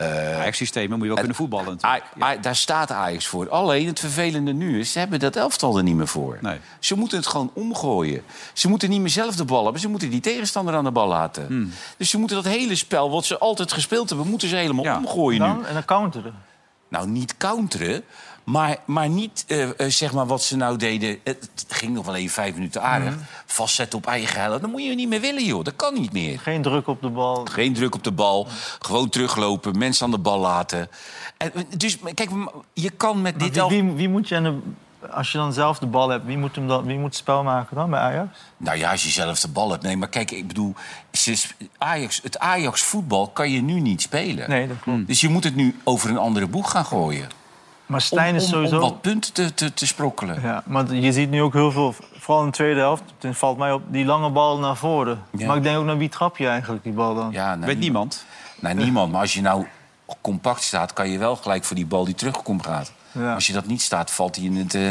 eh, 0.03 0.41
Ajax-systemen 0.41 0.91
moet 0.91 1.01
je 1.01 1.07
wel 1.07 1.17
kunnen 1.17 1.37
voetballen 1.37 1.67
natuurlijk. 1.81 2.05
A- 2.23 2.25
A- 2.27 2.37
daar 2.37 2.57
staat 2.57 2.91
Ajax 2.91 3.27
voor. 3.27 3.49
Alleen 3.51 3.87
het 3.87 4.01
vervelende 4.01 4.53
nu 4.53 4.79
is, 4.81 4.93
ze 4.93 4.99
hebben 4.99 5.19
dat 5.21 5.37
elftal 5.37 5.77
er 5.77 5.83
niet 5.83 5.95
meer 5.97 6.07
voor. 6.09 6.39
Nee. 6.41 6.59
Ze 6.79 6.97
moeten 6.97 7.19
het 7.19 7.27
gewoon 7.27 7.51
omgooien. 7.55 8.23
Ze 8.53 8.69
moeten 8.69 8.91
niet 8.91 9.01
meer 9.01 9.11
zelf 9.11 9.37
de 9.37 9.45
bal 9.45 9.63
hebben. 9.63 9.81
Ze 9.81 9.89
moeten 9.89 10.11
die 10.11 10.21
tegenstander 10.21 10.75
aan 10.75 10.85
de 10.85 10.91
bal 10.91 11.09
laten. 11.09 11.47
Hmm. 11.47 11.73
Dus 11.97 12.11
ze 12.11 12.19
moeten 12.19 12.37
dat 12.43 12.53
hele 12.53 12.75
spel 12.75 13.11
wat 13.11 13.25
ze 13.25 13.39
altijd 13.39 13.73
gespeeld 13.73 14.09
hebben... 14.09 14.29
moeten 14.29 14.49
ze 14.49 14.57
helemaal 14.57 14.85
Ja. 14.85 14.97
omgooien 14.97 15.41
nu. 15.41 15.47
Dan, 15.47 15.67
en 15.67 15.75
dan 15.75 15.85
counteren. 15.85 16.35
Nou, 16.89 17.09
niet 17.09 17.37
counteren, 17.37 18.03
maar, 18.45 18.77
maar 18.85 19.09
niet 19.09 19.45
eh, 19.49 19.63
eh, 19.63 19.91
zeg 19.91 20.13
maar 20.13 20.27
wat 20.27 20.43
ze 20.43 20.57
nou 20.57 20.77
deden. 20.77 21.19
Het 21.25 21.65
ging 21.69 21.95
nog 21.95 22.07
wel 22.07 22.15
even 22.15 22.31
vijf 22.31 22.55
minuten 22.55 22.83
aardig. 22.83 23.15
Mhm. 23.15 23.25
Vastzetten 23.47 23.99
op 23.99 24.07
eigen 24.07 24.41
helft. 24.41 24.61
Dat 24.61 24.71
moet 24.71 24.85
je 24.85 24.95
niet 24.95 25.09
meer 25.09 25.21
willen, 25.21 25.45
joh. 25.45 25.65
Dat 25.65 25.77
kan 25.77 25.95
niet 25.95 26.13
meer. 26.13 26.41
Geen 26.41 26.63
druk 26.63 26.87
op 26.87 27.03
de 27.03 27.09
bal. 27.09 27.45
Geen 27.45 27.75
druk 27.75 27.95
op 27.95 28.05
de 28.05 28.13
bal. 28.13 28.47
Gewoon 28.79 29.09
teruglopen. 29.09 29.79
Mensen 29.79 30.05
aan 30.05 30.11
de 30.11 30.19
bal 30.19 30.39
laten. 30.39 30.89
En, 31.37 31.53
dus 31.77 31.99
kijk, 32.15 32.31
je 32.73 32.91
kan 32.91 33.23
met 33.23 33.39
Maar 33.39 33.43
dit 33.43 33.53
wie, 33.53 33.63
al... 33.63 33.69
wie, 33.69 33.83
wie 33.83 34.09
moet 34.09 34.29
je 34.29 34.37
aan 34.37 34.43
de, 34.43 34.59
als 35.11 35.33
je 35.33 35.39
dan 35.39 35.53
zelf 35.53 35.79
de 35.79 35.87
bal 35.87 36.09
hebt, 36.09 36.27
wie 36.27 36.39
moet, 36.39 36.57
hem 36.57 36.69
dan, 36.69 36.85
wie 36.85 36.97
moet 36.99 37.05
het 37.05 37.17
spel 37.17 37.43
maken 37.43 37.77
dan 37.77 37.91
bij 37.91 38.01
Ajax? 38.01 38.39
Nou 38.57 38.79
ja, 38.79 38.91
als 38.91 39.03
je 39.03 39.11
zelf 39.11 39.41
de 39.41 39.49
bal 39.49 39.71
hebt. 39.71 39.83
Nee, 39.83 39.97
maar 39.97 40.09
kijk, 40.09 40.31
ik 40.31 40.47
bedoel... 40.49 40.75
Ajax, 41.79 42.21
het 42.23 42.39
Ajax-voetbal 42.39 43.29
kan 43.29 43.51
je 43.51 43.63
nu 43.63 43.81
niet 43.81 44.03
spelen. 44.03 44.49
Nee, 44.49 44.69
dat 44.69 44.77
klopt. 44.81 45.07
Dus 45.07 45.21
je 45.21 45.29
moet 45.29 45.45
het 45.45 45.55
nu 45.55 45.81
over 45.85 46.11
een 46.11 46.19
andere 46.19 46.47
boeg 46.47 46.71
gaan 46.71 46.85
gooien. 46.85 47.42
Maar 47.87 48.01
Om, 48.01 48.07
Stijn 48.07 48.35
is 48.35 48.49
sowieso... 48.49 48.75
om 48.75 48.81
wat 48.81 49.01
punten 49.01 49.33
te, 49.33 49.55
te, 49.55 49.75
te 49.75 49.87
sprokkelen. 49.87 50.43
Ja, 50.43 50.63
maar 50.67 50.95
je 50.95 51.13
ziet 51.13 51.31
nu 51.31 51.43
ook 51.43 51.53
heel 51.53 51.71
veel, 51.71 51.95
vooral 52.15 52.45
in 52.45 52.51
de 52.51 52.57
tweede 52.57 52.81
helft, 52.81 53.03
het 53.21 53.37
valt 53.37 53.59
mij 53.59 53.73
op, 53.73 53.83
die 53.89 54.05
lange 54.05 54.31
bal 54.31 54.59
naar 54.59 54.77
voren. 54.77 55.23
Ja. 55.37 55.47
Maar 55.47 55.57
ik 55.57 55.63
denk 55.63 55.79
ook 55.79 55.85
naar 55.85 55.99
wie 55.99 56.09
trap 56.09 56.37
je 56.37 56.47
eigenlijk 56.47 56.83
die 56.83 56.93
bal 56.93 57.15
dan? 57.15 57.33
Ja, 57.33 57.55
nou, 57.55 57.67
Weet 57.67 57.79
niemand. 57.79 58.25
Nou, 58.61 58.75
niemand. 58.75 59.13
Maar 59.13 59.21
als 59.21 59.35
je 59.35 59.41
nou 59.41 59.67
compact 60.21 60.63
staat, 60.63 60.93
kan 60.93 61.09
je 61.09 61.19
wel 61.19 61.37
gelijk 61.37 61.65
voor 61.65 61.77
die 61.77 61.87
bal 61.87 62.05
die 62.05 62.15
terugkomt 62.15 62.67
gaat. 62.67 62.93
Ja. 63.13 63.35
Als 63.35 63.47
je 63.47 63.53
dat 63.53 63.67
niet 63.67 63.83
staat, 63.83 64.11
valt 64.11 64.37
hij 64.37 64.45
in, 64.45 64.57
het, 64.57 64.75
eh, 64.75 64.91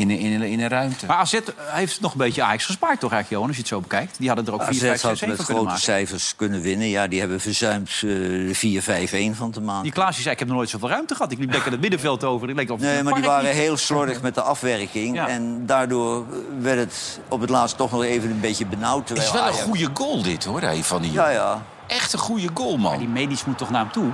in, 0.00 0.10
een- 0.10 0.18
in, 0.18 0.42
in 0.42 0.60
een 0.60 0.68
ruimte. 0.68 1.06
Maar 1.06 1.16
AZ 1.16 1.38
heeft 1.56 2.00
nog 2.00 2.12
een 2.12 2.18
beetje 2.18 2.42
Ajax 2.42 2.64
gespaard, 2.64 3.00
toch 3.00 3.12
eigenlijk, 3.12 3.30
Johan, 3.30 3.46
als 3.46 3.56
je 3.56 3.62
het 3.62 3.70
zo 3.70 3.80
bekijkt? 3.80 4.18
Die 4.18 4.26
hadden 4.28 4.46
er 4.46 4.52
ook 4.54 4.62
4, 4.64 4.74
5, 4.78 4.92
AZ 4.92 5.00
6, 5.00 5.02
had 5.02 5.18
7 5.18 5.28
met 5.28 5.36
kunnen 5.36 5.54
grote 5.54 5.64
maken. 5.68 5.82
cijfers 5.82 6.36
kunnen 6.36 6.60
winnen. 6.60 6.88
Ja, 6.88 7.06
die 7.06 7.20
hebben 7.20 7.40
verzuimd 7.40 7.88
eh, 7.88 8.00
de 8.00 9.32
4-5-1 9.32 9.36
van 9.36 9.50
te 9.50 9.60
maken. 9.60 9.82
Die 9.82 9.92
Klaasje 9.92 10.20
zei, 10.22 10.32
ik 10.32 10.38
heb 10.38 10.48
nog 10.48 10.56
nooit 10.56 10.68
zoveel 10.70 10.88
ruimte 10.88 11.14
gehad. 11.14 11.32
Ik 11.32 11.38
liep 11.38 11.52
lekker 11.52 11.70
het 11.72 11.80
middenveld 11.80 12.24
over. 12.24 12.48
Ik 12.48 12.56
leek 12.56 12.70
of 12.70 12.80
Nee, 12.80 13.02
maar 13.02 13.14
die 13.14 13.22
waren 13.24 13.44
niet. 13.44 13.54
heel 13.54 13.76
slordig 13.76 14.20
met 14.22 14.34
de 14.34 14.42
afwerking. 14.42 15.14
Ja. 15.14 15.28
En 15.28 15.66
daardoor 15.66 16.24
werd 16.60 16.78
het 16.78 17.20
op 17.28 17.40
het 17.40 17.50
laatst 17.50 17.76
toch 17.76 17.90
nog 17.90 18.02
even 18.04 18.30
een 18.30 18.40
beetje 18.40 18.66
benauwd. 18.66 19.08
Het 19.08 19.18
is 19.18 19.30
wel 19.32 19.46
een 19.46 19.52
goede 19.52 19.88
goal 19.94 20.22
dit, 20.22 20.44
hoor, 20.44 20.60
hè, 20.60 20.74
van 20.82 21.02
die 21.02 21.12
Ja, 21.12 21.28
ja. 21.28 21.62
Echt 21.86 22.12
een 22.12 22.18
goede 22.18 22.48
goal, 22.54 22.76
man. 22.76 22.98
Die 22.98 23.08
medisch 23.08 23.44
moet 23.44 23.58
toch 23.58 23.70
naar 23.70 23.80
hem 23.80 23.92
toe? 23.92 24.10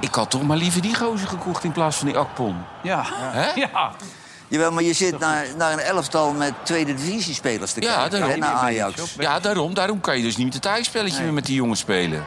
Ik 0.00 0.14
had 0.14 0.30
toch 0.30 0.42
maar 0.42 0.56
liever 0.56 0.82
die 0.82 0.94
gozer 0.94 1.28
gekocht 1.28 1.64
in 1.64 1.72
plaats 1.72 1.96
van 1.96 2.06
die 2.06 2.16
Akpon. 2.16 2.56
Ja. 2.82 3.02
Hè? 3.08 3.50
Ja. 3.60 3.92
Jawel, 4.50 4.72
maar 4.72 4.82
je 4.82 4.92
zit 4.92 5.18
naar, 5.18 5.46
naar 5.56 5.72
een 5.72 5.78
elftal 5.80 6.32
met 6.32 6.52
tweede 6.62 6.94
divisiespelers 6.94 7.72
te 7.72 7.80
Ja, 7.82 7.94
kijken. 7.94 8.10
daarom. 8.10 8.30
hè, 8.30 8.36
naar 8.36 8.52
Ajax. 8.54 9.14
Ja, 9.18 9.40
daarom, 9.40 9.74
daarom 9.74 10.00
kan 10.00 10.16
je 10.16 10.22
dus 10.22 10.36
niet 10.36 10.52
het 10.52 10.62
thuisspelletje 10.62 11.22
meer 11.22 11.32
met 11.32 11.46
die 11.46 11.54
jongens 11.54 11.80
spelen. 11.80 12.24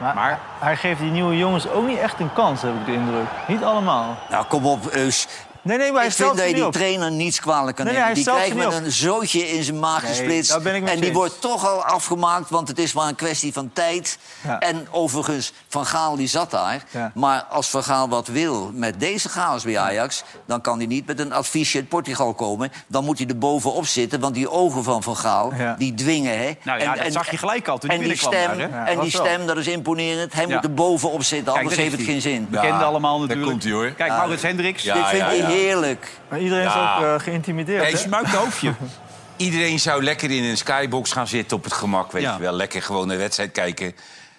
Maar, 0.00 0.14
Maar- 0.14 0.40
hij 0.58 0.76
geeft 0.76 1.00
die 1.00 1.10
nieuwe 1.10 1.36
jongens 1.36 1.68
ook 1.68 1.86
niet 1.86 1.98
echt 1.98 2.20
een 2.20 2.32
kans, 2.32 2.62
heb 2.62 2.74
ik 2.74 2.86
de 2.86 2.92
indruk. 2.92 3.26
Niet 3.48 3.62
allemaal. 3.62 4.18
Nou, 4.30 4.44
kom 4.46 4.66
op, 4.66 4.86
Eus. 4.92 5.26
Nee, 5.68 5.78
nee, 5.78 5.92
maar 5.92 6.00
hij 6.00 6.10
Ik 6.10 6.16
vind 6.16 6.28
dat 6.28 6.38
je 6.38 6.44
niet 6.46 6.54
die 6.54 6.66
op. 6.66 6.72
trainer 6.72 7.10
niets 7.12 7.40
kwalijk 7.40 7.76
kan 7.76 7.86
Nee, 7.86 7.94
nemen. 7.94 8.14
Die 8.14 8.24
krijgt 8.24 8.54
met 8.54 8.72
een 8.72 8.92
zootje 8.92 9.48
in 9.48 9.62
zijn 9.64 9.78
maag 9.78 10.02
Nee, 10.02 10.10
gesplitst. 10.10 10.64
daar 10.64 10.74
ik 10.74 10.88
en 10.88 10.96
die 10.96 11.04
eens. 11.04 11.16
wordt 11.16 11.40
toch 11.40 11.66
al 11.68 11.84
afgemaakt, 11.84 12.50
want 12.50 12.68
het 12.68 12.78
is 12.78 12.92
maar 12.92 13.08
een 13.08 13.14
kwestie 13.14 13.52
van 13.52 13.70
tijd. 13.72 14.18
Ja. 14.44 14.58
En 14.58 14.86
overigens, 14.90 15.52
Van 15.68 15.86
Gaal 15.86 16.16
die 16.16 16.26
zat 16.28 16.50
daar. 16.50 16.84
Ja. 16.90 17.10
Maar 17.14 17.42
als 17.50 17.68
Van 17.68 17.82
Gaal 17.84 18.08
wat 18.08 18.26
wil 18.26 18.70
met 18.74 19.00
deze 19.00 19.28
chaos 19.28 19.62
bij 19.64 19.78
Ajax... 19.78 20.22
dan 20.46 20.60
kan 20.60 20.78
hij 20.78 20.86
niet 20.86 21.06
met 21.06 21.20
een 21.20 21.32
adviesje 21.32 21.76
uit 21.78 21.88
Portugal 21.88 22.34
komen. 22.34 22.72
Dan 22.86 23.04
moet 23.04 23.18
hij 23.18 23.26
er 23.26 23.38
bovenop 23.38 23.86
zitten, 23.86 24.20
want 24.20 24.34
die 24.34 24.50
ogen 24.50 24.84
van 24.84 25.02
Van 25.02 25.16
Gaal... 25.16 25.52
Ja. 25.58 25.74
die 25.78 25.94
dwingen, 25.94 26.38
hè. 26.38 26.50
Nou 26.62 26.80
ja, 26.80 26.94
dat 26.94 27.12
zag 27.12 27.30
je 27.30 27.36
gelijk 27.36 27.68
al 27.68 27.78
toen 27.78 27.90
en 27.90 27.96
hij 27.98 28.08
die 28.08 28.16
binnenkwam 28.18 28.56
stem, 28.56 28.70
daar, 28.70 28.86
en 28.86 29.00
die 29.00 29.10
stem, 29.10 29.46
dat 29.46 29.56
is 29.56 29.66
imponerend. 29.66 30.32
Hij 30.32 30.46
Ja. 30.46 30.54
moet 30.54 30.64
er 30.64 30.74
bovenop 30.74 31.22
zitten, 31.22 31.52
anders 31.52 31.74
daar 31.74 31.84
heeft 31.84 31.96
het 31.96 32.06
geen 32.06 32.20
zin. 32.20 32.46
Bekende 32.50 32.84
allemaal 32.84 33.20
natuurlijk. 33.20 33.50
komt 33.50 33.62
hij, 33.62 33.72
hoor. 33.72 33.90
Kijk, 33.90 34.10
Maurits 34.10 34.42
Hendricks. 34.42 34.82
Ja. 34.82 34.94
Dit 34.94 35.06
vindt 35.06 35.26
hij 35.26 35.36
ja. 35.36 35.48
Heerlijk. 35.58 36.10
Maar 36.28 36.40
iedereen 36.40 36.66
is 36.66 36.72
Ja. 36.72 36.96
ook 36.96 37.02
eh, 37.04 37.20
geïntimideerd. 37.20 37.82
Nee, 37.82 37.92
hè? 37.92 37.98
Smuikt 37.98 38.30
hoofdje. 38.30 38.72
Iedereen 39.36 39.80
zou 39.80 40.02
lekker 40.02 40.30
in 40.30 40.44
een 40.44 40.56
skybox 40.56 41.12
gaan 41.12 41.26
zitten 41.26 41.56
op 41.56 41.64
het 41.64 41.72
gemak, 41.72 42.12
weet 42.12 42.22
Ja. 42.22 42.34
je 42.34 42.40
wel. 42.40 42.52
Lekker 42.52 42.82
gewoon 42.82 43.08
een 43.10 43.18
wedstrijd 43.18 43.52
kijken. 43.52 43.92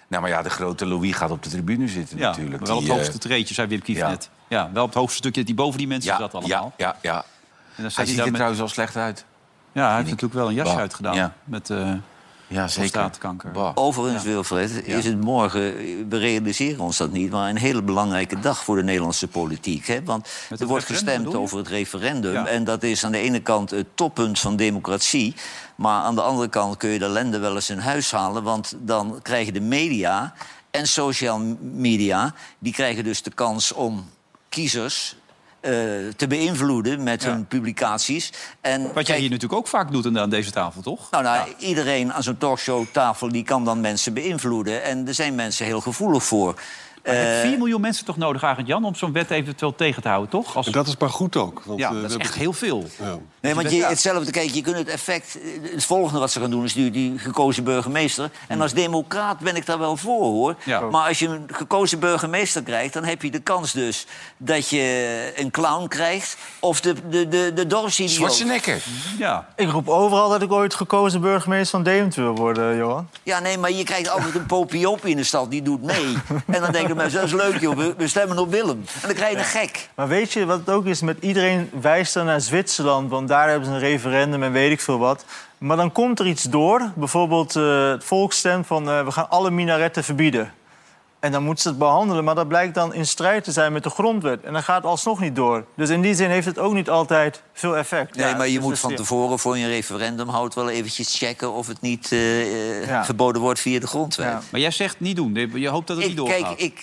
Nou, 0.08 0.22
maar 0.22 0.30
ja, 0.30 0.42
de 0.42 0.50
grote 0.50 0.86
Louis 0.86 1.14
gaat 1.16 1.30
op 1.30 1.42
de 1.42 1.50
tribune 1.50 1.88
zitten 1.88 2.18
Ja, 2.18 2.28
natuurlijk. 2.28 2.66
wel 2.66 2.76
op 2.76 2.82
het 2.82 2.90
eh, 2.90 2.96
hoogste 2.96 3.18
treedje, 3.18 3.54
zei 3.54 3.68
Wim 3.68 3.82
Kief 3.82 3.96
ja. 3.96 4.08
net. 4.08 4.30
Ja, 4.48 4.70
wel 4.72 4.82
op 4.82 4.88
het 4.88 4.98
hoogste 4.98 5.16
stukje 5.16 5.40
dat 5.40 5.48
hij 5.48 5.56
boven 5.64 5.78
die 5.78 5.88
mensen 5.88 6.10
ja, 6.12 6.18
zat 6.18 6.32
ja, 6.32 6.38
allemaal. 6.38 6.72
ja, 6.76 6.96
ja. 7.00 7.14
En 7.76 7.82
dan 7.82 7.90
Hij 7.94 8.06
ziet 8.06 8.18
er 8.18 8.24
met... 8.24 8.34
trouwens 8.34 8.60
al 8.60 8.68
slecht 8.68 8.96
uit. 8.96 9.24
Ja, 9.72 9.86
hij 9.86 9.96
heeft 9.96 10.04
natuurlijk 10.10 10.34
wel 10.34 10.48
een 10.48 10.54
jasje 10.54 10.72
Bah, 10.72 10.80
uitgedaan. 10.80 11.14
ja. 11.14 11.32
Met, 11.44 11.70
eh, 11.70 11.92
Ja, 12.50 12.68
zeker. 12.68 12.90
Prostaatkanker. 12.90 13.50
Bah. 13.50 13.72
Overigens, 13.74 14.24
Wilfred, 14.24 14.86
is 14.86 15.04
het 15.04 15.20
morgen, 15.20 15.74
we 16.08 16.18
realiseren 16.18 16.80
ons 16.80 16.96
dat 16.96 17.12
niet... 17.12 17.30
maar 17.30 17.48
een 17.48 17.56
hele 17.56 17.82
belangrijke 17.82 18.40
dag 18.40 18.64
voor 18.64 18.76
de 18.76 18.82
Nederlandse 18.82 19.28
politiek. 19.28 19.86
Hè? 19.86 20.02
Want 20.04 20.28
er 20.58 20.66
wordt 20.66 20.84
gestemd 20.84 21.34
over 21.34 21.58
het 21.58 21.68
referendum... 21.68 22.32
Ja. 22.32 22.46
en 22.46 22.64
dat 22.64 22.82
is 22.82 23.04
aan 23.04 23.12
de 23.12 23.18
ene 23.18 23.40
kant 23.40 23.70
het 23.70 23.86
toppunt 23.94 24.38
van 24.38 24.56
democratie... 24.56 25.34
maar 25.74 26.02
aan 26.02 26.14
de 26.14 26.22
andere 26.22 26.48
kant 26.48 26.76
kun 26.76 26.90
je 26.90 26.98
de 26.98 27.04
ellende 27.04 27.38
wel 27.38 27.54
eens 27.54 27.70
in 27.70 27.78
huis 27.78 28.10
halen... 28.10 28.42
want 28.42 28.74
dan 28.78 29.18
krijgen 29.22 29.52
de 29.52 29.60
media 29.60 30.34
en 30.70 30.86
social 30.86 31.38
media... 31.60 32.34
die 32.58 32.72
krijgen 32.72 33.04
dus 33.04 33.22
de 33.22 33.32
kans 33.32 33.72
om 33.72 34.10
kiezers... 34.48 35.16
eh, 35.60 35.72
te 36.16 36.26
beïnvloeden 36.28 37.02
met 37.02 37.24
hun 37.24 37.46
publicaties. 37.46 38.32
En 38.60 38.82
Wat 38.82 38.92
jij 38.94 39.02
kijk, 39.02 39.18
hier 39.18 39.30
natuurlijk 39.30 39.60
ook 39.60 39.68
vaak 39.68 39.92
doet 39.92 40.06
aan 40.06 40.18
aan 40.18 40.30
deze 40.30 40.50
tafel, 40.50 40.82
toch? 40.82 41.10
nou, 41.10 41.22
nou, 41.22 41.48
iedereen 41.58 42.12
aan 42.12 42.22
zo'n 42.22 42.38
talkshowtafel 42.38 43.28
die 43.28 43.44
kan 43.44 43.64
dan 43.64 43.80
mensen 43.80 44.14
beïnvloeden. 44.14 44.82
En 44.82 45.08
er 45.08 45.14
zijn 45.14 45.34
mensen 45.34 45.66
heel 45.66 45.80
gevoelig 45.80 46.24
voor. 46.24 46.54
Je 47.04 47.10
hebt 47.10 47.44
Eh, 47.44 47.48
4 47.48 47.58
miljoen 47.58 47.80
mensen 47.80 48.04
toch 48.04 48.16
nodig, 48.16 48.44
Arend 48.44 48.66
Jan, 48.66 48.84
om 48.84 48.94
zo'n 48.94 49.12
wet 49.12 49.30
eventueel 49.30 49.74
tegen 49.74 50.02
te 50.02 50.08
houden, 50.08 50.30
toch? 50.30 50.56
Als... 50.56 50.66
En 50.66 50.72
dat 50.72 50.86
is 50.86 50.96
maar 50.96 51.10
goed 51.10 51.36
ook. 51.36 51.62
Want, 51.64 51.78
ja, 51.78 51.88
eh, 51.90 52.00
dat 52.00 52.10
is 52.10 52.16
echt 52.16 52.34
heel 52.34 52.52
veel. 52.52 52.84
Ja. 52.98 53.18
nee, 53.40 53.54
want 53.54 53.70
je, 53.70 53.84
hetzelfde, 53.84 54.30
kijk, 54.30 54.50
je 54.50 54.62
kunt 54.62 54.76
het 54.76 54.88
effect... 54.88 55.38
Het 55.62 55.84
volgende 55.84 56.18
wat 56.18 56.30
ze 56.30 56.40
gaan 56.40 56.50
doen 56.50 56.64
is 56.64 56.72
die, 56.72 56.90
die 56.90 57.18
gekozen 57.18 57.64
burgemeester. 57.64 58.30
En 58.48 58.60
als 58.60 58.72
democraat 58.72 59.38
ben 59.38 59.56
ik 59.56 59.66
daar 59.66 59.78
wel 59.78 59.96
voor, 59.96 60.22
hoor. 60.24 60.54
Ja. 60.64 60.80
Maar 60.80 61.08
als 61.08 61.18
je 61.18 61.28
een 61.28 61.48
gekozen 61.52 61.98
burgemeester 61.98 62.62
krijgt... 62.62 62.92
dan 62.92 63.04
heb 63.04 63.22
je 63.22 63.30
de 63.30 63.40
kans 63.40 63.72
dus 63.72 64.06
dat 64.36 64.68
je 64.68 65.32
een 65.36 65.50
clown 65.50 65.88
krijgt... 65.88 66.36
of 66.58 66.80
de, 66.80 66.94
de, 67.08 67.28
de, 67.28 67.52
de 67.54 67.66
dorpsidioot. 67.66 68.14
Schwarzenegger. 68.16 68.82
Ja. 69.18 69.48
Ik 69.56 69.70
roep 69.70 69.88
overal 69.88 70.28
dat 70.28 70.42
ik 70.42 70.52
ooit 70.52 70.74
gekozen 70.74 71.20
burgemeester 71.20 71.70
van 71.70 71.82
Deventer 71.82 72.22
wil 72.22 72.34
worden, 72.34 72.76
Johan. 72.76 73.08
Ja, 73.22 73.38
nee, 73.38 73.58
maar 73.58 73.72
je 73.72 73.84
krijgt 73.84 74.08
altijd 74.10 74.34
een 74.34 74.46
popiop 74.56 75.04
in 75.04 75.16
de 75.16 75.24
stad, 75.24 75.50
die 75.50 75.62
doet 75.62 75.82
mee. 75.82 76.16
En 76.46 76.60
dan 76.60 76.72
denken 76.94 77.20
mensen, 77.20 77.30
dat 77.30 77.40
is 77.40 77.52
leuk, 77.52 77.60
joh, 77.60 77.96
we, 77.96 78.08
stemmen 78.08 78.38
op 78.38 78.50
Willem. 78.50 78.84
En 79.02 79.06
dan 79.06 79.14
krijg 79.14 79.32
je 79.32 79.38
een 79.38 79.44
gek. 79.44 79.88
Maar 79.94 80.08
weet 80.08 80.32
je 80.32 80.46
wat 80.46 80.58
het 80.58 80.70
ook 80.70 80.86
is? 80.86 81.00
Met 81.00 81.16
iedereen 81.20 81.70
wijst 81.80 82.14
dan 82.14 82.26
naar 82.26 82.40
Zwitserland, 82.40 83.10
want 83.10 83.28
daar 83.28 83.48
hebben 83.48 83.68
ze 83.68 83.74
een 83.74 83.80
referendum 83.80 84.42
en 84.42 84.52
weet 84.52 84.72
ik 84.72 84.80
veel 84.80 84.98
wat. 84.98 85.24
Maar 85.58 85.76
dan 85.76 85.92
komt 85.92 86.18
er 86.18 86.26
iets 86.26 86.42
door, 86.42 86.90
bijvoorbeeld 86.94 87.56
eh, 87.56 87.90
het 87.90 88.04
volk 88.04 88.32
stemt 88.32 88.66
van 88.66 88.90
eh, 88.90 89.04
we 89.04 89.10
gaan 89.10 89.30
alle 89.30 89.50
minaretten 89.50 90.04
verbieden. 90.04 90.52
En 91.20 91.32
dan 91.32 91.42
moeten 91.42 91.62
ze 91.62 91.68
het 91.68 91.78
behandelen, 91.78 92.24
maar 92.24 92.34
dat 92.34 92.48
blijkt 92.48 92.74
dan 92.74 92.94
in 92.94 93.06
strijd 93.06 93.44
te 93.44 93.52
zijn 93.52 93.72
met 93.72 93.82
de 93.82 93.90
grondwet. 93.90 94.42
En 94.42 94.52
dan 94.52 94.62
gaat 94.62 94.76
het 94.76 94.84
alsnog 94.84 95.20
niet 95.20 95.36
door. 95.36 95.64
Dus 95.76 95.88
in 95.88 96.00
die 96.00 96.14
zin 96.14 96.30
heeft 96.30 96.46
het 96.46 96.58
ook 96.58 96.72
niet 96.72 96.90
altijd 96.90 97.42
veel 97.52 97.76
effect. 97.76 98.16
Nee, 98.16 98.26
Ja, 98.26 98.36
maar 98.36 98.46
je 98.46 98.52
dus 98.52 98.62
moet 98.62 98.70
dat 98.70 98.80
van 98.80 98.94
tevoren 98.94 99.38
voor 99.38 99.58
je 99.58 99.66
referendum 99.66 100.28
houdt 100.28 100.54
wel 100.54 100.68
eventjes 100.70 101.18
checken 101.18 101.52
of 101.52 101.66
het 101.66 101.80
niet 101.80 102.12
eh, 102.12 102.40
eh, 102.80 102.86
Ja. 102.88 103.04
verboden 103.04 103.42
wordt 103.42 103.60
via 103.60 103.80
de 103.80 103.86
grondwet. 103.86 104.26
Ja. 104.26 104.40
Maar 104.50 104.60
jij 104.60 104.70
zegt 104.70 105.00
niet 105.00 105.16
doen. 105.16 105.50
Je 105.54 105.68
hoopt 105.68 105.86
dat 105.86 105.96
het 105.96 106.06
Ik, 106.06 106.16
niet 106.18 106.26
kijk, 106.28 106.38
doorgaat. 106.40 106.60
ik, 106.60 106.82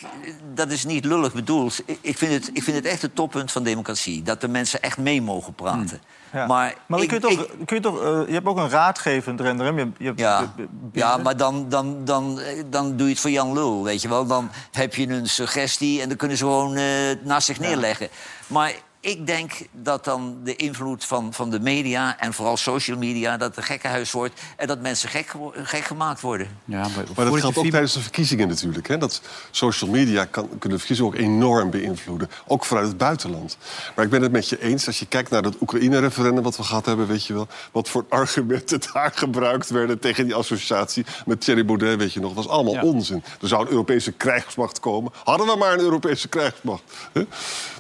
dat 0.54 0.72
is 0.72 0.86
niet 0.86 1.06
lullig 1.06 1.34
bedoeld. 1.34 1.82
Ik, 1.86 1.98
ik, 2.02 2.18
vind 2.18 2.32
het, 2.34 2.50
ik 2.54 2.64
vind 2.64 2.76
het 2.78 2.86
echt 2.86 3.02
het 3.02 3.16
toppunt 3.16 3.52
van 3.52 3.64
democratie. 3.64 4.22
Dat 4.24 4.42
de 4.42 4.48
mensen 4.48 4.82
echt 4.82 4.98
mee 4.98 5.22
mogen 5.22 5.54
praten. 5.54 6.02
Ja. 6.34 6.46
Maar, 6.48 6.74
Maar 6.86 7.00
ik, 7.02 7.12
je, 7.12 7.20
kunt 7.20 7.22
toch, 7.38 7.46
ik- 7.46 7.66
kun 7.66 7.76
je, 7.76 7.82
toch, 7.82 8.02
eh, 8.02 8.22
je 8.28 8.34
hebt 8.34 8.46
ook 8.46 8.58
een 8.58 8.70
raadgevend 8.70 9.42
referendum. 9.42 9.78
Je, 9.78 9.92
je, 10.06 10.14
ja, 10.16 10.40
je- 10.40 10.48
je- 10.58 10.68
ja, 10.92 11.18
maar 11.18 11.38
dan, 11.38 11.70
dan, 11.70 12.06
dan, 12.06 12.40
eh, 12.40 12.64
dan 12.70 12.96
doe 12.98 13.08
je 13.08 13.12
het 13.14 13.22
voor 13.22 13.32
Jan 13.32 13.54
Lul, 13.54 13.84
weet 13.84 14.02
je 14.02 14.08
wel. 14.10 14.26
Dan 14.28 14.50
heb 14.72 14.96
je 14.96 15.08
een 15.08 15.28
suggestie 15.30 16.02
en 16.02 16.08
dan 16.08 16.18
kunnen 16.18 16.38
ze 16.38 16.44
gewoon 16.44 16.76
eh, 16.76 16.84
naast 17.24 17.46
zich 17.48 17.60
neerleggen. 17.60 18.08
Maar 18.48 18.74
ik 19.08 19.28
denk 19.28 19.52
dat 19.72 20.04
dan 20.04 20.38
de 20.44 20.56
invloed 20.56 21.06
van, 21.06 21.34
van 21.34 21.50
de 21.50 21.60
media 21.60 22.20
en 22.20 22.34
vooral 22.34 22.58
social 22.58 22.98
media... 22.98 23.38
dat 23.38 23.48
het 23.48 23.58
een 23.58 23.64
gekkenhuis 23.64 24.12
wordt 24.12 24.42
en 24.56 24.68
dat 24.68 24.82
mensen 24.82 25.10
gek, 25.10 25.34
gek 25.54 25.84
gemaakt 25.84 26.22
worden. 26.22 26.48
Ja, 26.66 26.80
maar, 26.80 26.90
Maar 27.16 27.26
dat 27.26 27.40
geldt 27.40 27.58
ook 27.58 27.66
tijdens 27.66 27.94
de 27.94 28.00
verkiezingen 28.00 28.48
natuurlijk. 28.48 28.88
Hè? 28.88 28.98
Dat 28.98 29.22
social 29.52 29.90
media 29.90 30.26
kan, 30.26 30.48
kunnen 30.48 30.70
de 30.70 30.78
verkiezingen 30.78 31.12
ook 31.12 31.20
enorm 31.20 31.70
beïnvloeden. 31.70 32.30
Ook 32.48 32.66
vanuit 32.66 32.88
het 32.88 32.98
buitenland. 32.98 33.58
Maar 33.96 34.06
ik 34.06 34.12
ben 34.12 34.22
het 34.22 34.32
met 34.32 34.50
je 34.50 34.62
eens. 34.62 34.88
Als 34.88 35.00
je 35.00 35.06
kijkt 35.06 35.30
naar 35.30 35.42
dat 35.42 35.62
Oekraïne-referendum 35.62 36.44
wat 36.44 36.58
we 36.58 36.64
gehad 36.64 36.86
hebben... 36.86 37.08
weet 37.08 37.26
je 37.26 37.34
wel, 37.34 37.48
wat 37.72 37.90
voor 37.90 38.06
argumenten 38.10 38.80
daar 38.94 39.12
gebruikt 39.16 39.70
werden... 39.70 40.00
tegen 40.00 40.26
die 40.26 40.36
associatie 40.36 41.06
met 41.26 41.42
Thierry 41.42 41.66
Baudet, 41.66 41.98
weet 41.98 42.14
je 42.14 42.20
nog. 42.20 42.34
was 42.34 42.48
allemaal 42.48 42.74
Ja. 42.74 42.82
onzin. 42.82 43.24
Er 43.42 43.48
zou 43.48 43.62
een 43.62 43.72
Europese 43.72 44.12
krijgsmacht 44.12 44.80
komen. 44.80 45.12
Hadden 45.24 45.48
we 45.48 45.56
maar 45.58 45.74
een 45.74 45.80
Europese 45.80 46.28
krijgsmacht. 46.28 46.84
Hè? 47.14 47.24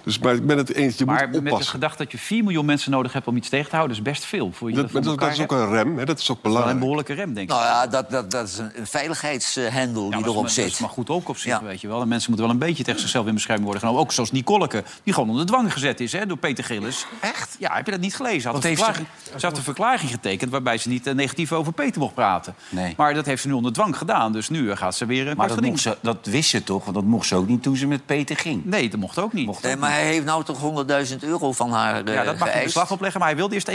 Dus 0.03 0.19
maar 0.19 0.35
ik 0.35 0.45
ben 0.45 0.57
het 0.57 0.73
eens, 0.73 0.97
je 0.97 1.05
Maar 1.05 1.16
moet 1.31 1.41
met 1.43 1.57
de 1.57 1.63
gedachte 1.63 2.03
dat 2.03 2.11
je 2.11 2.17
4 2.17 2.43
miljoen 2.43 2.65
mensen 2.65 2.91
nodig 2.91 3.13
hebt 3.13 3.27
om 3.27 3.35
iets 3.37 3.49
tegen 3.49 3.69
te 3.69 3.75
houden... 3.75 3.97
is 3.97 4.03
best 4.03 4.25
veel. 4.25 4.51
Voor 4.53 4.69
je 4.69 4.75
Dat, 4.75 4.91
dat, 4.91 5.03
dat, 5.19 5.31
is 5.31 5.39
ook 5.41 5.51
een 5.51 5.69
rem, 5.69 5.97
hè? 5.97 6.05
dat 6.05 6.19
is 6.19 6.31
ook 6.31 6.37
wel 6.41 6.45
een 6.45 6.51
belangrijk. 6.51 6.79
behoorlijke 6.79 7.13
rem, 7.13 7.33
denk 7.33 7.49
ik. 7.49 7.55
Nou 7.55 7.65
ja, 7.65 7.87
dat, 7.87 8.09
dat, 8.09 8.31
dat 8.31 8.47
is 8.47 8.57
een, 8.57 8.71
veiligheidshendel 8.87 10.03
Ja, 10.03 10.09
die 10.09 10.19
maar 10.19 10.29
erop 10.29 10.35
Dat 10.41 10.45
is 10.45 10.53
zit. 10.53 10.79
maar 10.79 10.89
goed 10.89 11.09
ook 11.09 11.29
op 11.29 11.37
zich, 11.37 11.51
Ja. 11.51 11.63
weet 11.63 11.81
je 11.81 11.87
wel. 11.87 12.01
En 12.01 12.07
mensen 12.07 12.29
moeten 12.29 12.47
wel 12.49 12.55
een 12.59 12.65
beetje 12.67 12.83
tegen 12.83 12.99
zichzelf 12.99 13.27
in 13.27 13.33
bescherming 13.33 13.65
worden 13.65 13.81
genomen. 13.83 14.03
Ook 14.05 14.11
zoals 14.11 14.31
Nicoleke, 14.31 14.83
die 15.03 15.13
gewoon 15.13 15.29
onder 15.29 15.45
dwang 15.45 15.73
gezet 15.73 15.99
is 15.99 16.11
hè, 16.11 16.25
door 16.25 16.37
Peter 16.37 16.63
Gillis. 16.63 17.05
Echt? 17.19 17.55
Ja, 17.59 17.73
heb 17.75 17.85
je 17.85 17.91
dat 17.91 18.01
niet 18.01 18.15
gelezen? 18.15 18.51
Had 18.51 18.63
heeft 18.63 18.83
ze- 18.85 18.93
ze 19.37 19.45
had 19.45 19.57
een 19.57 19.63
verklaring 19.63 20.09
getekend 20.11 20.51
waarbij 20.51 20.77
ze 20.77 20.89
niet 20.89 21.07
eh, 21.07 21.13
negatief 21.13 21.51
over 21.51 21.73
Peter 21.73 22.01
mocht 22.01 22.13
praten. 22.13 22.55
Nee. 22.69 22.93
Maar 22.97 23.13
dat 23.13 23.25
heeft 23.25 23.41
ze 23.41 23.47
nu 23.47 23.53
onder 23.53 23.73
dwang 23.73 23.97
gedaan. 23.97 24.31
Dus 24.31 24.49
nu 24.49 24.71
eh, 24.71 24.77
gaat 24.77 24.95
ze 24.95 25.05
weer 25.05 25.27
een 25.27 25.37
Maar 25.37 25.47
dat, 25.47 25.55
geding. 25.55 25.71
mocht 25.73 25.83
ze, 25.83 25.97
dat 26.01 26.17
wist 26.25 26.49
ze 26.49 26.63
toch? 26.63 26.83
Want 26.83 26.95
dat 26.95 27.03
mocht 27.05 27.27
ze 27.27 27.35
ook 27.35 27.47
niet 27.47 27.63
toen 27.63 27.75
ze 27.75 27.87
met 27.87 28.05
Peter 28.05 28.35
ging. 28.37 28.65
Nee, 28.65 28.89
dat 28.89 28.99
mocht 28.99 29.19
ook 29.19 29.33
niet. 29.33 29.61
Nee, 29.61 29.75
maar 29.75 29.91
hij 29.91 30.05
heeft 30.05 30.25
nou 30.25 30.43
toch 30.43 30.59
100.000 30.61 31.06
euro 31.19 31.51
van 31.51 31.71
haar 31.71 32.03
eh 32.05 32.13
ja, 32.13 32.23
dat 32.23 32.37
mag 32.37 32.53
je 32.57 32.63
beslag 32.63 32.91
opleggen, 32.91 33.19
maar 33.19 33.29
hij 33.29 33.37
wilde 33.37 33.55
eerst 33.55 33.71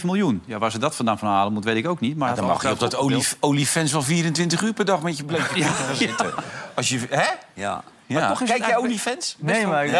1,7 0.00 0.04
miljoen. 0.04 0.42
Ja, 0.46 0.58
waar 0.58 0.70
ze 0.70 0.78
dat 0.78 0.96
vandaan 0.96 1.18
van 1.18 1.28
halen 1.28 1.52
moet, 1.52 1.64
weet 1.64 1.76
ik 1.76 1.88
ook 1.88 2.00
niet. 2.00 2.16
Maar 2.16 2.34
dan 2.34 2.46
mag 2.46 2.62
je 2.62 2.70
op 2.70 2.78
dat 2.78 2.96
olif 2.96 3.36
olifants 3.40 3.92
van 3.92 4.04
24 4.04 4.62
uur 4.62 4.72
per 4.72 4.84
dag 4.84 5.02
met 5.02 5.16
je 5.16 5.24
bleekje 5.24 5.58
Ja, 5.58 5.66
gaan 5.66 5.94
zitten. 6.06 6.34
Als 6.74 6.88
je, 6.88 7.00
hè? 7.10 7.26
Ja. 7.54 7.82
Ja. 8.06 8.28
toch 8.28 8.40
is 8.40 8.48
Kijk 8.48 8.66
jij 8.66 8.76
olifants? 8.76 9.36
Nee, 9.38 9.66
maar 9.66 9.84
ik 9.84 9.92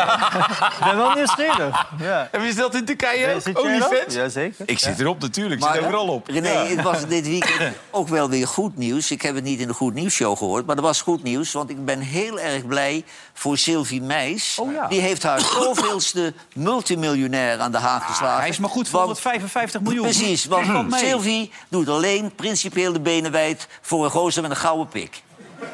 ben 0.85 0.97
wel 0.97 1.15
nieuwsgierig. 1.15 1.87
Ja. 1.99 2.29
Heb 2.31 2.43
je 2.45 2.55
dat 2.55 2.75
in 2.75 2.85
Turkije 2.85 3.35
ook? 3.35 3.45
Erop? 3.45 3.65
Olifants? 3.65 4.15
Jazeker. 4.15 4.69
Ik 4.69 4.79
zit 4.79 5.01
erop 5.01 5.21
natuurlijk, 5.21 5.61
ik 5.65 5.69
zit 5.73 5.81
overal 5.83 6.09
op. 6.09 6.27
René, 6.29 6.49
het 6.49 6.83
was 6.83 7.07
dit 7.07 7.27
weekend 7.27 7.77
ook 7.91 8.09
wel 8.09 8.29
weer 8.29 8.47
goed 8.47 8.77
nieuws. 8.77 9.11
Ik 9.11 9.23
heb 9.23 9.35
het 9.35 9.45
niet 9.45 9.61
in 9.61 9.67
de 9.67 9.75
Goed 9.75 9.95
Nieuws 9.95 10.15
Show 10.15 10.37
gehoord, 10.39 10.67
maar 10.67 10.77
er 10.77 10.83
was 10.83 11.01
goed 11.01 11.23
nieuws. 11.23 11.53
Want 11.53 11.71
ik 11.71 11.85
ben 11.85 12.01
heel 12.01 12.39
erg 12.41 12.67
blij 12.67 13.05
voor 13.35 13.59
Sylvie 13.59 14.03
Meis. 14.03 14.59
Oh 14.61 14.73
ja. 14.73 14.87
Die 14.87 15.01
heeft 15.01 15.23
haar 15.23 15.41
zoveelste 15.41 16.33
multimiljonair 16.55 17.59
aan 17.61 17.73
de 17.73 17.79
haak 17.79 18.03
geslagen. 18.03 18.41
Hij 18.41 18.49
is 18.49 18.59
maar 18.59 18.71
goed 18.71 18.89
voor 18.89 18.99
Want- 18.99 19.23
155 19.23 19.81
miljoen. 19.81 20.03
Precies, 20.03 20.45
want. 20.45 20.95
Sylvie 20.95 21.51
doet 21.69 21.89
alleen 21.89 22.35
principieel 22.35 22.93
de 22.93 23.01
benen 23.01 23.33
wijd... 23.33 23.69
voor 23.81 24.05
een 24.05 24.11
gozer 24.11 24.43
met 24.43 24.51
een 24.51 24.57
gouden 24.57 24.89
pik. 24.89 25.23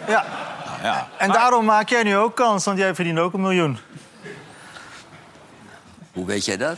Ja. 0.09 0.25
Ja. 0.83 1.09
En 1.18 1.31
daarom 1.33 1.64
maak 1.64 1.88
jij 1.88 2.03
nu 2.03 2.16
ook 2.16 2.37
kans, 2.37 2.64
want 2.64 2.79
jij 2.79 2.95
verdient 2.95 3.18
ook 3.18 3.33
een 3.33 3.40
miljoen. 3.40 3.79
Hoe 6.12 6.27
weet 6.27 6.45
jij 6.45 6.57
dat? 6.57 6.77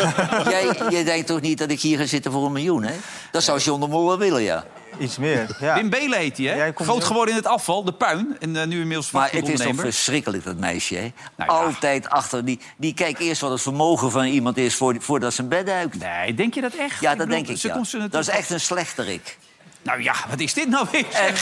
jij, 0.50 0.76
jij 0.90 1.04
denkt 1.04 1.26
toch 1.26 1.40
niet 1.40 1.58
dat 1.58 1.70
ik 1.70 1.80
hier 1.80 1.98
ga 1.98 2.06
zitten 2.06 2.32
voor 2.32 2.46
een 2.46 2.52
miljoen, 2.52 2.82
hè? 2.82 2.94
Dat 3.30 3.42
zou 3.42 3.58
John 3.58 3.80
de 3.80 3.86
Mol 3.86 4.06
wel 4.06 4.18
willen, 4.18 4.42
ja. 4.42 4.64
Iets 4.98 5.18
meer, 5.18 5.56
ja. 5.60 5.74
Wim 5.74 5.90
Belen 5.90 6.18
heet 6.18 6.36
hij, 6.36 6.46
hè? 6.46 6.54
Jij 6.54 6.72
komt 6.72 6.88
Groot 6.88 7.00
nu- 7.00 7.06
geworden 7.06 7.34
in 7.34 7.40
het 7.40 7.50
afval, 7.50 7.84
de 7.84 7.92
puin. 7.92 8.36
En 8.40 8.56
eh, 8.56 8.66
nu 8.66 8.80
inmiddels 8.80 9.10
Maar 9.10 9.30
het 9.32 9.48
is 9.48 9.60
toch 9.60 9.74
verschrikkelijk, 9.76 10.44
dat 10.44 10.56
meisje. 10.56 10.94
Hè? 10.94 11.12
Nou 11.36 11.52
ja. 11.52 11.64
Altijd 11.66 12.08
achter. 12.10 12.44
Die, 12.44 12.60
die 12.76 12.94
kijkt 12.94 13.20
eerst 13.20 13.40
wat 13.40 13.50
het 13.50 13.60
vermogen 13.62 14.10
van 14.10 14.24
iemand 14.24 14.56
is 14.56 14.74
voor, 14.74 14.96
voordat 14.98 15.32
ze 15.34 15.42
een 15.42 15.48
bed 15.48 15.66
duikt. 15.66 15.98
Nee, 15.98 16.34
denk 16.34 16.54
je 16.54 16.60
dat 16.60 16.74
echt? 16.74 17.00
Ja, 17.00 17.08
dat 17.08 17.18
bedoel, 17.18 17.34
denk 17.34 17.48
ik. 17.48 17.56
ze 17.56 17.68
Ja. 17.68 17.74
komt 17.74 17.88
ze 17.88 18.08
Dat 18.08 18.20
is 18.20 18.28
echt 18.28 18.50
een 18.50 18.60
slechterik. 18.60 19.38
Nou 19.82 20.02
ja, 20.02 20.14
wat 20.28 20.40
is 20.40 20.54
dit 20.54 20.68
nou 20.68 20.86
weer? 20.92 21.06
En, 21.12 21.34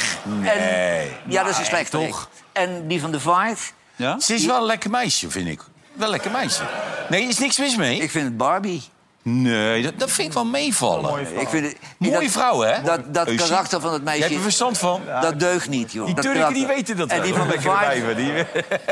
en, 0.45 1.09
ja, 1.27 1.43
dat 1.43 1.53
is 1.53 1.59
een 1.59 1.65
slechterik. 1.65 2.09
toch? 2.11 2.29
En 2.53 2.89
die 2.89 3.01
van 3.01 3.11
de 3.13 3.21
Vaart, 3.21 3.73
Ja? 3.97 4.21
Ze 4.21 4.35
is 4.35 4.47
wel 4.47 4.57
een 4.57 4.63
lekker 4.65 4.91
meisje, 4.91 5.31
vind 5.31 5.49
ik. 5.49 5.61
Wel 5.93 6.05
een 6.07 6.11
lekker 6.13 6.31
meisje. 6.31 6.63
Nee, 7.09 7.23
er 7.23 7.29
is 7.29 7.39
niks 7.39 7.59
mis 7.59 7.77
mee. 7.77 7.99
ik 8.01 8.11
vind 8.11 8.25
het 8.25 8.37
Barbie. 8.37 8.83
Nee, 9.23 9.83
dat, 9.83 9.99
dat 9.99 10.11
vind 10.11 10.29
ik 10.29 10.35
wel 10.35 10.45
meevallen. 10.45 11.21
Ik 11.41 11.49
vind 11.49 11.67
het, 11.67 11.77
Mooie 11.97 12.13
dat, 12.21 12.31
vrouw, 12.31 12.61
hè? 12.61 12.83
Dat, 12.83 13.15
dat 13.15 13.27
Eusie. 13.29 13.49
karakter 13.49 13.81
van 13.81 13.93
het 13.93 14.05
meisje, 14.05 14.35
er 14.35 14.41
verstand 14.41 14.79
van. 14.79 15.01
dat 15.21 15.41
deugt 15.41 15.69
niet, 15.69 15.93
joh. 15.93 16.07
Die 16.07 16.15
Dat 16.15 16.25
Turken 16.25 16.53
die 16.53 16.67
weten 16.67 16.97
dat 16.97 17.09
En 17.11 17.17
wel. 17.17 17.27
die 17.27 17.35
van 17.35 17.49
de 17.49 17.61
Vaart, 17.61 18.17
die- 18.17 18.45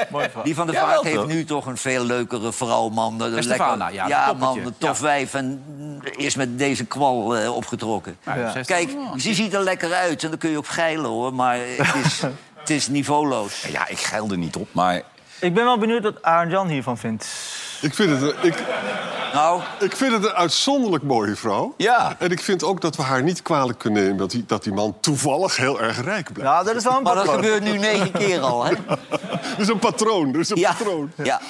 die 0.45 0.55
van 0.55 0.67
de 0.67 0.73
Ja, 0.73 0.81
Vaart 0.81 1.03
heeft 1.03 1.15
toch? 1.17 1.27
nu 1.27 1.45
toch 1.45 1.67
een 1.67 1.77
veel 1.77 2.05
leukere 2.05 2.53
vrouw, 2.53 2.89
man. 2.89 3.19
Dat 3.19 3.31
lekker- 3.45 3.93
ja, 3.93 4.07
ja 4.09 4.31
een 4.31 4.37
man, 4.39 4.59
een 4.59 4.75
tof 4.79 4.97
Ja. 4.99 5.03
wijf. 5.05 5.35
En 5.35 5.63
is 6.17 6.35
met 6.35 6.59
deze 6.59 6.85
kwal 6.85 7.37
eh, 7.37 7.55
opgetrokken. 7.57 8.17
Ja. 8.25 8.51
zes- 8.53 8.67
Kijk, 8.67 8.91
ze 9.17 9.35
ziet 9.35 9.55
er 9.55 9.63
lekker 9.63 9.93
uit 9.93 10.23
en 10.23 10.29
daar 10.29 10.39
kun 10.39 10.51
je 10.51 10.59
op 10.59 10.69
geilen, 10.69 11.11
hoor. 11.11 11.35
Maar 11.35 11.57
het 11.59 12.05
is, 12.05 12.21
het 12.61 12.71
is 12.71 12.89
niveauloos. 12.89 13.63
Ja, 13.71 13.89
ik 13.89 13.99
geil 13.99 14.31
er 14.31 14.39
niet 14.39 14.57
op, 14.57 14.69
maar... 14.73 15.03
Ik 15.41 15.55
ben 15.55 15.65
wel 15.65 15.79
benieuwd 15.79 16.03
wat 16.03 16.23
Arend 16.23 16.51
Jan 16.53 16.69
hiervan 16.69 16.99
vindt. 16.99 17.27
Ik 17.81 17.95
vind 17.95 18.11
het, 18.11 18.23
een- 18.23 18.35
ik, 18.43 18.63
Nou, 19.33 19.63
ik 19.81 19.97
vind 19.97 20.13
het 20.13 20.25
een 20.25 20.33
uitzonderlijk 20.33 21.03
mooie 21.05 21.37
vrouw. 21.37 21.75
Ja. 21.77 22.17
En 22.19 22.31
ik 22.31 22.41
vind 22.41 22.63
ook 22.65 22.81
dat 22.81 22.97
we 22.97 23.03
haar 23.03 23.23
niet 23.23 23.43
kwalijk 23.43 23.79
kunnen 23.79 24.03
nemen... 24.03 24.17
dat 24.19 24.31
die, 24.31 24.45
dat 24.47 24.63
die 24.65 24.73
man 24.73 24.97
toevallig 25.01 25.57
heel 25.57 25.81
erg 25.81 26.01
rijk 26.05 26.33
blijft. 26.33 26.53
Ja, 26.53 26.63
dat 26.63 26.77
is 26.77 26.85
wel 26.85 26.97
een 26.97 27.03
maar 27.03 27.15
dat 27.15 27.29
gebeurt 27.29 27.63
nu 27.63 27.79
negen 27.79 28.13
keer 28.13 28.41
al, 28.41 28.65
hè? 28.65 28.73
Er 29.57 29.65
is 29.65 29.69
een 29.69 29.79
patroon, 29.79 30.35
er 30.35 30.41
is 30.41 30.51
een 30.51 30.57
Ja, 30.59 30.73
patroon. 30.73 31.13
ja. 31.23 31.41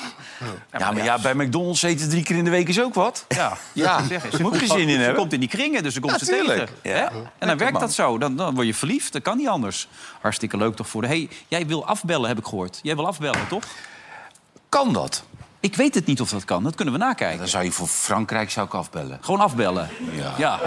Ja, 0.78 0.90
maar 0.90 1.04
ja, 1.04 1.18
bij 1.18 1.34
McDonald's 1.34 1.82
eten 1.82 2.08
drie 2.08 2.22
keer 2.22 2.36
in 2.36 2.44
de 2.44 2.50
week 2.50 2.68
is 2.68 2.80
ook 2.82 2.94
wat. 2.94 3.24
Ja, 3.28 3.56
Ja, 3.72 4.02
zeg 4.08 4.22
eens. 4.24 4.32
daar 4.32 4.40
moet 4.42 4.56
geen 4.58 4.68
zin 4.68 4.78
in 4.78 4.88
Ze 4.90 4.96
hebben. 4.96 5.16
komt 5.16 5.32
in 5.32 5.40
die 5.40 5.48
kringen, 5.48 5.82
dus 5.82 5.94
ze 5.94 6.00
komt 6.00 6.12
Ja, 6.12 6.18
ze 6.18 6.24
tegen. 6.24 6.68
Hè? 6.82 6.98
En 7.38 7.48
dan 7.48 7.58
werkt 7.58 7.72
man. 7.72 7.82
dat 7.82 7.92
zo. 7.92 8.18
Dan, 8.18 8.36
dan 8.36 8.54
word 8.54 8.66
je 8.66 8.74
verliefd. 8.74 9.12
Dat 9.12 9.22
kan 9.22 9.36
niet 9.36 9.48
anders. 9.48 9.88
Hartstikke 10.20 10.56
leuk 10.56 10.76
toch 10.76 10.88
voor 10.88 11.02
de... 11.02 11.06
hey, 11.08 11.28
jij 11.48 11.66
wil 11.66 11.86
afbellen, 11.86 12.28
heb 12.28 12.38
ik 12.38 12.44
gehoord. 12.44 12.78
Jij 12.82 12.94
wil 12.96 13.06
afbellen, 13.06 13.48
toch? 13.48 13.62
Kan 14.68 14.92
dat? 14.92 15.22
Ik 15.60 15.76
weet 15.76 15.94
het 15.94 16.06
niet 16.06 16.20
of 16.20 16.30
dat 16.30 16.44
kan. 16.44 16.62
Dat 16.62 16.74
kunnen 16.74 16.94
we 16.94 17.00
nakijken. 17.00 17.38
Dan 17.38 17.48
zou 17.48 17.64
je 17.64 17.72
voor 17.72 17.86
Frankrijk 17.86 18.50
zou 18.50 18.66
ik 18.66 18.74
afbellen. 18.74 19.18
Gewoon 19.20 19.40
afbellen. 19.40 19.88
Ja. 20.12 20.32
Ja, 20.38 20.58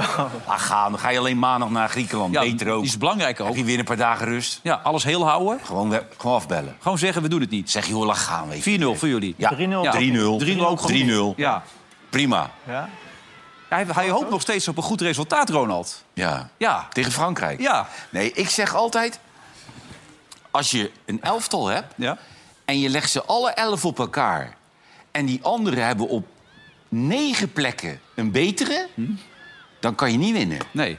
Ah, 0.45 0.60
ga, 0.60 0.89
dan 0.89 0.99
ga 0.99 1.10
je 1.10 1.17
alleen 1.19 1.39
maandag 1.39 1.69
naar 1.69 1.89
Griekenland. 1.89 2.34
ja 2.34 2.41
Beter 2.41 2.69
ook. 2.71 2.82
die 2.82 2.89
is 2.91 2.97
belangrijk 2.97 3.39
ook. 3.39 3.47
Heb 3.47 3.56
je 3.56 3.63
weer 3.63 3.80
een 3.80 3.86
paar 3.86 3.97
dagen 3.97 4.25
rust. 4.25 4.60
Ja, 4.63 4.80
alles 4.84 5.04
heel 5.04 5.27
houden. 5.27 5.60
Gewoon, 5.63 5.89
we- 5.89 6.04
gewoon 6.17 6.36
afbellen. 6.36 6.75
Gewoon 6.80 6.97
zeggen, 6.97 7.21
we 7.21 7.27
doen 7.30 7.41
het 7.41 7.49
niet. 7.49 7.65
4-0 7.69 7.71
Zeg 7.71 7.88
je, 7.88 7.93
laat 7.95 8.17
gaan 8.17 8.47
we? 8.47 8.54
even? 8.56 8.97
voor 8.97 9.08
jullie. 9.08 9.34
Ja, 9.38 9.49
3-0. 9.49 9.91
3-0. 9.91 10.39
3-0 10.39 10.67
ook 10.67 10.82
gewoon. 10.82 11.34
3-0. 11.34 11.34
Ja. 11.36 11.63
Prima. 12.10 12.49
Ja? 12.67 12.89
Hij, 13.69 13.86
hij 13.93 14.10
hoopt 14.10 14.30
nog 14.30 14.41
steeds 14.41 14.67
op 14.67 14.77
een 14.77 14.84
goed 14.84 15.01
resultaat, 15.01 15.49
Ronald. 15.49 16.04
Ja. 16.13 16.49
Ja. 16.58 16.88
Tegen 16.93 17.12
Frankrijk. 17.12 17.60
Ja. 17.62 17.88
Nee, 18.10 18.32
ik 18.34 18.49
zeg 18.49 18.75
altijd... 18.75 19.19
Als 20.51 20.71
je 20.71 20.91
een 21.06 21.21
elftal 21.21 21.67
hebt 21.67 21.93
Ja. 21.95 22.17
en 22.65 22.80
je 22.80 22.89
legt 22.89 23.10
ze 23.12 23.23
alle 23.25 23.51
elf 23.51 23.86
op 23.86 23.99
elkaar... 23.99 24.56
en 25.12 25.26
die 25.26 25.39
anderen 25.43 25.86
hebben 25.86 26.08
op 26.08 26.26
negen 26.89 27.52
plekken 27.52 28.00
een 28.15 28.32
betere... 28.32 28.88
Hm? 28.93 29.02
dan 29.80 29.95
kan 29.95 30.12
je 30.12 30.17
niet 30.17 30.34
winnen. 30.34 30.58
Nee. 30.71 30.97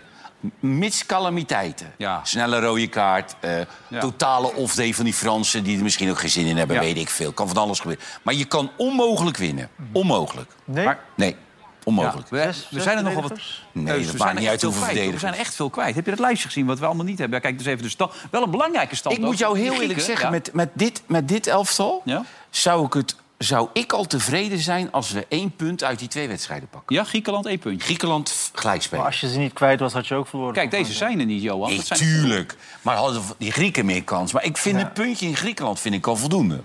Mits 0.60 1.06
calamiteiten. 1.06 1.92
Ja. 1.98 2.20
Snelle 2.24 2.60
rode 2.60 2.86
kaart. 2.88 3.34
eh, 3.40 3.58
Ja. 3.88 4.00
Totale 4.00 4.54
off-day 4.54 4.94
van 4.94 5.04
die 5.04 5.14
Fransen... 5.14 5.64
die 5.64 5.76
er 5.76 5.82
misschien 5.82 6.10
ook 6.10 6.18
geen 6.18 6.30
zin 6.30 6.46
in 6.46 6.56
hebben, 6.56 6.76
Ja. 6.76 6.82
weet 6.82 6.96
ik 6.96 7.08
veel. 7.08 7.32
Kan 7.32 7.48
van 7.48 7.56
alles 7.56 7.80
gebeuren. 7.80 8.04
Maar 8.22 8.34
je 8.34 8.44
kan 8.44 8.70
onmogelijk 8.76 9.36
winnen. 9.36 9.68
Onmogelijk. 9.92 10.50
Nee? 10.64 10.84
Maar- 10.84 10.98
Nee, 11.16 11.36
onmogelijk. 11.84 12.28
We, 12.28 12.50
we 12.70 12.80
zijn 12.80 12.96
er 12.96 13.02
nog 13.02 13.12
wel 13.12 13.22
wat... 13.22 13.38
Nee, 13.72 13.86
Heus, 13.94 14.04
dat 14.06 14.12
we 14.14 14.18
maakt 14.24 14.38
niet 14.38 14.48
uit 14.48 14.60
veel 14.60 14.72
hoeveel 14.72 15.02
hoor. 15.02 15.12
We 15.12 15.18
zijn 15.18 15.34
echt 15.34 15.54
veel 15.54 15.70
kwijt. 15.70 15.94
Heb 15.94 16.04
je 16.04 16.10
dat 16.10 16.20
lijstje 16.20 16.46
gezien 16.48 16.66
wat 16.66 16.78
we 16.78 16.86
allemaal 16.86 17.04
niet 17.04 17.18
hebben? 17.18 17.36
Ja, 17.36 17.42
kijk 17.44 17.58
dus 17.58 17.66
even 17.66 17.82
de 17.82 17.88
stand. 17.88 18.12
Wel 18.30 18.42
een 18.42 18.50
belangrijke 18.50 18.96
stand. 18.96 19.14
Ik 19.16 19.20
ook. 19.22 19.28
moet 19.28 19.38
jou 19.38 19.58
heel 19.58 19.80
eerlijk 19.80 20.00
zeggen, 20.00 20.24
ja. 20.24 20.30
met, 20.30 20.50
met, 20.52 20.68
dit, 20.72 21.02
met 21.06 21.28
dit 21.28 21.46
elftal... 21.46 22.02
Ja? 22.04 22.24
Zou, 22.50 22.86
ik 22.86 22.92
het, 22.92 23.16
zou 23.42 23.68
ik 23.72 23.92
al 23.92 24.04
tevreden 24.06 24.58
zijn 24.58 24.92
als 24.92 25.10
we 25.10 25.26
één 25.28 25.56
punt 25.56 25.84
uit 25.84 25.98
die 25.98 26.08
twee 26.08 26.28
wedstrijden 26.28 26.68
pakken. 26.68 26.96
Ja, 26.96 27.04
Griekenland 27.04 27.46
één 27.46 27.58
puntje. 27.58 27.84
Griekenland 27.84 28.30
f- 28.30 28.50
gelijk 28.54 28.90
Maar 28.90 29.00
als 29.04 29.20
je 29.20 29.28
ze 29.30 29.38
niet 29.38 29.52
kwijt 29.52 29.80
was, 29.80 29.92
had 29.92 30.06
je 30.06 30.14
ook 30.14 30.26
verloren. 30.28 30.54
Kijk, 30.54 30.70
deze 30.70 30.92
zijn 30.92 31.20
er 31.20 31.26
niet, 31.26 31.42
Johan. 31.42 31.68
Nee, 31.68 31.76
Dat 31.76 31.86
zijn... 31.86 31.98
tuurlijk. 31.98 32.56
Maar 32.82 32.96
hadden 32.96 33.22
die 33.38 33.52
Grieken 33.52 33.86
meer 33.86 34.04
kans. 34.04 34.32
Maar 34.32 34.44
ik 34.44 34.56
vind 34.56 34.80
een 34.80 34.92
puntje 34.92 35.26
in 35.26 35.36
Griekenland 35.36 35.80
vind 35.80 35.94
ik 35.94 36.06
al 36.06 36.16
voldoende. 36.16 36.60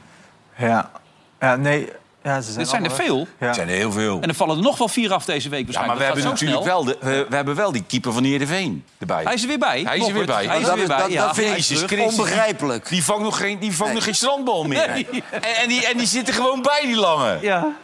Ja. 0.58 0.92
Ja, 1.40 1.56
nee. 1.56 1.90
Ja, 2.28 2.36
ze 2.42 2.46
zijn 2.48 2.58
Dit 2.58 2.68
zijn 2.70 2.86
er 2.86 2.92
veel. 2.92 3.28
Ja. 3.40 3.48
Er 3.48 3.54
zijn 3.54 3.70
er 3.70 3.76
heel 3.76 3.92
veel. 3.92 4.22
En 4.22 4.30
er 4.30 4.36
vallen 4.36 4.58
er 4.58 4.64
nog 4.64 4.78
wel 4.78 4.88
vier 4.88 5.14
af 5.14 5.26
deze 5.26 5.50
week 5.50 5.72
Ja, 5.72 5.86
maar 5.86 5.98
we 5.98 6.04
hebben 6.04 6.24
natuurlijk 6.24 6.62
snel. 6.64 6.66
wel, 6.66 6.84
de, 6.84 6.98
we, 7.02 7.26
we 7.30 7.36
hebben 7.36 7.56
wel 7.56 7.72
die 7.72 7.84
keeper 7.88 8.14
van 8.14 8.24
Heerenveen 8.24 8.84
erbij. 8.98 9.24
Hij 9.24 9.34
is 9.34 9.42
er 9.42 9.48
weer 9.48 9.58
bij. 9.60 9.82
Hij 9.86 9.98
is 9.98 10.08
er 10.08 10.14
weer 10.14 10.26
bij. 10.26 10.46
Hij 10.46 10.58
is 10.58 10.62
Dat 10.64 10.72
er 10.72 10.78
weer 10.78 10.88
bij, 10.88 10.98
dat- 10.98 11.12
ja. 11.12 11.26
dat 11.26 11.36
vind 11.36 11.48
ik. 11.48 11.54
Christus. 11.54 12.00
Onbegrijpelijk. 12.20 12.90
Die 12.90 13.04
vangt 13.04 13.24
nog 13.24 13.38
geen, 13.38 13.60
die 13.60 13.72
vangt 13.76 13.94
nog 13.94 14.04
geen 14.04 14.16
strandbal 14.16 14.64
meer. 14.64 14.88
Nee. 14.90 15.24
En, 15.32 15.42
en, 15.44 15.68
die, 15.68 15.88
en 15.88 15.98
die 15.98 16.08
zit 16.08 16.28
er 16.28 16.34
gewoon 16.34 16.62
bij, 16.62 16.82
die 16.86 16.96
lange. 16.96 17.38
Ja. 17.42 17.76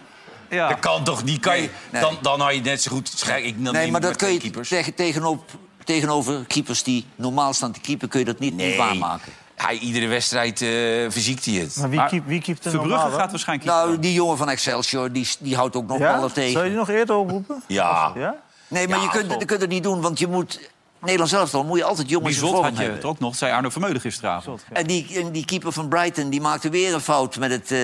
Ja. 0.49 0.67
Dat 0.67 0.79
kan 0.79 1.03
toch 1.03 1.23
niet? 1.23 1.39
Kan 1.39 1.61
je, 1.61 1.69
nee. 1.89 2.01
Dan, 2.01 2.17
dan 2.21 2.39
had 2.41 2.53
je 2.53 2.61
net 2.61 2.81
zo 2.81 2.91
goed... 2.91 3.25
Ik, 3.43 3.63
dan 3.63 3.73
Nee, 3.73 3.91
maar 3.91 4.01
dat 4.01 4.15
kun 4.15 4.33
je 4.33 4.49
tegen, 4.67 4.93
tegenop, 4.93 5.51
tegenover 5.83 6.45
keepers 6.45 6.83
die 6.83 7.05
normaal 7.15 7.53
staan 7.53 7.71
te 7.71 7.79
keeper... 7.79 8.07
kun 8.07 8.19
je 8.19 8.25
dat 8.25 8.39
niet, 8.39 8.53
niet 8.55 8.75
waarmaken. 8.75 9.31
Hij, 9.65 9.77
iedere 9.77 10.07
wedstrijd 10.07 10.61
eh 10.61 10.69
verziekt 11.09 11.45
hij 11.45 11.53
het. 11.53 11.75
Maar 11.75 11.89
wie, 11.89 11.99
Maar 11.99 12.09
keep, 12.09 12.27
wie 12.27 12.41
keept 12.41 12.65
er 12.65 12.71
Verbrugge 12.71 12.97
normaal, 13.01 13.19
gaat 13.19 13.29
waarschijnlijk... 13.29 13.69
Nou, 13.69 13.99
die 13.99 14.13
jongen 14.13 14.37
van 14.37 14.49
Excelsior, 14.49 15.11
die, 15.11 15.27
die 15.39 15.55
houdt 15.55 15.75
ook 15.75 15.87
nog 15.87 15.99
Ja? 15.99 16.15
ballen 16.15 16.33
tegen. 16.33 16.51
Zou 16.51 16.63
je 16.63 16.69
die 16.69 16.79
nog 16.79 16.89
eerder 16.89 17.15
oproepen? 17.15 17.63
Ja. 17.67 18.11
Ja? 18.15 18.35
Nee, 18.67 18.87
maar 18.87 18.97
Ja, 18.97 19.03
je 19.03 19.09
kunt, 19.09 19.39
je 19.39 19.45
kunt 19.45 19.61
het 19.61 19.69
niet 19.69 19.83
doen, 19.83 20.01
want 20.01 20.19
je 20.19 20.27
moet... 20.27 20.71
Nederland 20.99 21.29
zelf 21.29 21.49
dan 21.49 21.65
moet 21.65 21.77
je 21.77 21.83
altijd 21.83 22.09
jongens 22.09 22.35
in 22.35 22.41
vorm 22.47 22.63
had 22.63 22.77
je 22.77 22.83
het 22.83 23.05
ook 23.05 23.19
nog, 23.19 23.35
zei 23.35 23.51
Arno 23.53 23.69
Vermeulen 23.69 24.01
gisteravond. 24.01 24.63
En 24.73 24.85
die, 24.87 25.19
en 25.23 25.31
die 25.31 25.45
keeper 25.45 25.71
van 25.71 25.87
Brighton 25.87 26.29
die 26.29 26.41
maakte 26.41 26.69
weer 26.69 26.93
een 26.93 27.01
fout 27.01 27.37
met 27.37 27.51
het, 27.51 27.71
eh 27.71 27.79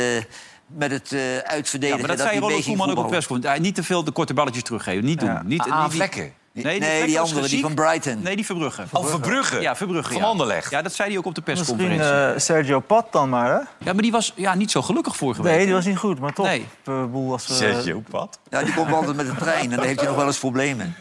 met 0.67 0.91
het 0.91 1.11
eh, 1.11 1.35
Ja, 1.35 1.43
uitverdedigen. 1.43 1.99
maar 2.07 2.09
dat 2.09 2.17
hij 2.25 2.27
zei 2.27 2.39
Ronald 2.39 2.63
Koeman 2.63 2.89
ook 2.91 2.97
op 2.97 3.09
persconferentie. 3.09 3.61
Niet 3.63 3.75
te 3.75 3.83
veel 3.83 4.03
de 4.03 4.11
korte 4.11 4.33
balletjes 4.33 4.63
teruggeven. 4.63 5.05
Niet 5.05 5.19
doen. 5.19 5.29
Ja. 5.29 5.41
Niet, 5.45 5.61
Ah, 5.61 5.83
niet- 5.83 5.93
Vlekken. 5.93 6.33
Nee, 6.63 6.79
Nee, 6.79 7.05
die, 7.05 7.19
andere, 7.19 7.47
die 7.47 7.61
van 7.61 7.73
Brighton. 7.73 8.21
Nee, 8.21 8.35
die 8.35 8.45
Verbrugge. 8.45 8.83
Oh, 8.91 9.05
Verbrugge. 9.05 9.61
Ja, 9.61 9.75
Verbrugge. 9.75 10.11
Van 10.13 10.21
ja. 10.21 10.27
Anderlecht. 10.27 10.71
Ja, 10.71 10.81
dat 10.81 10.93
zei 10.93 11.09
hij 11.09 11.17
ook 11.17 11.25
op 11.25 11.35
de 11.35 11.41
Misschien 11.45 11.75
persconferentie. 11.77 12.33
eh, 12.33 12.39
Sergio 12.39 12.79
Pat 12.79 13.11
dan 13.11 13.29
maar, 13.29 13.45
hè? 13.49 13.57
Ja, 13.85 13.93
maar 13.93 14.01
die 14.01 14.11
was 14.11 14.33
ja, 14.35 14.55
niet 14.55 14.71
zo 14.71 14.81
gelukkig 14.81 15.15
vorige 15.15 15.41
week. 15.43 15.55
Nee, 15.55 15.65
die 15.65 15.73
was 15.73 15.85
niet 15.85 15.97
goed, 15.97 16.19
maar 16.19 16.33
toch. 16.33 16.45
Nee. 16.45 16.65
De 16.83 17.07
boel 17.11 17.29
was... 17.29 17.59
eh, 17.61 17.95
wat? 18.09 18.39
Ja, 18.49 18.63
die 18.63 18.73
komt 18.73 18.93
altijd 18.93 19.15
met 19.15 19.25
de 19.27 19.35
trein 19.35 19.63
en 19.71 19.75
dan 19.77 19.85
heeft 19.85 19.99
hij 19.99 20.07
nog 20.07 20.17
wel 20.17 20.25
eens 20.25 20.39
problemen. 20.39 20.95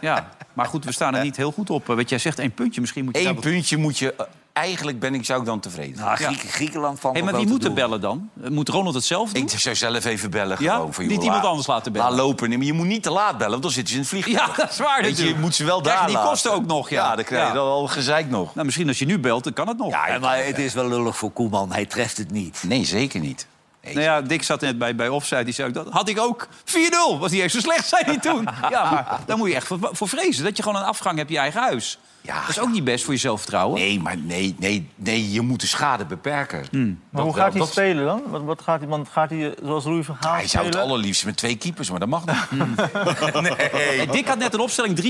Ja, 0.00 0.28
maar 0.52 0.66
goed, 0.66 0.84
we 0.84 0.92
staan 0.92 1.14
er 1.14 1.22
niet 1.22 1.36
heel 1.36 1.52
goed 1.52 1.70
op. 1.70 1.86
Weet 1.86 2.08
jij 2.08 2.18
zegt 2.18 2.38
één 2.38 2.52
puntje, 2.54 2.80
misschien 2.80 3.04
moet 3.04 3.16
je... 3.18 3.24
daar 3.24 3.32
Eén 3.32 3.40
puntje 3.40 3.76
moet 3.76 3.98
je... 3.98 4.14
Eigenlijk 4.60 4.98
ben 4.98 5.14
ik, 5.14 5.24
zou 5.24 5.40
ik 5.40 5.46
dan 5.46 5.60
tevreden 5.60 5.96
zijn. 5.96 6.06
Nou, 6.06 6.16
Griek- 6.34 6.50
Griekenland 6.50 7.00
valt 7.00 7.14
Hey, 7.14 7.22
maar 7.22 7.32
wel 7.32 7.40
wie 7.42 7.50
moet 7.50 7.64
er 7.64 7.72
bellen 7.72 8.00
dan? 8.00 8.30
Moet 8.48 8.68
Ronald 8.68 8.94
het 8.94 9.04
zelf 9.04 9.32
doen? 9.32 9.42
Ik 9.42 9.58
zou 9.58 9.74
zelf 9.74 10.04
even 10.04 10.30
bellen 10.30 10.56
Ja? 10.60 10.74
gewoon. 10.74 10.94
Voor 10.94 11.02
Niet 11.04 11.12
joh, 11.12 11.22
iemand 11.22 11.42
laat- 11.42 11.50
anders 11.50 11.66
laten 11.68 11.92
bellen? 11.92 12.08
Laat 12.10 12.18
lopen. 12.18 12.48
Nee, 12.48 12.58
maar 12.58 12.66
je 12.66 12.72
moet 12.72 12.86
niet 12.86 13.02
te 13.02 13.10
laat 13.10 13.32
bellen, 13.36 13.50
want 13.50 13.62
dan 13.62 13.70
zitten 13.70 13.88
ze 13.88 13.94
in 13.94 14.00
het 14.00 14.10
vliegtuig. 14.10 14.56
Ja, 14.56 14.62
dat 14.62 14.70
is 14.70 14.78
waar 14.78 15.02
Weet 15.02 15.18
je, 15.18 15.34
moet 15.40 15.54
ze 15.54 15.64
wel 15.64 15.82
daar 15.82 16.06
die 16.06 16.18
kosten 16.18 16.52
ook 16.52 16.66
nog, 16.66 16.90
ja. 16.90 17.04
Ja, 17.10 17.16
dan 17.16 17.24
krijg 17.24 17.42
je 17.42 17.48
Ja. 17.48 17.54
dan 17.54 17.66
al 17.68 17.86
gezeik 17.86 18.30
nog. 18.30 18.54
Nou, 18.54 18.66
misschien 18.66 18.88
als 18.88 18.98
je 18.98 19.06
nu 19.06 19.18
belt, 19.18 19.44
dan 19.44 19.52
kan 19.52 19.68
het 19.68 19.78
nog. 19.78 19.90
Ja, 19.90 20.18
maar 20.18 20.44
het 20.44 20.58
is 20.58 20.74
wel 20.74 20.88
lullig 20.88 21.16
voor 21.16 21.30
Koeman. 21.32 21.72
Hij 21.72 21.86
treft 21.86 22.16
het 22.16 22.30
niet. 22.30 22.62
Nee, 22.66 22.84
zeker 22.84 23.20
niet. 23.20 23.46
Nee. 23.82 23.94
Nou 23.94 24.06
ja, 24.06 24.20
Dick 24.20 24.42
zat 24.42 24.60
net 24.60 24.78
bij, 24.78 24.94
bij 24.94 25.08
Offside. 25.08 25.44
Die 25.44 25.54
zei 25.54 25.68
ook, 25.68 25.74
dat 25.74 25.86
had 25.90 26.08
ik 26.08 26.20
ook. 26.20 26.48
4-0. 26.64 27.18
Was 27.18 27.30
niet 27.30 27.40
eens 27.42 27.52
zo 27.52 27.60
slecht, 27.60 27.88
zei 27.88 28.02
hij 28.04 28.18
toen. 28.18 28.48
Ja, 28.70 28.90
maar 28.90 29.20
daar 29.26 29.36
moet 29.36 29.48
je 29.48 29.54
echt 29.54 29.66
voor, 29.66 29.78
voor 29.92 30.08
vrezen. 30.08 30.44
Dat 30.44 30.56
je 30.56 30.62
gewoon 30.62 30.78
een 30.82 30.86
afgang 30.88 31.16
hebt 31.16 31.28
in 31.28 31.34
je 31.34 31.40
eigen 31.40 31.60
huis. 31.60 31.98
Ja, 32.26 32.40
dat 32.40 32.48
is 32.48 32.58
ook 32.60 32.72
niet 32.72 32.84
best 32.84 33.04
voor 33.04 33.12
je 33.14 33.18
zelfvertrouwen. 33.20 33.80
Nee, 33.80 34.00
maar 34.00 34.16
nee, 34.18 34.54
nee, 34.58 34.88
nee, 34.94 35.32
je 35.32 35.40
moet 35.40 35.60
de 35.60 35.66
schade 35.66 36.04
beperken. 36.04 36.64
Hmm. 36.70 37.00
Maar 37.10 37.22
hoe 37.22 37.34
gaat 37.34 37.50
hij 37.50 37.60
dat- 37.60 37.70
spelen 37.70 38.04
dan? 38.04 38.22
Wat, 38.26 38.42
wat 38.42 38.62
gaat 38.62 38.80
hij, 38.80 38.88
want 38.88 39.08
gaat 39.08 39.30
hij 39.30 39.46
eh, 39.50 39.52
zoals 39.64 39.84
Louis 39.84 40.06
van 40.06 40.16
Gaal 40.20 40.34
Hij 40.34 40.46
zou 40.46 40.66
het 40.66 40.76
allerliefst 40.76 41.24
met 41.24 41.36
twee 41.36 41.56
keepers, 41.56 41.90
maar 41.90 41.98
dat 42.00 42.08
mag 42.08 42.24
niet. 42.26 42.34
Hey, 43.70 44.06
Dick 44.06 44.26
had 44.26 44.38
net 44.38 44.54
een 44.54 44.60
opstelling 44.60 45.00
3-4-3, 45.00 45.02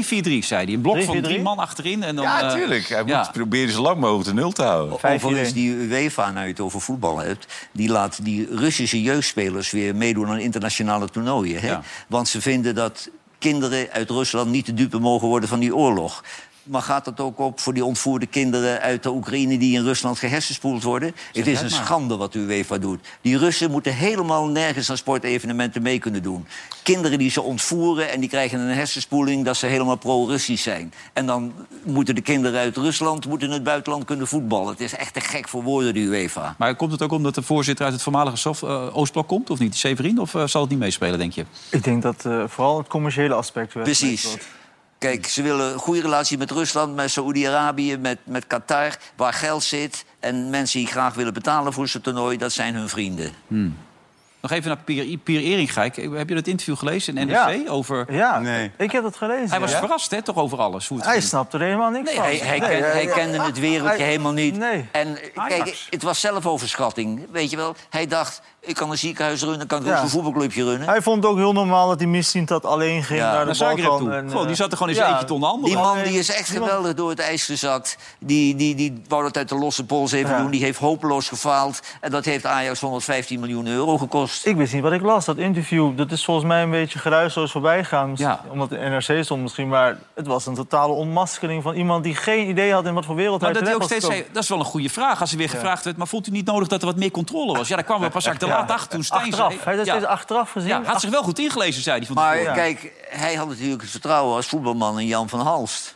zei 0.45 0.65
hij. 0.65 0.75
Een 0.75 0.81
blok 0.81 1.03
van 1.03 1.17
3-4-3? 1.17 1.21
drie 1.21 1.43
man 1.43 1.59
achterin. 1.59 2.03
En 2.03 2.17
dan, 2.17 2.25
Ja, 2.25 2.43
eh, 2.43 2.53
tuurlijk. 2.53 2.89
Hij 2.89 3.03
ja. 3.07 3.19
moet 3.19 3.33
proberen 3.33 3.73
zo 3.73 3.83
lang 3.83 4.01
mogelijk 4.01 4.29
de 4.29 4.35
nul 4.35 4.53
te 4.53 4.63
houden. 4.63 4.93
Overigens, 4.93 5.53
die 5.53 5.71
UEFA, 5.75 6.31
nou 6.31 6.45
je 6.45 6.51
het 6.51 6.61
over 6.61 6.81
voetbal 6.81 7.19
hebt... 7.19 7.47
die 7.73 7.89
laat 7.89 8.25
die 8.25 8.49
Russische 8.51 9.03
jeugdspelers 9.03 9.71
weer 9.71 9.95
meedoen 9.97 10.29
aan 10.29 10.39
internationale 10.39 11.09
toernooien. 11.09 11.61
Hè? 11.61 11.69
Ja. 11.69 11.83
Want 12.09 12.29
ze 12.29 12.41
vinden 12.41 12.75
dat 12.75 13.09
kinderen 13.39 13.89
uit 13.93 14.11
Rusland 14.11 14.51
niet 14.51 14.67
de 14.67 14.75
dupe 14.75 14.99
mogen 14.99 15.29
worden 15.29 15.49
van 15.49 15.61
die 15.61 15.75
oorlog. 15.77 16.25
Maar 16.67 16.83
gaat 16.83 17.05
dat 17.05 17.21
ook 17.21 17.39
op 17.39 17.61
voor 17.61 17.75
die 17.75 17.85
ontvoerde 17.85 18.27
kinderen 18.27 18.81
uit 18.81 19.03
de 19.03 19.11
Oekraïne... 19.11 19.59
die 19.59 19.77
in 19.77 19.85
Rusland 19.85 20.19
gehersenspoeld 20.19 20.83
worden? 20.83 21.15
het 21.33 21.47
is 21.47 21.61
een 21.61 21.71
schande 21.71 22.17
wat 22.17 22.33
de 22.33 22.39
UEFA 22.39 22.79
doet. 22.79 23.01
Die 23.21 23.39
Russen 23.39 23.71
moeten 23.71 23.95
helemaal 23.95 24.47
nergens 24.47 24.91
aan 24.91 24.97
sportevenementen 24.97 25.83
mee 25.83 25.99
kunnen 25.99 26.23
doen. 26.23 26.47
Kinderen 26.83 27.19
die 27.19 27.31
ze 27.31 27.43
ontvoeren 27.43 28.11
en 28.11 28.21
die 28.21 28.29
krijgen 28.29 28.61
een 28.61 28.75
hersenspoeling... 28.77 29.45
dat 29.45 29.57
ze 29.57 29.67
helemaal 29.67 29.97
pro-Russisch 29.97 30.63
zijn. 30.63 30.93
En 31.13 31.27
dan 31.27 31.53
moeten 31.83 32.15
de 32.15 32.21
kinderen 32.21 32.61
uit 32.61 32.77
Rusland 32.77 33.27
moeten 33.27 33.49
in 33.49 33.55
het 33.55 33.65
buitenland 33.65 34.05
kunnen 34.05 34.27
voetballen. 34.27 34.69
Het 34.69 34.81
is 34.81 34.95
echt 34.95 35.15
te 35.15 35.21
gek 35.21 35.49
voor 35.49 35.63
woorden, 35.63 35.95
de 35.95 36.01
UEFA. 36.01 36.55
Maar 36.59 36.77
komt 36.77 36.93
het 36.93 37.03
ook 37.03 37.13
omdat 37.13 37.35
de 37.35 37.43
voorzitter 37.43 37.85
uit 37.85 37.95
het 37.95 38.03
voormalige 38.03 38.37
Sof- 38.37 38.63
eh, 38.63 38.97
Oostblok 38.97 39.29
komt, 39.29 39.51
of 39.51 39.59
niet? 39.59 39.77
Severin, 39.77 40.19
of 40.19 40.35
eh, 40.35 40.47
zal 40.47 40.61
het 40.61 40.71
niet 40.71 40.79
meespelen, 40.79 41.19
denk 41.19 41.33
je? 41.33 41.45
Ik 41.71 41.85
denk 41.85 42.03
dat 42.03 42.25
eh, 42.25 42.43
vooral 42.47 42.79
het 42.79 42.89
commerciële 42.89 43.35
aspect... 43.35 43.73
Precies. 43.73 44.25
meespeelt. 44.25 44.47
Kijk, 44.99 45.27
ze 45.27 45.43
willen 45.43 45.73
een 45.73 45.79
goede 45.79 46.01
relatie 46.01 46.39
met 46.39 46.51
Rusland, 46.51 46.95
met 46.95 47.11
Saoedi-Arabië, 47.11 47.97
met, 47.97 48.19
met 48.25 48.47
Qatar, 48.47 48.97
waar 49.17 49.33
geld 49.33 49.63
zit. 49.63 50.05
En 50.21 50.51
mensen 50.51 50.79
die 50.79 50.89
graag 50.89 51.15
willen 51.15 51.33
betalen 51.33 51.73
voor 51.73 51.89
zo'n 51.89 52.01
toernooi, 52.01 52.37
dat 52.37 52.53
zijn 52.53 52.75
hun 52.75 52.89
vrienden. 52.89 53.33
Nog 54.49 54.59
even 54.59 54.69
naar 54.69 54.79
Pier, 54.85 55.17
Pier 55.19 55.41
Eringijk. 55.41 55.97
Heb 55.97 56.29
je 56.29 56.35
dat 56.35 56.47
interview 56.47 56.77
gelezen 56.77 57.17
in 57.17 57.27
NRC? 57.27 57.35
Ja. 57.37 57.71
Over... 57.71 58.13
Ja, 58.15 58.39
Nee. 58.39 58.71
ik 58.79 58.93
heb 58.93 59.03
dat 59.03 59.17
gelezen. 59.17 59.51
Hij 59.51 59.61
was 59.61 59.71
ja. 59.71 59.79
verrast, 59.79 60.11
hè, 60.11 60.23
toch 60.23 60.37
over 60.37 60.59
alles? 60.59 60.89
Hoe 60.89 60.97
het 60.97 61.07
Hij 61.07 61.17
ging. 61.17 61.27
snapte 61.29 61.57
er 61.59 61.63
helemaal 61.65 61.91
niks 61.91 62.13
van. 62.15 62.23
Hij, 62.25 62.37
hij, 62.37 62.59
Nee, 62.59 62.69
ken- 62.69 62.91
hij 62.91 63.07
eh, 63.09 63.15
kende 63.15 63.41
het 63.43 63.59
wereldje 63.59 63.97
hij- 63.97 64.07
helemaal 64.07 64.33
niet. 64.33 64.57
Nee. 64.57 64.89
En 64.93 65.19
eh, 65.35 65.47
kijk, 65.49 65.87
het 65.91 66.03
was 66.03 66.21
zelfoverschatting. 66.21 67.27
Weet 67.31 67.51
je 67.51 67.57
wel, 67.57 67.75
hij 67.91 68.07
dacht, 68.07 68.41
ik 68.61 68.75
kan 68.75 68.91
een 68.91 68.99
ziekenhuis 68.99 69.43
runnen, 69.43 69.67
kan 69.67 69.81
ik 69.81 69.87
ook 69.87 69.93
Ja. 69.93 70.03
een 70.03 70.09
voetbalclubje 70.09 70.65
runnen. 70.65 70.89
Hij 70.89 71.03
vond 71.03 71.23
het 71.23 71.33
ook 71.33 71.39
heel 71.39 71.53
normaal 71.53 71.89
dat 71.89 71.99
hij 71.99 72.09
misziend 72.09 72.49
dat 72.49 72.65
alleen 72.65 73.03
ging 73.05 73.19
Ja. 73.21 73.33
naar 73.33 73.53
de 73.53 73.59
Balkan. 73.59 73.99
toe. 73.99 74.13
en, 74.13 74.27
Gewoon, 74.29 74.41
eh, 74.43 74.47
die 74.47 74.57
zat 74.57 74.71
er 74.71 74.77
gewoon 74.77 74.95
ja, 74.95 75.09
eentje 75.11 75.25
te 75.25 75.35
onderhandelen. 75.35 75.75
Die 75.77 75.85
man 75.85 76.03
die 76.03 76.19
is 76.19 76.31
echt 76.31 76.49
geweldig 76.49 76.95
door 76.95 77.11
het 77.11 77.19
ijs 77.21 77.45
gezakt. 77.45 77.97
Die, 78.19 78.55
die, 78.57 78.75
die 78.75 79.03
wou 79.09 79.23
dat 79.23 79.37
uit 79.37 79.49
de 79.49 79.55
losse 79.55 79.85
pols 79.87 80.13
even 80.13 80.31
Ja. 80.31 80.39
doen. 80.41 80.51
Die 80.51 80.63
heeft 80.63 80.79
hopeloos 80.79 81.29
gefaald. 81.29 81.81
En 82.01 82.11
dat 82.11 82.25
heeft 82.25 82.47
Ajax 82.47 82.81
115 82.81 83.41
miljoen 83.41 83.67
euro 83.67 83.99
gekost. 83.99 84.36
Ik 84.45 84.57
wist 84.57 84.73
niet 84.73 84.83
wat 84.83 84.93
ik 84.93 85.01
las. 85.03 85.25
Dat 85.25 85.37
interview, 85.37 85.97
dat 85.97 86.11
is 86.13 86.25
volgens 86.25 86.47
mij 86.47 86.63
een 86.63 86.71
beetje 86.71 86.99
geruisloos 86.99 87.51
voorbij 87.53 87.83
gegaan. 87.83 88.09
Misschien- 88.11 88.29
Ja. 88.31 88.41
Omdat 88.51 88.69
de 88.69 88.77
NRC 88.77 89.25
stond 89.25 89.43
misschien. 89.43 89.69
Maar 89.69 89.97
het 90.15 90.27
was 90.27 90.47
een 90.47 90.55
totale 90.55 90.93
onmaskeling 90.93 91.63
van 91.63 91.75
iemand 91.75 92.05
die 92.05 92.15
geen 92.15 92.49
idee 92.49 92.73
had 92.73 92.87
in 92.87 92.95
wat 92.95 93.05
voor 93.05 93.15
wereld 93.15 93.41
Maar 93.41 93.51
hij 93.51 93.59
dat, 93.59 93.69
hij 93.69 93.75
ook 93.75 93.81
was 93.83 93.91
steeds 93.91 94.07
zei, 94.07 94.27
dat 94.33 94.43
is 94.43 94.49
wel 94.49 94.59
een 94.59 94.65
goede 94.65 94.89
vraag 94.89 95.21
als 95.21 95.33
er 95.33 95.39
weer 95.39 95.49
gevraagd 95.49 95.85
werd. 95.85 95.97
Maar 95.97 96.07
vond 96.07 96.27
u 96.27 96.31
niet 96.31 96.47
nodig 96.47 96.69
dat 96.69 96.81
er 96.81 96.87
wat 96.87 96.97
meer 96.97 97.11
controle 97.11 97.57
was? 97.59 97.69
Ja, 97.69 97.75
daar 97.77 97.85
kwamen 97.85 98.07
we 98.07 98.11
pas 98.13 98.25
eigenlijk 98.25 98.55
te 98.55 98.61
laat 98.61 98.71
achter 98.79 98.91
toen 98.91 99.05
Stijn 99.05 99.21
Achteraf. 99.23 99.53
zei- 99.53 99.65
Hij 99.77 99.93
heeft 99.95 100.07
achteraf 100.07 100.51
gezien. 100.51 100.69
Ja, 100.69 100.83
had 100.85 101.01
zich 101.01 101.11
wel 101.11 101.23
goed 101.23 101.39
ingelezen, 101.39 101.83
zei 101.83 101.97
hij 101.99 102.07
van 102.07 102.15
Maar 102.17 102.37
kijk, 102.55 102.93
hij 103.09 103.35
had 103.35 103.49
natuurlijk 103.49 103.81
het 103.83 103.91
vertrouwen 103.91 104.37
als 104.37 104.47
voetbalman 104.47 105.01
in 105.01 105.07
Jan 105.07 105.29
van 105.29 105.41
Halst. 105.41 105.96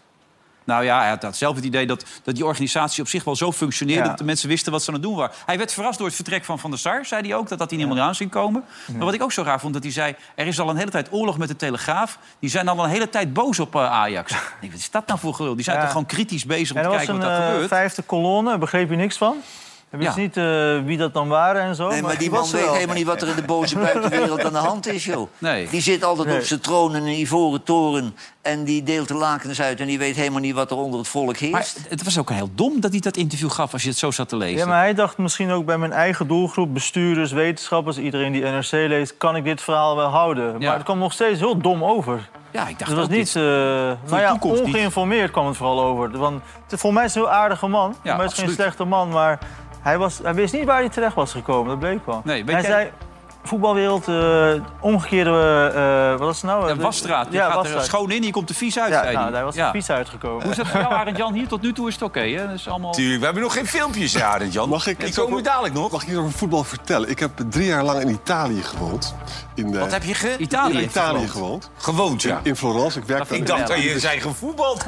Nou 0.64 0.84
ja, 0.84 1.00
hij 1.00 1.08
had 1.08 1.22
had 1.22 1.36
zelf 1.36 1.56
het 1.56 1.64
idee 1.64 1.86
dat, 1.86 2.04
dat 2.22 2.34
die 2.34 2.44
organisatie 2.44 3.02
op 3.02 3.08
zich 3.08 3.24
wel 3.24 3.36
zo 3.36 3.52
functioneerde... 3.52 4.02
Ja. 4.02 4.08
dat 4.08 4.18
de 4.18 4.24
mensen 4.24 4.48
wisten 4.48 4.72
wat 4.72 4.82
ze 4.82 4.88
aan 4.88 4.94
het 4.94 5.02
doen 5.02 5.14
waren. 5.14 5.34
Hij 5.46 5.58
werd 5.58 5.72
verrast 5.72 5.98
door 5.98 6.06
het 6.06 6.16
vertrek 6.16 6.44
van 6.44 6.58
Van 6.58 6.70
der 6.70 6.78
Sar, 6.78 7.04
zei 7.04 7.22
hij 7.22 7.36
ook. 7.36 7.48
Dat 7.48 7.58
had 7.58 7.70
hij 7.70 7.78
niet 7.78 7.86
helemaal 7.86 8.08
aan 8.08 8.14
zien 8.14 8.28
komen. 8.28 8.64
Maar 8.96 9.04
wat 9.04 9.14
ik 9.14 9.22
ook 9.22 9.32
zo 9.32 9.42
raar 9.42 9.60
vond, 9.60 9.74
dat 9.74 9.82
hij 9.82 9.92
zei... 9.92 10.14
er 10.34 10.46
is 10.46 10.60
al 10.60 10.70
een 10.70 10.76
hele 10.76 10.90
tijd 10.90 11.12
oorlog 11.12 11.38
met 11.38 11.48
de 11.48 11.56
Telegraaf. 11.56 12.18
Die 12.38 12.50
zijn 12.50 12.68
al 12.68 12.84
een 12.84 12.90
hele 12.90 13.08
tijd 13.08 13.32
boos 13.32 13.60
op 13.60 13.74
eh, 13.74 13.90
Ajax. 13.90 14.32
Ik 14.60 14.70
wat 14.70 14.80
is 14.80 14.90
dat 14.90 15.06
nou 15.06 15.18
voor 15.18 15.34
gelul? 15.34 15.54
Die 15.54 15.64
zijn 15.64 15.80
toch 15.80 15.88
gewoon 15.88 16.06
kritisch 16.06 16.44
bezig 16.44 16.76
om 16.76 16.82
te 16.82 16.88
kijken 16.88 17.18
wat 17.18 17.24
er 17.24 17.30
eh, 17.30 17.46
gebeurt? 17.46 17.68
vijfde 17.68 18.02
kolonne, 18.02 18.58
begreep 18.58 18.90
je 18.90 18.96
niks 18.96 19.16
van? 19.16 19.36
Ik 19.92 19.98
wist 19.98 20.14
Ja. 20.16 20.20
niet 20.22 20.36
eh, 20.36 20.78
wie 20.86 20.96
dat 20.98 21.14
dan 21.14 21.28
waren 21.28 21.62
en 21.62 21.74
zo. 21.74 21.88
Nee, 21.88 22.00
maar 22.02 22.10
die 22.10 22.18
die 22.18 22.30
man 22.30 22.40
was 22.40 22.50
weet 22.50 22.70
helemaal 22.70 22.94
niet 22.96 23.06
wat 23.06 23.22
er 23.22 23.28
in 23.28 23.34
de 23.36 23.42
boze 23.42 23.78
buitenwereld 23.92 24.44
aan 24.44 24.52
de 24.52 24.58
hand 24.58 24.86
is, 24.86 25.04
joh. 25.04 25.28
Nee. 25.38 25.68
Die 25.70 25.80
zit 25.80 26.04
altijd 26.04 26.28
Nee. 26.28 26.36
op 26.38 26.42
zijn 26.44 26.60
troon 26.60 26.96
in 26.96 27.02
een 27.02 27.18
ivoren 27.20 27.62
toren... 27.62 28.16
en 28.42 28.64
die 28.64 28.82
deelt 28.82 29.08
de 29.08 29.14
lakens 29.14 29.60
uit 29.60 29.80
en 29.80 29.86
die 29.86 29.98
weet 29.98 30.16
helemaal 30.16 30.40
niet 30.40 30.54
wat 30.54 30.70
er 30.70 30.76
onder 30.76 30.98
het 30.98 31.08
volk 31.08 31.26
Maar 31.40 31.50
heerst. 31.50 31.78
het 31.88 32.04
was 32.04 32.18
ook 32.18 32.30
heel 32.30 32.50
dom 32.54 32.80
dat 32.80 32.90
hij 32.90 33.00
dat 33.00 33.16
interview 33.16 33.50
gaf 33.50 33.72
als 33.72 33.82
je 33.82 33.88
het 33.88 33.98
zo 33.98 34.10
zat 34.10 34.28
te 34.28 34.36
lezen. 34.36 34.58
Ja, 34.58 34.66
maar 34.66 34.78
hij 34.80 34.94
dacht 34.94 35.18
misschien 35.18 35.50
ook 35.50 35.64
bij 35.64 35.78
mijn 35.78 35.92
eigen 35.92 36.26
doelgroep, 36.26 36.74
bestuurders, 36.74 37.32
wetenschappers, 37.32 37.98
iedereen 37.98 38.32
die 38.32 38.42
NRC 38.42 38.70
leest, 38.70 39.14
kan 39.18 39.36
ik 39.36 39.44
dit 39.44 39.60
verhaal 39.62 39.96
wel 39.96 40.08
houden. 40.08 40.52
Ja. 40.52 40.58
Maar 40.66 40.74
het 40.74 40.84
kwam 40.84 40.98
nog 40.98 41.12
steeds 41.12 41.38
heel 41.38 41.58
dom 41.58 41.84
over. 41.84 42.28
Ja, 42.50 42.68
ik 42.68 42.78
dacht 42.78 42.90
Het 42.90 42.98
was 42.98 43.06
ook 43.06 43.12
niet, 43.12 43.36
eh 43.36 43.42
nou 43.42 43.96
ja, 44.20 44.36
ongeïnformeerd 44.40 45.30
kwam 45.30 45.46
het 45.46 45.56
vooral 45.56 45.82
over. 45.82 46.18
Want 46.18 46.42
voor 46.68 46.92
mij 46.92 47.04
is 47.04 47.14
het 47.14 47.22
een 47.24 47.28
heel 47.30 47.38
aardige 47.38 47.66
man. 47.66 47.94
voor 48.04 48.16
mij 48.16 48.26
is 48.26 48.34
geen 48.34 48.50
slechte 48.50 48.84
man, 48.84 49.08
maar 49.08 49.38
hij, 49.80 49.98
was, 49.98 50.18
hij 50.22 50.34
wist 50.34 50.52
niet 50.52 50.64
waar 50.64 50.78
hij 50.78 50.88
terecht 50.88 51.14
was 51.14 51.32
gekomen. 51.32 51.68
Dat 51.68 51.78
bleek 51.78 52.06
wel. 52.06 52.20
Nee, 52.24 52.44
hij 52.44 52.52
jij- 52.52 52.62
zei, 52.62 52.90
voetbalwereld, 53.42 54.08
eh 54.08 54.52
omgekeerde, 54.80 55.70
eh, 55.74 56.10
wat 56.10 56.18
was 56.26 56.42
het 56.42 56.50
nou? 56.50 56.74
De- 56.74 56.82
wasstraat. 56.82 57.26
Je 57.30 57.32
Ja, 57.32 57.40
gaat 57.42 57.50
er 57.50 57.56
wasstraat. 57.56 57.84
schoon 57.84 58.10
in, 58.10 58.22
je 58.22 58.30
komt 58.30 58.48
er 58.48 58.54
vies 58.54 58.78
uit, 58.78 58.92
Ja, 58.92 59.02
zei 59.02 59.16
nou, 59.16 59.32
daar 59.32 59.44
was 59.44 59.54
Ja. 59.54 59.66
er 59.66 59.70
vies 59.72 59.90
uitgekomen. 59.90 60.42
Hoe 60.42 60.50
is 60.50 60.56
dat 60.56 60.66
voor 60.66 60.80
jou, 60.80 60.92
Arend 60.92 61.16
Jan? 61.16 61.32
Hier 61.34 61.48
tot 61.48 61.62
nu 61.62 61.72
toe 61.72 61.88
is 61.88 61.94
het 61.94 62.02
oké, 62.02 62.20
hè? 62.20 62.46
Dat 62.46 62.54
is 62.56 62.68
allemaal... 62.68 62.92
Tuurlijk, 62.92 63.18
we 63.18 63.24
hebben 63.24 63.42
nog 63.42 63.52
geen 63.52 63.66
filmpjes, 63.66 64.12
ja, 64.12 64.26
Arend 64.28 64.52
Jan. 64.52 64.68
Mag 64.68 64.86
ik 64.86 65.00
Die 65.00 65.14
komen 65.14 65.32
over- 65.32 65.44
dadelijk 65.44 65.74
nog. 65.74 65.90
Mag 65.90 66.02
ik 66.02 66.08
iets 66.08 66.16
over 66.16 66.32
voetbal 66.32 66.64
vertellen? 66.64 67.10
Ik 67.10 67.18
heb 67.18 67.30
drie 67.48 67.66
jaar 67.66 67.84
lang 67.84 68.00
in 68.00 68.08
Italië 68.08 68.62
gewoond. 68.62 69.14
In, 69.54 69.78
Wat 69.78 69.92
heb 69.92 70.02
je 70.04 70.14
ge... 70.14 70.34
Italië. 70.38 70.72
in 70.78 70.82
Italië 70.84 71.28
gewoond. 71.28 71.70
gewoond. 71.76 72.22
Ja. 72.22 72.40
In 72.42 72.56
Florence. 72.56 72.98
Ik 72.98 73.04
werkte, 73.04 73.36
Ik 73.36 73.46
dacht 73.46 73.66
dat 73.66 73.82
je 73.82 73.98
zei 74.00 74.20
gevoetbald. 74.20 74.84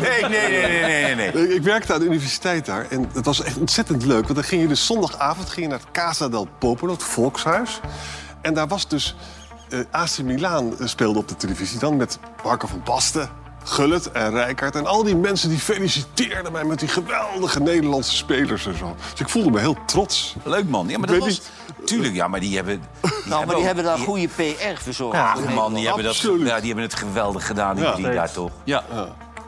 Nee, 0.00 0.20
nee, 0.20 0.48
nee, 0.48 0.60
nee, 0.80 1.02
nee, 1.02 1.14
nee. 1.14 1.30
de, 1.32 1.54
ik 1.54 1.62
werkte 1.62 1.92
aan 1.94 1.98
de 2.00 2.04
universiteit 2.06 2.66
daar. 2.66 2.86
En 2.90 3.08
het 3.14 3.24
was 3.24 3.42
echt 3.42 3.56
ontzettend 3.58 4.04
leuk. 4.04 4.22
Want 4.22 4.34
dan 4.34 4.44
ging 4.44 4.62
je 4.62 4.68
dus 4.68 4.86
zondagavond 4.86 5.50
ging 5.50 5.62
je 5.66 5.68
naar 5.70 5.78
het 5.78 5.88
Casa 5.92 6.28
del 6.28 6.48
Popolo, 6.58 6.92
het 6.92 7.02
volkshuis. 7.02 7.80
En 8.44 8.54
daar 8.54 8.66
was 8.68 8.88
dus... 8.88 9.14
eh 9.70 9.78
AC 9.90 10.18
Milan 10.22 10.78
eh, 10.78 10.86
speelde 10.86 11.18
op 11.18 11.28
de 11.28 11.36
televisie 11.36 11.78
dan 11.78 11.96
met 11.96 12.18
Marco 12.44 12.66
van 12.66 12.80
Basten... 12.84 13.28
Gullit 13.66 14.12
en 14.12 14.30
Rijkaard. 14.30 14.76
En 14.76 14.86
al 14.86 15.02
die 15.04 15.16
mensen 15.16 15.48
die 15.48 15.58
feliciteerden 15.58 16.52
mij 16.52 16.64
met 16.64 16.78
die 16.78 16.88
geweldige 16.88 17.60
Nederlandse 17.60 18.14
spelers 18.16 18.66
en 18.66 18.76
zo. 18.78 18.94
Dus 19.10 19.20
ik 19.20 19.28
voelde 19.28 19.50
me 19.50 19.58
heel 19.60 19.76
trots. 19.86 20.36
Leuk, 20.42 20.68
man. 20.68 20.88
Ja, 20.88 20.98
maar 20.98 21.06
dat 21.08 21.18
was... 21.18 21.40
Tuurlijk, 21.84 22.14
ja, 22.14 22.28
maar 22.28 22.40
die 22.40 22.56
hebben... 22.56 22.80
Die 23.00 23.10
nou, 23.24 23.46
maar 23.46 23.54
die 23.54 23.64
hebben 23.64 23.84
daar 23.84 23.98
goede 23.98 24.28
PR 24.28 24.82
verzorgd. 24.82 25.16
Ja, 25.16 25.34
Man, 25.54 25.74
die 25.74 25.84
hebben, 25.86 26.04
dat, 26.04 26.12
Absoluut. 26.12 26.46
ja, 26.48 26.56
die 26.56 26.66
hebben 26.66 26.84
het 26.84 26.94
geweldig 26.94 27.46
gedaan, 27.46 27.74
die 27.76 27.84
Ja. 27.84 27.92
drie 27.92 28.10
daar 28.10 28.30
toch? 28.32 28.50
Ja. 28.64 28.82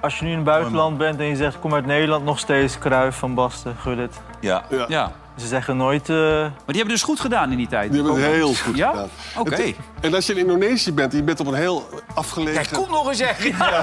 Als 0.01 0.19
je 0.19 0.25
nu 0.25 0.31
in 0.31 0.37
het 0.37 0.45
buitenland 0.45 0.99
bent 0.99 1.19
en 1.21 1.27
je 1.27 1.37
zegt, 1.37 1.59
kom 1.59 1.75
uit 1.75 1.87
Nederland, 1.87 2.25
nog 2.25 2.39
steeds 2.39 2.79
Kruif, 2.79 3.17
Van 3.17 3.35
Basten, 3.35 3.77
Gullit. 3.81 4.15
Ja. 4.41 4.65
Ja. 4.71 4.85
ja. 4.89 5.13
Ze 5.37 5.47
zeggen 5.47 5.77
nooit... 5.77 6.09
eh, 6.09 6.17
Maar 6.17 6.51
die 6.67 6.77
hebben 6.77 6.95
dus 6.95 7.03
goed 7.03 7.21
gedaan 7.21 7.51
in 7.51 7.57
die 7.57 7.67
tijd. 7.69 7.93
Die 7.93 8.03
hebben 8.03 8.23
het 8.23 8.33
heel 8.33 8.55
goed 8.55 8.77
Ja? 8.77 8.91
gedaan. 8.91 9.09
Oké. 9.39 9.73
En 10.07 10.15
als 10.15 10.27
je 10.27 10.33
in 10.33 10.39
Indonesië 10.39 10.93
bent 10.93 11.11
en 11.13 11.19
je 11.19 11.25
bent 11.25 11.41
op 11.41 11.47
een 11.47 11.55
heel 11.55 11.89
afgelegen... 12.15 12.63
Kijk, 12.63 12.73
kom 12.83 12.91
nog 12.91 13.09
eens 13.09 13.19
zeggen. 13.19 13.57
Ja, 13.59 13.81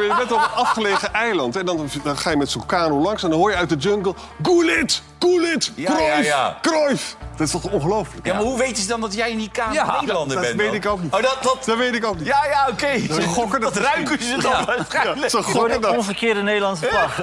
je 0.00 0.14
bent 0.16 0.32
op 0.32 0.38
een 0.38 0.50
afgelegen 0.54 1.12
eiland. 1.12 1.56
En 1.56 1.66
dan, 1.66 1.88
dan 2.02 2.18
ga 2.18 2.30
je 2.30 2.36
met 2.36 2.50
zo'n 2.50 2.66
kano 2.66 3.00
langs 3.00 3.22
en 3.22 3.30
dan 3.30 3.38
hoor 3.38 3.50
je 3.50 3.56
uit 3.56 3.68
de 3.68 3.76
jungle... 3.76 4.14
Gullit, 4.42 5.02
Gullit, 5.18 5.72
Ja, 5.74 5.90
Cruyff, 5.94 6.16
ja, 6.16 6.18
ja. 6.18 6.58
Cruyff. 6.60 7.16
Dat 7.36 7.46
is 7.46 7.50
toch 7.52 7.70
ongelooflijk? 7.70 8.26
Ja, 8.26 8.34
maar 8.34 8.42
hoe 8.42 8.58
weten 8.58 8.82
ze 8.82 8.88
dan 8.88 9.00
dat 9.00 9.14
jij 9.14 9.30
in 9.30 9.38
die 9.38 9.50
Ja, 9.72 9.98
Nederlander 10.00 10.36
dat 10.36 10.44
bent? 10.46 10.56
weet 10.56 10.66
dan? 10.66 10.76
ik 10.76 10.86
ook 10.86 11.02
niet. 11.02 11.14
Oh, 11.14 11.22
dat, 11.22 11.38
dat... 11.40 11.64
Dat 11.64 11.76
weet 11.76 11.94
ik 11.94 12.04
ook 12.06 12.18
niet. 12.18 12.26
Ja, 12.26 12.46
ja, 12.50 12.68
oké. 12.70 12.98
Ze 13.14 13.22
gokken 13.22 13.60
dat 13.60 13.74
Dat 13.74 13.82
ruiken 13.82 14.22
ze 14.22 14.36
dan 14.40 14.64
waarschijnlijk. 14.64 15.30
Ze 15.30 15.42
gokken 15.42 15.80
dat. 15.80 15.96
omgekeerde 15.96 16.42
Nederlandse 16.42 16.86
vlag. 16.86 17.18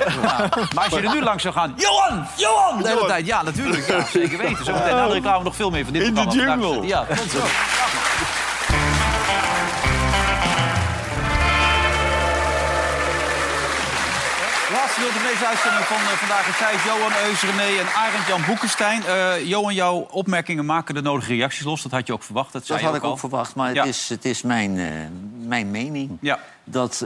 Maar 0.76 0.84
als 0.84 0.94
je 0.94 1.02
er 1.08 1.14
nu 1.14 1.22
langs 1.24 1.42
zou 1.44 1.54
gaan... 1.54 1.74
Johan! 1.76 2.28
Johan! 2.36 2.82
De 2.82 2.88
hele 2.88 3.06
tijd. 3.06 3.26
Ja, 3.26 3.42
natuurlijk. 3.44 3.88
Ja, 3.88 4.06
zeker 4.06 4.38
weten. 4.38 4.66
Zometeen 4.66 4.96
na 4.96 5.08
de 5.08 5.14
reclame 5.14 5.44
nog 5.44 5.56
veel 5.56 5.70
meer 5.70 5.84
van 5.84 5.94
dit 5.94 6.04
In 6.04 6.14
de 6.14 6.26
jungle. 6.28 6.88
Ja, 6.88 7.06
tot 7.06 7.32
zo. 7.32 7.38
Laatste 14.74 15.00
deel 15.02 15.10
van 15.12 15.22
deze 15.32 15.46
uitzending 15.48 15.86
van 15.86 15.98
eh, 15.98 16.04
vandaag 16.08 16.48
is 16.48 16.58
tijd. 16.58 16.80
Johan 16.84 17.12
Eus, 17.30 17.42
René 17.42 17.80
en 17.80 17.88
Arend-Jan 17.96 18.42
Boekenstein. 18.48 19.06
Eh, 19.06 19.48
Johan, 19.48 19.74
jouw 19.74 20.08
opmerkingen 20.12 20.66
maken 20.66 20.96
de 20.96 21.02
nodige 21.02 21.34
reacties 21.34 21.64
los. 21.66 21.82
Dat 21.82 21.92
had 21.92 22.08
je 22.08 22.14
ook 22.14 22.24
verwacht. 22.24 22.54
Dat, 22.54 22.66
zei 22.66 22.80
Dat 22.80 22.88
had 22.88 22.98
ik 22.98 23.04
al. 23.04 23.12
ook 23.12 23.20
verwacht, 23.20 23.56
maar 23.56 23.74
Ja. 23.74 23.80
het 23.86 23.90
is, 23.90 24.10
het 24.10 24.26
is 24.26 24.42
mijn, 24.42 24.80
eh, 24.80 24.86
mijn 25.48 25.72
mening. 25.72 26.18
Ja. 26.22 26.40
Dat 26.64 27.00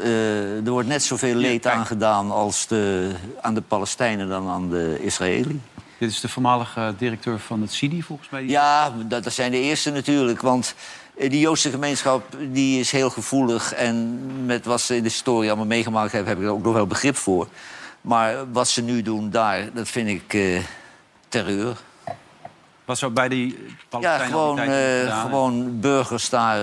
er 0.65 0.69
wordt 0.71 0.87
net 0.87 1.03
zoveel 1.03 1.35
leed 1.35 1.67
aangedaan 1.67 2.31
als 2.31 2.67
de, 2.67 3.11
aan 3.41 3.53
de 3.53 3.61
Palestijnen 3.61 4.29
dan 4.29 4.49
aan 4.49 4.69
de 4.69 4.97
Israëli. 5.01 5.61
Dit 5.97 6.09
is 6.09 6.19
de 6.19 6.29
voormalige 6.29 6.93
directeur 6.97 7.39
van 7.39 7.61
het 7.61 7.73
CIDI, 7.73 8.01
volgens 8.03 8.29
mij. 8.29 8.45
Ja, 8.45 8.93
dat, 9.07 9.23
dat 9.23 9.33
zijn 9.33 9.51
de 9.51 9.59
eerste 9.59 9.91
natuurlijk. 9.91 10.41
Want 10.41 10.75
eh, 11.17 11.29
die 11.29 11.39
Joodse 11.39 11.69
gemeenschap 11.69 12.23
die 12.51 12.79
is 12.79 12.91
heel 12.91 13.09
gevoelig. 13.09 13.73
En 13.73 14.19
met 14.45 14.65
wat 14.65 14.81
ze 14.81 14.95
in 14.95 15.03
de 15.03 15.09
historie 15.09 15.47
allemaal 15.47 15.65
meegemaakt 15.67 16.11
hebben... 16.11 16.29
heb 16.29 16.41
ik 16.41 16.47
er 16.47 16.53
ook 16.53 16.63
nog 16.63 16.73
wel 16.73 16.87
begrip 16.87 17.15
voor. 17.15 17.47
Maar 18.01 18.51
wat 18.51 18.67
ze 18.67 18.81
nu 18.81 19.01
doen 19.01 19.29
daar, 19.29 19.69
dat 19.73 19.87
vind 19.87 20.09
ik 20.09 20.33
eh, 20.33 20.61
terreur. 21.27 21.77
Was 22.85 22.99
zo 22.99 23.09
bij 23.09 23.29
die 23.29 23.47
Ja, 23.47 23.73
Palestijnen 23.89 24.27
gewoon, 24.27 24.59
eh, 24.59 24.63
gedaan, 24.65 25.15
hè? 25.17 25.21
gewoon 25.21 25.79
burgers 25.79 26.29
daar 26.29 26.59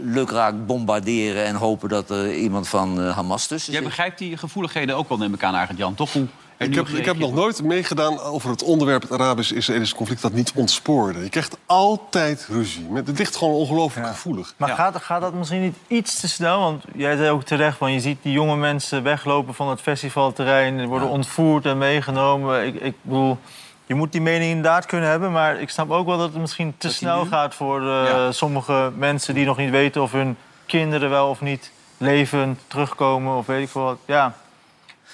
lukraak 0.00 0.66
bombarderen... 0.66 1.44
en 1.44 1.54
hopen 1.54 1.88
dat 1.88 2.10
er 2.10 2.34
iemand 2.34 2.68
van 2.68 3.08
Hamas 3.08 3.46
tussen 3.46 3.72
Jij 3.72 3.80
zit. 3.80 3.90
begrijpt 3.90 4.18
die 4.18 4.36
gevoeligheden 4.36 4.96
ook 4.96 5.08
wel, 5.08 5.18
neem 5.18 5.34
ik 5.34 5.42
aan, 5.42 5.54
Arend 5.54 5.78
Jan. 5.78 5.94
Toch 5.94 6.12
hoe 6.12 6.26
Ik 6.58 6.74
heb, 6.74 6.88
ik 6.88 7.04
heb 7.04 7.18
nog 7.18 7.32
nooit 7.34 7.62
meegedaan 7.62 8.20
over 8.20 8.50
het 8.50 8.62
onderwerp 8.62 9.02
het 9.02 9.12
Arabisch-Israëlische 9.12 9.94
conflict 9.94 10.22
dat 10.22 10.32
niet 10.32 10.52
ontspoorde. 10.54 11.22
Je 11.22 11.28
krijgt 11.28 11.56
altijd 11.66 12.46
ruzie. 12.50 12.86
Met- 12.90 13.06
Het 13.06 13.18
ligt 13.18 13.36
gewoon 13.36 13.54
ongelooflijk 13.54 14.06
gevoelig. 14.06 14.54
Maar 14.56 14.68
gaat, 14.68 14.96
gaat 15.02 15.20
dat 15.20 15.34
misschien 15.34 15.60
niet 15.62 15.76
iets 15.86 16.20
te 16.20 16.28
snel? 16.28 16.60
Want 16.60 16.84
jij 16.94 17.16
zei 17.16 17.30
ook 17.30 17.42
terecht, 17.42 17.76
van, 17.78 17.92
je 17.92 18.00
ziet 18.00 18.18
die 18.22 18.32
jonge 18.32 18.56
mensen 18.56 19.02
weglopen 19.02 19.54
van 19.54 19.68
het 19.68 19.80
festivalterrein... 19.80 20.86
worden 20.86 21.08
ontvoerd 21.08 21.66
en 21.66 21.78
meegenomen. 21.78 22.66
Ik, 22.66 22.74
ik 22.74 22.94
bedoel, 23.02 23.38
je 23.86 23.94
moet 23.94 24.12
die 24.12 24.20
mening 24.20 24.48
inderdaad 24.50 24.86
kunnen 24.86 25.08
hebben... 25.08 25.32
maar 25.32 25.60
ik 25.60 25.70
snap 25.70 25.90
ook 25.90 26.06
wel 26.06 26.18
dat 26.18 26.32
het 26.32 26.40
misschien 26.40 26.74
te 26.78 26.92
snel 26.92 27.24
gaat 27.26 27.54
voor 27.54 27.80
eh, 27.80 27.86
Ja. 28.08 28.32
sommige 28.32 28.92
mensen... 28.96 29.34
die 29.34 29.44
nog 29.46 29.56
niet 29.56 29.70
weten 29.70 30.02
of 30.02 30.12
hun 30.12 30.36
kinderen 30.66 31.10
wel 31.10 31.28
of 31.28 31.40
niet 31.40 31.70
levend 31.98 32.60
terugkomen 32.66 33.36
of 33.36 33.46
weet 33.46 33.62
ik 33.62 33.68
veel 33.68 33.82
wat. 33.82 33.98
Ja, 34.04 34.34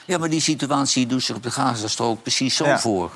Ja, 0.05 0.19
maar 0.19 0.31
die 0.31 0.41
situatie 0.41 1.07
doet 1.07 1.23
zich 1.23 1.37
op 1.37 1.43
de 1.43 1.51
Gazastrook 1.51 2.23
precies 2.23 2.57
zo 2.57 2.65
Ja. 2.65 2.79
voor. 2.79 3.11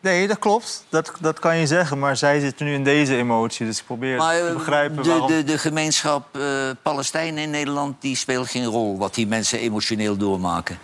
nee, 0.00 0.26
dat 0.28 0.38
klopt. 0.38 0.84
Dat, 0.88 1.12
dat 1.20 1.38
kan 1.38 1.56
je 1.56 1.66
zeggen. 1.66 1.98
Maar 1.98 2.16
zij 2.16 2.40
zitten 2.40 2.66
nu 2.66 2.74
in 2.74 2.84
deze 2.84 3.16
emotie. 3.16 3.66
Dus 3.66 3.78
ik 3.78 3.84
probeer 3.86 4.16
Maar 4.16 4.38
te 4.38 4.46
eh, 4.46 4.52
begrijpen 4.54 5.02
de, 5.02 5.08
waarom... 5.08 5.26
de, 5.28 5.44
de 5.44 5.58
gemeenschap 5.58 6.36
eh 6.36 6.70
Palestijnen 6.82 7.42
in 7.42 7.50
Nederland 7.50 8.02
die 8.02 8.16
speelt 8.16 8.48
geen 8.50 8.64
rol... 8.64 8.98
wat 8.98 9.14
die 9.14 9.26
mensen 9.26 9.58
emotioneel 9.58 10.16
doormaken. 10.16 10.78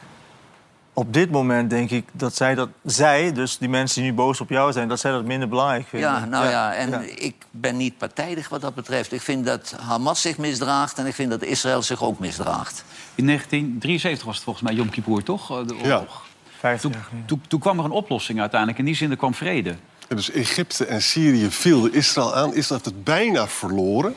Op 1.00 1.12
dit 1.12 1.30
moment 1.30 1.70
denk 1.70 1.90
ik 1.90 2.04
dat 2.12 2.34
zij 2.36 2.54
dat... 2.54 2.68
Zij, 2.84 3.32
dus 3.32 3.58
die 3.58 3.68
mensen 3.68 4.02
die 4.02 4.10
nu 4.10 4.16
boos 4.16 4.40
op 4.40 4.48
jou 4.48 4.72
zijn... 4.72 4.88
dat 4.88 5.00
zij 5.00 5.10
dat 5.10 5.24
minder 5.24 5.48
belangrijk 5.48 5.86
vinden. 5.88 6.10
Ja, 6.10 6.24
nou 6.24 6.48
ja, 6.48 6.74
en 6.74 6.90
ja. 6.90 7.02
ik 7.14 7.34
ben 7.50 7.76
niet 7.76 7.98
partijdig 7.98 8.48
wat 8.48 8.60
dat 8.60 8.74
betreft. 8.74 9.12
Ik 9.12 9.20
vind 9.20 9.46
dat 9.46 9.74
Hamas 9.80 10.20
zich 10.20 10.38
misdraagt 10.38 10.98
en 10.98 11.06
ik 11.06 11.14
vind 11.14 11.30
dat 11.30 11.42
Israël 11.42 11.82
zich 11.82 12.02
ook 12.02 12.18
misdraagt. 12.18 12.84
In 13.14 13.26
1973 13.26 14.24
was 14.26 14.34
het 14.34 14.44
volgens 14.44 14.64
mij 14.64 14.74
Yom 14.74 14.90
Kippur, 14.90 15.22
toch? 15.22 15.50
Eh, 15.50 15.66
De 15.66 15.74
Ja. 15.82 15.94
oorlog. 15.94 16.22
50 16.58 16.80
Toen, 16.80 16.92
jaar 16.92 17.08
geleden. 17.08 17.26
toen, 17.26 17.42
toen 17.48 17.60
kwam 17.60 17.78
er 17.78 17.84
een 17.84 17.90
oplossing 17.90 18.40
uiteindelijk. 18.40 18.78
In 18.78 18.84
die 18.84 18.94
zin 18.96 19.10
er 19.10 19.16
kwam 19.16 19.34
vrede. 19.34 19.76
En 20.08 20.16
dus 20.16 20.30
Egypte 20.30 20.84
en 20.86 21.02
Syrië 21.02 21.50
vielen 21.50 21.92
Israël 21.92 22.34
aan. 22.34 22.54
Israël 22.54 22.80
heeft 22.82 22.94
het 22.94 23.04
bijna 23.04 23.48
verloren. 23.48 24.14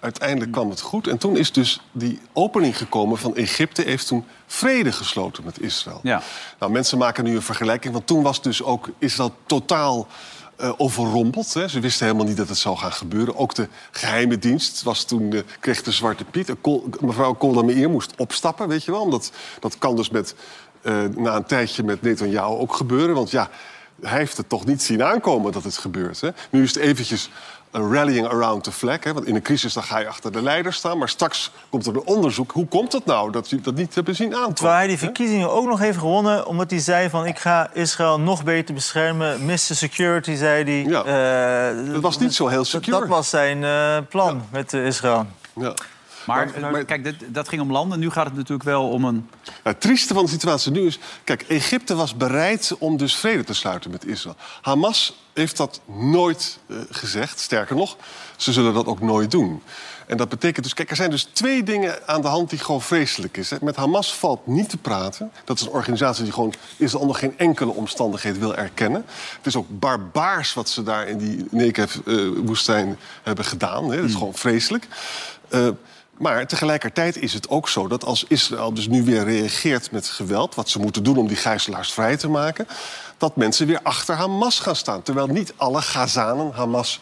Uiteindelijk 0.00 0.52
kwam 0.52 0.70
het 0.70 0.80
goed. 0.80 1.06
En 1.06 1.18
toen 1.18 1.36
is 1.36 1.52
dus 1.52 1.80
die 1.92 2.20
opening 2.32 2.76
gekomen 2.76 3.18
van 3.18 3.36
Egypte... 3.36 3.82
heeft 3.82 4.06
toen 4.06 4.24
vrede 4.46 4.92
gesloten 4.92 5.44
met 5.44 5.60
Israël. 5.60 6.00
Ja. 6.02 6.22
Nou, 6.58 6.72
mensen 6.72 6.98
maken 6.98 7.24
nu 7.24 7.34
een 7.34 7.42
vergelijking. 7.42 7.92
Want 7.92 8.06
toen 8.06 8.22
was 8.22 8.42
dus 8.42 8.62
ook 8.62 8.88
Israël 8.98 9.34
totaal 9.46 10.06
eh, 10.56 10.72
overrompeld. 10.76 11.54
Hè. 11.54 11.68
Ze 11.68 11.80
wisten 11.80 12.06
helemaal 12.06 12.26
niet 12.26 12.36
dat 12.36 12.48
het 12.48 12.58
zou 12.58 12.76
gaan 12.76 12.92
gebeuren. 12.92 13.36
Ook 13.36 13.54
de 13.54 13.68
geheime 13.90 14.38
dienst 14.38 14.82
was 14.82 15.04
toen, 15.04 15.32
eh, 15.32 15.40
kreeg 15.60 15.82
de 15.82 15.90
Zwarte 15.92 16.24
Piet. 16.24 16.54
Kol- 16.60 16.88
mevrouw 17.00 17.34
Golda 17.38 17.62
Meir 17.62 17.90
moest 17.90 18.12
opstappen, 18.16 18.68
weet 18.68 18.84
je 18.84 18.90
wel. 18.90 19.00
Omdat, 19.00 19.32
dat 19.60 19.78
kan 19.78 19.96
dus 19.96 20.10
met, 20.10 20.34
eh, 20.82 21.04
na 21.16 21.36
een 21.36 21.44
tijdje 21.44 21.82
met 21.82 22.02
Netanyahu 22.02 22.52
ook 22.52 22.74
gebeuren. 22.74 23.14
Want 23.14 23.30
ja, 23.30 23.50
hij 24.02 24.18
heeft 24.18 24.36
het 24.36 24.48
toch 24.48 24.66
niet 24.66 24.82
zien 24.82 25.02
aankomen 25.02 25.52
dat 25.52 25.64
het 25.64 25.76
gebeurt. 25.76 26.20
Hè. 26.20 26.28
Nu 26.50 26.62
is 26.62 26.74
het 26.74 26.82
eventjes 26.82 27.30
een 27.70 27.92
rallying 27.92 28.26
around 28.26 28.64
the 28.64 28.72
flag. 28.72 29.04
Hè. 29.04 29.12
Want 29.12 29.26
in 29.26 29.34
een 29.34 29.42
crisis 29.42 29.72
dan 29.72 29.82
ga 29.82 29.98
je 29.98 30.08
achter 30.08 30.32
de 30.32 30.42
leider 30.42 30.72
staan. 30.72 30.98
Maar 30.98 31.08
straks 31.08 31.50
komt 31.68 31.86
er 31.86 31.94
een 31.94 32.04
onderzoek. 32.04 32.52
Hoe 32.52 32.66
komt 32.66 32.92
het 32.92 33.04
nou 33.04 33.32
dat 33.32 33.50
jullie 33.50 33.64
dat 33.64 33.74
niet 33.74 33.94
hebben 33.94 34.14
zien 34.14 34.34
aankomen? 34.34 34.54
Terwijl 34.54 34.76
hij 34.76 34.86
die 34.86 34.96
hè? 34.96 35.02
verkiezingen 35.02 35.50
ook 35.50 35.66
nog 35.66 35.78
heeft 35.78 35.98
gewonnen... 35.98 36.46
omdat 36.46 36.70
hij 36.70 36.80
zei 36.80 37.10
van 37.10 37.26
ik 37.26 37.38
ga 37.38 37.70
Israël 37.72 38.20
nog 38.20 38.44
beter 38.44 38.74
beschermen. 38.74 39.44
Mr. 39.44 39.58
Security, 39.58 40.34
zei 40.34 40.64
hij. 40.64 40.90
Ja. 40.90 41.04
Eh, 41.04 41.92
Dat 41.92 42.02
was 42.02 42.18
niet 42.18 42.34
zo 42.34 42.46
heel 42.48 42.64
secure. 42.64 42.98
Dat 42.98 43.08
was 43.08 43.28
zijn 43.28 43.64
eh, 43.64 43.96
plan 44.08 44.42
met 44.50 44.72
eh, 44.72 44.86
Israël. 44.86 45.26
Ja. 45.54 45.74
Maar, 46.26 46.50
Maar- 46.60 46.70
maar- 46.70 46.84
kijk, 46.84 47.04
dat, 47.04 47.14
dat 47.26 47.48
ging 47.48 47.62
om 47.62 47.72
landen. 47.72 47.98
Nu 47.98 48.10
gaat 48.10 48.24
het 48.26 48.34
natuurlijk 48.34 48.62
wel 48.62 48.88
om 48.88 49.04
een... 49.04 49.28
Het 49.62 49.80
trieste 49.80 50.14
van 50.14 50.24
de 50.24 50.30
situatie 50.30 50.72
nu 50.72 50.86
is... 50.86 50.98
Kijk, 51.24 51.42
Egypte 51.42 51.94
was 51.94 52.16
bereid 52.16 52.74
om 52.78 52.96
dus 52.96 53.14
vrede 53.16 53.44
te 53.44 53.54
sluiten 53.54 53.90
met 53.90 54.06
Israël. 54.06 54.36
Hamas 54.60 55.18
heeft 55.32 55.56
dat 55.56 55.80
nooit 55.86 56.58
eh, 56.66 56.76
gezegd. 56.90 57.40
Sterker 57.40 57.76
nog, 57.76 57.96
ze 58.36 58.52
zullen 58.52 58.74
dat 58.74 58.86
ook 58.86 59.00
nooit 59.00 59.30
doen. 59.30 59.62
En 60.06 60.16
dat 60.16 60.28
betekent 60.28 60.64
dus... 60.64 60.74
Kijk, 60.74 60.90
er 60.90 60.96
zijn 60.96 61.10
dus 61.10 61.22
twee 61.32 61.62
dingen 61.62 62.08
aan 62.08 62.20
de 62.22 62.28
hand 62.28 62.50
die 62.50 62.58
gewoon 62.58 62.82
vreselijk 62.82 63.36
is. 63.36 63.50
Hè. 63.50 63.56
Met 63.60 63.76
Hamas 63.76 64.14
valt 64.14 64.46
niet 64.46 64.68
te 64.68 64.76
praten. 64.76 65.30
Dat 65.44 65.60
is 65.60 65.66
een 65.66 65.72
organisatie 65.72 66.24
die 66.24 66.32
gewoon 66.32 66.54
Israël 66.76 67.02
onder 67.02 67.16
geen 67.16 67.38
enkele 67.38 67.70
omstandigheid 67.70 68.38
wil 68.38 68.56
erkennen. 68.56 69.04
Het 69.36 69.46
is 69.46 69.56
ook 69.56 69.66
barbaars 69.68 70.54
wat 70.54 70.68
ze 70.68 70.82
daar 70.82 71.08
in 71.08 71.18
die 71.18 71.46
Negev-woestijn 71.50 72.98
hebben 73.22 73.44
gedaan. 73.44 73.90
Hè. 73.90 73.96
Dat 73.96 74.08
is 74.08 74.14
gewoon 74.14 74.34
vreselijk. 74.34 74.86
Eh, 75.48 75.68
maar 76.20 76.46
tegelijkertijd 76.46 77.16
is 77.16 77.32
het 77.32 77.48
ook 77.48 77.68
zo 77.68 77.88
dat 77.88 78.04
als 78.04 78.24
Israël 78.28 78.74
dus 78.74 78.88
nu 78.88 79.04
weer 79.04 79.24
reageert 79.24 79.90
met 79.90 80.06
geweld... 80.06 80.54
wat 80.54 80.68
ze 80.68 80.78
moeten 80.78 81.02
doen 81.02 81.16
om 81.16 81.26
die 81.26 81.36
gijzelaars 81.36 81.92
vrij 81.92 82.16
te 82.16 82.28
maken... 82.28 82.66
dat 83.18 83.36
mensen 83.36 83.66
weer 83.66 83.80
achter 83.82 84.14
Hamas 84.14 84.58
gaan 84.58 84.76
staan. 84.76 85.02
Terwijl 85.02 85.26
niet 85.26 85.52
alle 85.56 85.82
Gazanen 85.82 86.52
Hamas 86.52 87.00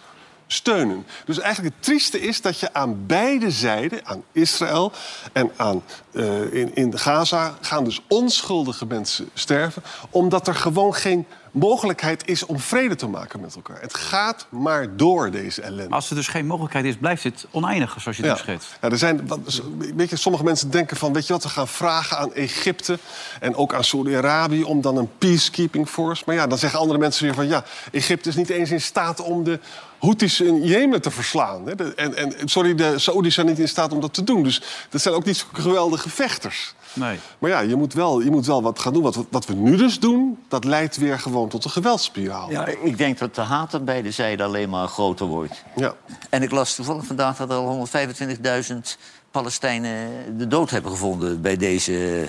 steunen. 0.51 1.07
Dus 1.25 1.39
eigenlijk 1.39 1.75
het 1.75 1.85
trieste 1.85 2.21
is 2.21 2.41
dat 2.41 2.61
je 2.61 2.75
aan 2.75 3.07
beide 3.07 3.51
zijden, 3.51 4.07
aan 4.07 4.23
Israël 4.33 4.93
en 5.33 5.51
aan, 5.57 5.83
eh, 6.13 6.53
in, 6.55 6.75
in 6.75 6.99
Gaza... 6.99 7.55
gaan 7.61 7.85
dus 7.85 8.03
onschuldige 8.09 8.87
mensen 8.87 9.29
sterven... 9.35 9.83
omdat 10.11 10.49
er 10.49 10.55
gewoon 10.55 10.95
geen 10.95 11.27
mogelijkheid 11.53 12.27
is 12.29 12.47
om 12.47 12.59
vrede 12.59 12.95
te 12.95 13.07
maken 13.07 13.41
met 13.41 13.55
elkaar. 13.55 13.81
Het 13.81 13.95
gaat 13.95 14.47
maar 14.49 14.97
door, 14.97 15.31
deze 15.31 15.63
ellende. 15.63 15.95
Als 15.95 16.11
er 16.11 16.17
dus 16.17 16.29
geen 16.29 16.47
mogelijkheid 16.47 16.85
is, 16.85 16.97
blijft 16.97 17.23
dit 17.23 17.47
oneindig, 17.51 17.97
zoals 18.01 18.17
je 18.17 18.23
het 18.23 18.37
Ja. 18.37 18.43
schetst. 18.43 18.79
Ja, 18.81 18.91
er 18.91 18.99
zijn, 18.99 19.27
wat- 19.27 19.63
weet 19.97 20.11
je, 20.11 20.17
sommige 20.17 20.45
mensen 20.45 20.71
denken 20.71 20.97
van... 20.97 21.13
weet 21.13 21.27
je 21.27 21.33
wat, 21.33 21.43
we 21.43 21.49
gaan 21.49 21.69
vragen 21.69 22.19
aan 22.19 22.35
Egypte 22.35 22.99
en 23.41 23.55
ook 23.55 23.75
aan 23.75 23.85
Saudi-Arabië... 23.85 24.63
om 24.63 24.81
dan 24.81 24.97
een 24.97 25.11
peacekeeping 25.19 25.89
force. 25.89 26.23
Maar 26.27 26.35
ja, 26.35 26.47
dan 26.47 26.59
zeggen 26.59 26.79
andere 26.81 26.99
mensen 26.99 27.25
weer 27.25 27.35
van... 27.35 27.49
ja, 27.49 27.65
Egypte 27.93 28.29
is 28.29 28.37
niet 28.37 28.51
eens 28.51 28.71
in 28.71 28.81
staat 28.81 29.21
om 29.21 29.45
de 29.45 29.61
Houthis 29.99 30.41
in 30.41 30.63
Jemen 30.65 31.03
te 31.03 31.11
verslaan. 31.11 31.67
Hè. 31.67 31.75
De- 31.75 31.95
En, 31.95 32.17
en, 32.17 32.49
sorry, 32.49 32.75
de 32.75 32.99
Saoedi's 32.99 33.35
zijn 33.35 33.47
niet 33.47 33.59
in 33.59 33.69
staat 33.69 33.93
om 33.93 34.01
dat 34.01 34.15
te 34.15 34.25
doen. 34.25 34.43
Dus 34.43 34.63
dat 34.91 35.01
zijn 35.01 35.15
ook 35.15 35.25
niet 35.25 35.47
geweldige 35.53 36.09
vechters. 36.09 36.75
Nee. 36.93 37.19
Maar 37.39 37.51
ja, 37.51 37.61
je 37.61 37.77
moet 37.77 37.93
wel, 37.95 38.21
je 38.21 38.31
moet 38.31 38.47
wel 38.47 38.63
wat 38.63 38.79
gaan 38.79 38.93
doen. 38.93 39.03
Wat, 39.03 39.15
we- 39.15 39.25
wat 39.31 39.47
we 39.47 39.55
nu 39.55 39.77
dus 39.77 40.01
doen, 40.01 40.39
dat 40.49 40.65
leidt 40.65 40.97
weer 40.97 41.19
gewoon 41.19 41.49
tot 41.49 41.65
een 41.65 41.71
geweldsspiraal. 41.71 42.51
Ja, 42.51 42.67
ik 42.67 42.99
denk 42.99 43.19
dat 43.19 43.35
de 43.35 43.41
haat 43.41 43.75
aan 43.75 43.85
beide 43.85 44.11
zijden 44.11 44.47
alleen 44.47 44.69
maar 44.69 44.89
groter 44.89 45.27
wordt. 45.27 45.63
Ja. 45.77 45.95
En 46.31 46.43
ik 46.43 46.51
las 46.51 46.75
toevallig 46.75 47.05
vandaag 47.05 47.37
dat 47.37 47.51
er 47.51 47.57
al 47.57 47.89
125.000 48.73 48.99
Palestijnen 49.31 50.09
de 50.39 50.47
dood 50.47 50.71
hebben 50.71 50.91
gevonden 50.91 51.41
bij 51.41 51.57
deze 51.57 52.29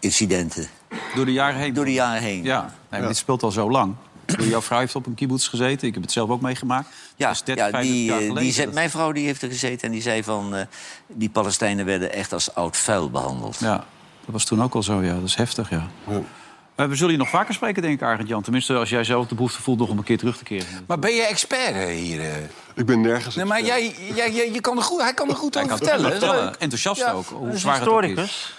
incidenten. 0.00 0.68
Door 1.14 1.24
de 1.24 1.32
jaren 1.32 1.60
heen. 1.60 1.74
Door 1.74 1.84
de 1.84 1.92
jaren 1.92 2.22
heen. 2.22 2.42
Ja, 2.44 2.60
nee, 2.90 3.00
maar 3.00 3.08
dit 3.08 3.16
speelt 3.16 3.42
al 3.42 3.50
zo 3.50 3.70
lang. 3.70 3.94
Jouw 4.36 4.62
vrouw 4.62 4.78
heeft 4.78 4.94
op 4.94 5.06
een 5.06 5.14
kibbutz 5.14 5.48
gezeten. 5.48 5.88
Ik 5.88 5.94
heb 5.94 6.02
het 6.02 6.12
zelf 6.12 6.30
ook 6.30 6.40
meegemaakt. 6.40 6.88
Ja, 7.16 7.26
Dat 7.26 7.34
is 7.36 7.42
30, 7.42 7.64
ja 7.64 7.70
35 7.70 7.92
die, 7.96 8.04
jaar 8.04 8.18
geleden. 8.18 8.42
die 8.42 8.52
zei- 8.52 8.66
Dat- 8.66 8.74
mijn 8.74 8.90
vrouw 8.90 9.12
die 9.12 9.26
heeft 9.26 9.42
er 9.42 9.48
gezeten 9.48 9.86
en 9.86 9.90
die 9.92 10.02
zei 10.02 10.22
van... 10.24 10.54
eh, 10.54 10.62
die 11.06 11.28
Palestijnen 11.30 11.84
werden 11.84 12.12
echt 12.12 12.32
als 12.32 12.54
oud 12.54 12.76
vuil 12.76 13.10
behandeld. 13.10 13.56
Ja, 13.60 13.76
dat 13.76 13.84
was 14.32 14.44
toen 14.44 14.62
ook 14.62 14.74
al 14.74 14.82
zo, 14.82 15.02
ja. 15.02 15.14
Dat 15.14 15.22
is 15.24 15.34
heftig, 15.34 15.70
ja. 15.70 15.86
Eh, 16.74 16.86
we 16.86 16.94
zullen 16.96 17.12
je 17.12 17.18
nog 17.18 17.28
vaker 17.28 17.54
spreken, 17.54 17.82
denk 17.82 17.94
ik, 17.94 18.02
Arend 18.02 18.28
Jan. 18.28 18.42
Tenminste, 18.42 18.74
als 18.74 18.88
jij 18.90 19.04
zelf 19.04 19.26
de 19.26 19.34
behoefte 19.34 19.62
voelt 19.62 19.78
nog 19.78 19.88
om 19.88 19.98
een 19.98 20.04
keer 20.04 20.18
terug 20.18 20.36
te 20.38 20.44
keren. 20.44 20.66
Maar 20.86 20.98
ben 20.98 21.14
je 21.14 21.22
expert 21.22 21.88
hier? 21.90 22.20
eh? 22.20 22.26
Ik 22.74 22.86
ben 22.86 23.00
nergens... 23.00 23.34
Nee, 23.34 23.44
maar 23.44 23.62
jij, 23.64 23.94
jij, 24.14 24.32
jij, 24.32 24.52
je 24.52 24.60
kan 24.60 24.76
er 24.76 24.82
goed, 24.82 25.00
hij 25.00 25.14
kan 25.14 25.28
er 25.28 25.36
goed 25.36 25.56
over 25.56 25.68
vertellen. 25.68 26.00
goed 26.00 26.10
Dat 26.12 26.22
is 26.22 26.28
vertellen. 26.28 26.60
Enthousiast 26.60 27.00
Ja. 27.00 27.12
ook, 27.12 27.26
hoe 27.26 27.56
zwaar 27.58 27.80
het 27.80 27.88
ook 27.88 28.02
is. 28.02 28.54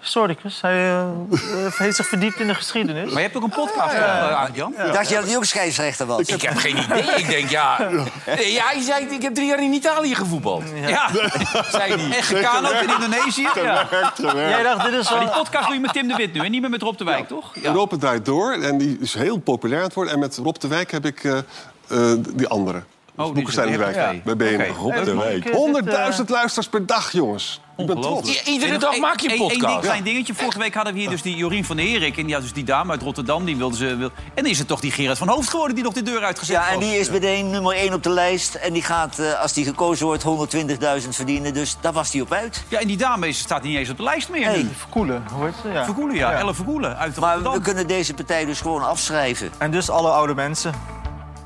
Historicus. 0.00 0.60
Hij 0.60 0.72
eh, 0.74 1.00
eh, 1.02 1.72
heeft 1.72 1.96
zich 1.96 2.06
verdiept 2.06 2.40
in 2.40 2.46
de 2.46 2.54
geschiedenis. 2.54 3.04
Maar 3.04 3.14
je 3.14 3.20
hebt 3.28 3.36
ook 3.36 3.42
een 3.42 3.48
podcast, 3.50 3.92
hè, 3.92 4.04
Arend 4.04 4.56
Jan? 4.56 4.74
Dacht 4.92 5.08
je 5.08 5.14
dat 5.14 5.24
hij 5.26 5.36
ook 5.36 5.44
scheidsrechter 5.44 6.06
was? 6.06 6.20
Ik 6.20 6.42
heb 6.42 6.56
geen 6.56 6.76
idee. 6.78 7.02
Ik 7.02 7.28
denk, 7.28 7.48
ja... 7.50 7.88
Nee, 8.26 8.52
ja, 8.52 8.64
hij 8.64 8.80
zei, 8.80 9.06
ik 9.06 9.22
heb 9.22 9.34
drie 9.34 9.46
jaar 9.46 9.62
in 9.62 9.72
Italië 9.72 10.14
gevoetbald. 10.14 10.62
Ja, 10.86 11.10
Zei 11.70 11.92
hij. 11.94 12.16
en 12.16 12.22
gekanoot 12.22 12.72
in 12.82 12.90
Indonesië. 13.02 13.48
Ja. 13.54 13.88
Jij 14.34 14.62
dacht, 14.62 14.84
dit 14.84 14.92
is 14.94 15.10
Maar 15.10 15.18
wel... 15.18 15.26
die 15.28 15.36
podcast 15.38 15.64
doe 15.66 15.74
je 15.74 15.80
met 15.80 15.92
Tim 15.92 16.08
de 16.08 16.14
Wit 16.14 16.32
nu 16.32 16.40
en 16.40 16.50
niet 16.50 16.60
meer 16.60 16.70
met 16.70 16.82
Rob 16.82 16.96
de 16.98 17.04
Wijk, 17.04 17.28
toch? 17.28 17.54
Ja. 17.54 17.62
Europa 17.62 17.96
draait 17.96 18.24
door 18.24 18.52
en 18.52 18.78
die 18.78 18.96
is 19.00 19.14
heel 19.14 19.38
populair 19.38 19.78
aan 19.80 19.84
het 19.86 19.94
worden. 19.94 20.12
En 20.12 20.18
met 20.18 20.36
Rob 20.36 20.56
de 20.56 20.68
Wijk 20.68 20.90
heb 20.90 21.06
ik 21.06 21.24
eh, 21.24 21.38
eh, 21.38 22.18
die 22.34 22.48
andere. 22.48 22.82
Oh, 23.16 23.24
die 23.24 23.34
Boekenstein 23.34 23.68
is- 23.68 23.72
de 23.76 23.78
Wijk. 23.78 23.94
ja. 23.94 24.12
Bij 24.24 24.36
BNR. 24.36 24.66
Rob 24.76 25.04
de 25.04 25.04
Wijk. 25.04 25.14
mag 25.14 25.26
ik, 25.26 25.44
eh, 25.44 25.54
100.000 26.16 26.28
luisteraars 26.28 26.68
per 26.68 26.86
dag, 26.86 27.12
jongens. 27.12 27.60
Ik 27.76 27.86
ben 27.86 28.00
trots. 28.00 28.42
Iedere 28.44 28.78
dag 28.78 28.98
maak 28.98 29.20
je 29.20 29.26
een 29.26 29.30
één- 29.32 29.40
één 29.40 29.48
ding, 29.48 29.60
podcast. 29.62 29.84
klein 29.86 30.02
dingetje. 30.04 30.34
Vorige 30.34 30.58
week 30.58 30.74
hadden 30.74 30.92
we 30.94 31.00
hier 31.00 31.10
dus 31.10 31.22
die 31.22 31.36
Jorien 31.36 31.64
van 31.64 31.76
der 31.76 31.86
Herik. 31.86 32.16
En 32.16 32.24
die 32.24 32.34
had 32.34 32.42
dus 32.42 32.52
die 32.52 32.64
dame 32.64 32.90
uit 32.90 33.02
Rotterdam. 33.02 33.44
Die 33.44 33.56
wilde 33.56 33.76
ze, 33.76 33.96
wil... 33.96 34.10
En 34.34 34.42
dan 34.42 34.46
is 34.46 34.58
het 34.58 34.68
toch 34.68 34.80
die 34.80 34.90
Gerard 34.90 35.18
van 35.18 35.28
Hoofd 35.28 35.48
geworden 35.50 35.74
die 35.74 35.84
nog 35.84 35.92
de 35.92 36.02
deur 36.02 36.22
uitgezet 36.24 36.56
Ja, 36.56 36.68
en 36.68 36.78
die 36.78 36.98
is 36.98 37.10
meteen 37.10 37.50
nummer 37.50 37.74
1 37.76 37.92
op 37.92 38.02
de 38.02 38.10
lijst. 38.10 38.54
En 38.54 38.72
die 38.72 38.82
gaat, 38.82 39.18
eh, 39.18 39.40
als 39.40 39.52
die 39.52 39.64
gekozen 39.64 40.06
wordt, 40.06 40.22
120.000 40.22 41.14
verdienen. 41.16 41.54
Dus 41.54 41.76
daar 41.80 41.92
was 41.92 42.12
hij 42.12 42.20
op 42.20 42.32
uit. 42.32 42.64
Ja, 42.68 42.78
en 42.80 42.86
die 42.86 42.96
dame 42.96 43.28
is, 43.28 43.38
staat 43.38 43.62
niet 43.62 43.76
eens 43.76 43.90
op 43.90 43.96
de 43.96 44.02
lijst 44.02 44.28
meer. 44.28 44.46
Nee. 44.50 44.68
Verkoelen, 44.76 45.24
hoe 45.32 45.44
heet 45.44 45.54
ze? 45.62 45.68
Ja. 45.68 45.84
Vergoelen, 45.84 46.16
ja. 46.16 46.32
Elle 46.32 46.54
Vergoelen 46.54 46.96
uit 46.98 47.16
Maar 47.16 47.28
Rotterdam. 47.34 47.58
we 47.58 47.64
kunnen 47.64 47.86
deze 47.86 48.14
partij 48.14 48.44
dus 48.44 48.60
gewoon 48.60 48.82
afschrijven. 48.86 49.50
En 49.58 49.70
dus 49.70 49.90
alle 49.90 50.10
oude 50.10 50.34
mensen. 50.34 50.74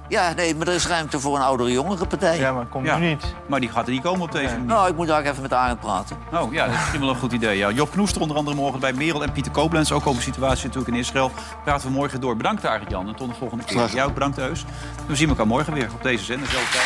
Ja, 0.09 0.33
nee, 0.33 0.55
maar 0.55 0.67
er 0.69 0.75
is 0.75 0.87
ruimte 0.87 1.21
voor 1.21 1.37
een 1.37 1.43
oudere 1.43 1.73
jongere 1.73 2.07
partij. 2.07 2.39
Ja, 2.39 2.53
maar 2.53 2.67
komt 2.67 2.87
Ja. 2.87 2.99
nu 2.99 3.07
niet. 3.09 3.35
Maar 3.49 3.61
die 3.61 3.69
gaat 3.69 3.87
er 3.87 3.93
niet 3.93 4.03
komen 4.03 4.21
op 4.21 4.33
deze 4.33 4.53
manier. 4.53 4.67
Nou, 4.67 4.89
ik 4.91 4.97
moet 4.97 5.07
daar 5.07 5.23
even 5.25 5.43
met 5.43 5.53
Arend 5.53 5.81
praten. 5.81 6.17
Oh 6.33 6.53
ja, 6.53 6.65
dat 6.65 6.75
is 6.75 6.81
misschien 6.81 7.01
wel 7.01 7.09
een 7.09 7.17
goed 7.17 7.33
idee. 7.33 7.57
Ja. 7.57 7.71
Job 7.71 7.91
Knoester 7.91 8.21
onder 8.23 8.37
andere 8.37 8.57
morgen 8.57 8.81
bij 8.81 8.93
Merel 8.93 9.23
en 9.23 9.33
Pieter 9.33 9.53
Koblenz. 9.53 9.91
Ook 9.93 10.07
over 10.07 10.19
de 10.25 10.31
situatie 10.31 10.67
natuurlijk 10.67 10.93
in 10.95 10.99
Israël. 11.01 11.31
Praten 11.65 11.89
we 11.89 11.95
morgen 11.95 12.21
door. 12.21 12.37
Bedankt 12.37 12.65
eigenlijk 12.65 12.95
Jan 12.97 13.09
en 13.09 13.15
tot 13.15 13.29
de 13.29 13.35
volgende 13.35 13.65
keer. 13.65 13.77
Graag. 13.77 13.93
Jij 13.93 14.05
ook 14.05 14.15
bedankt 14.15 14.39
Eus. 14.39 14.65
We 15.07 15.17
zien 15.17 15.29
elkaar 15.29 15.47
morgen 15.47 15.73
weer 15.73 15.89
op 15.95 16.03
deze 16.03 16.25
zender. 16.25 16.49
Zelfde 16.49 16.71
tijd. 16.73 16.85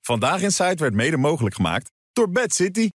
Vandaag 0.00 0.40
in 0.42 0.50
Site 0.50 0.74
werd 0.76 0.94
mede 0.94 1.16
mogelijk 1.16 1.54
gemaakt 1.54 1.90
door 2.12 2.30
Bad 2.30 2.54
City. 2.54 2.90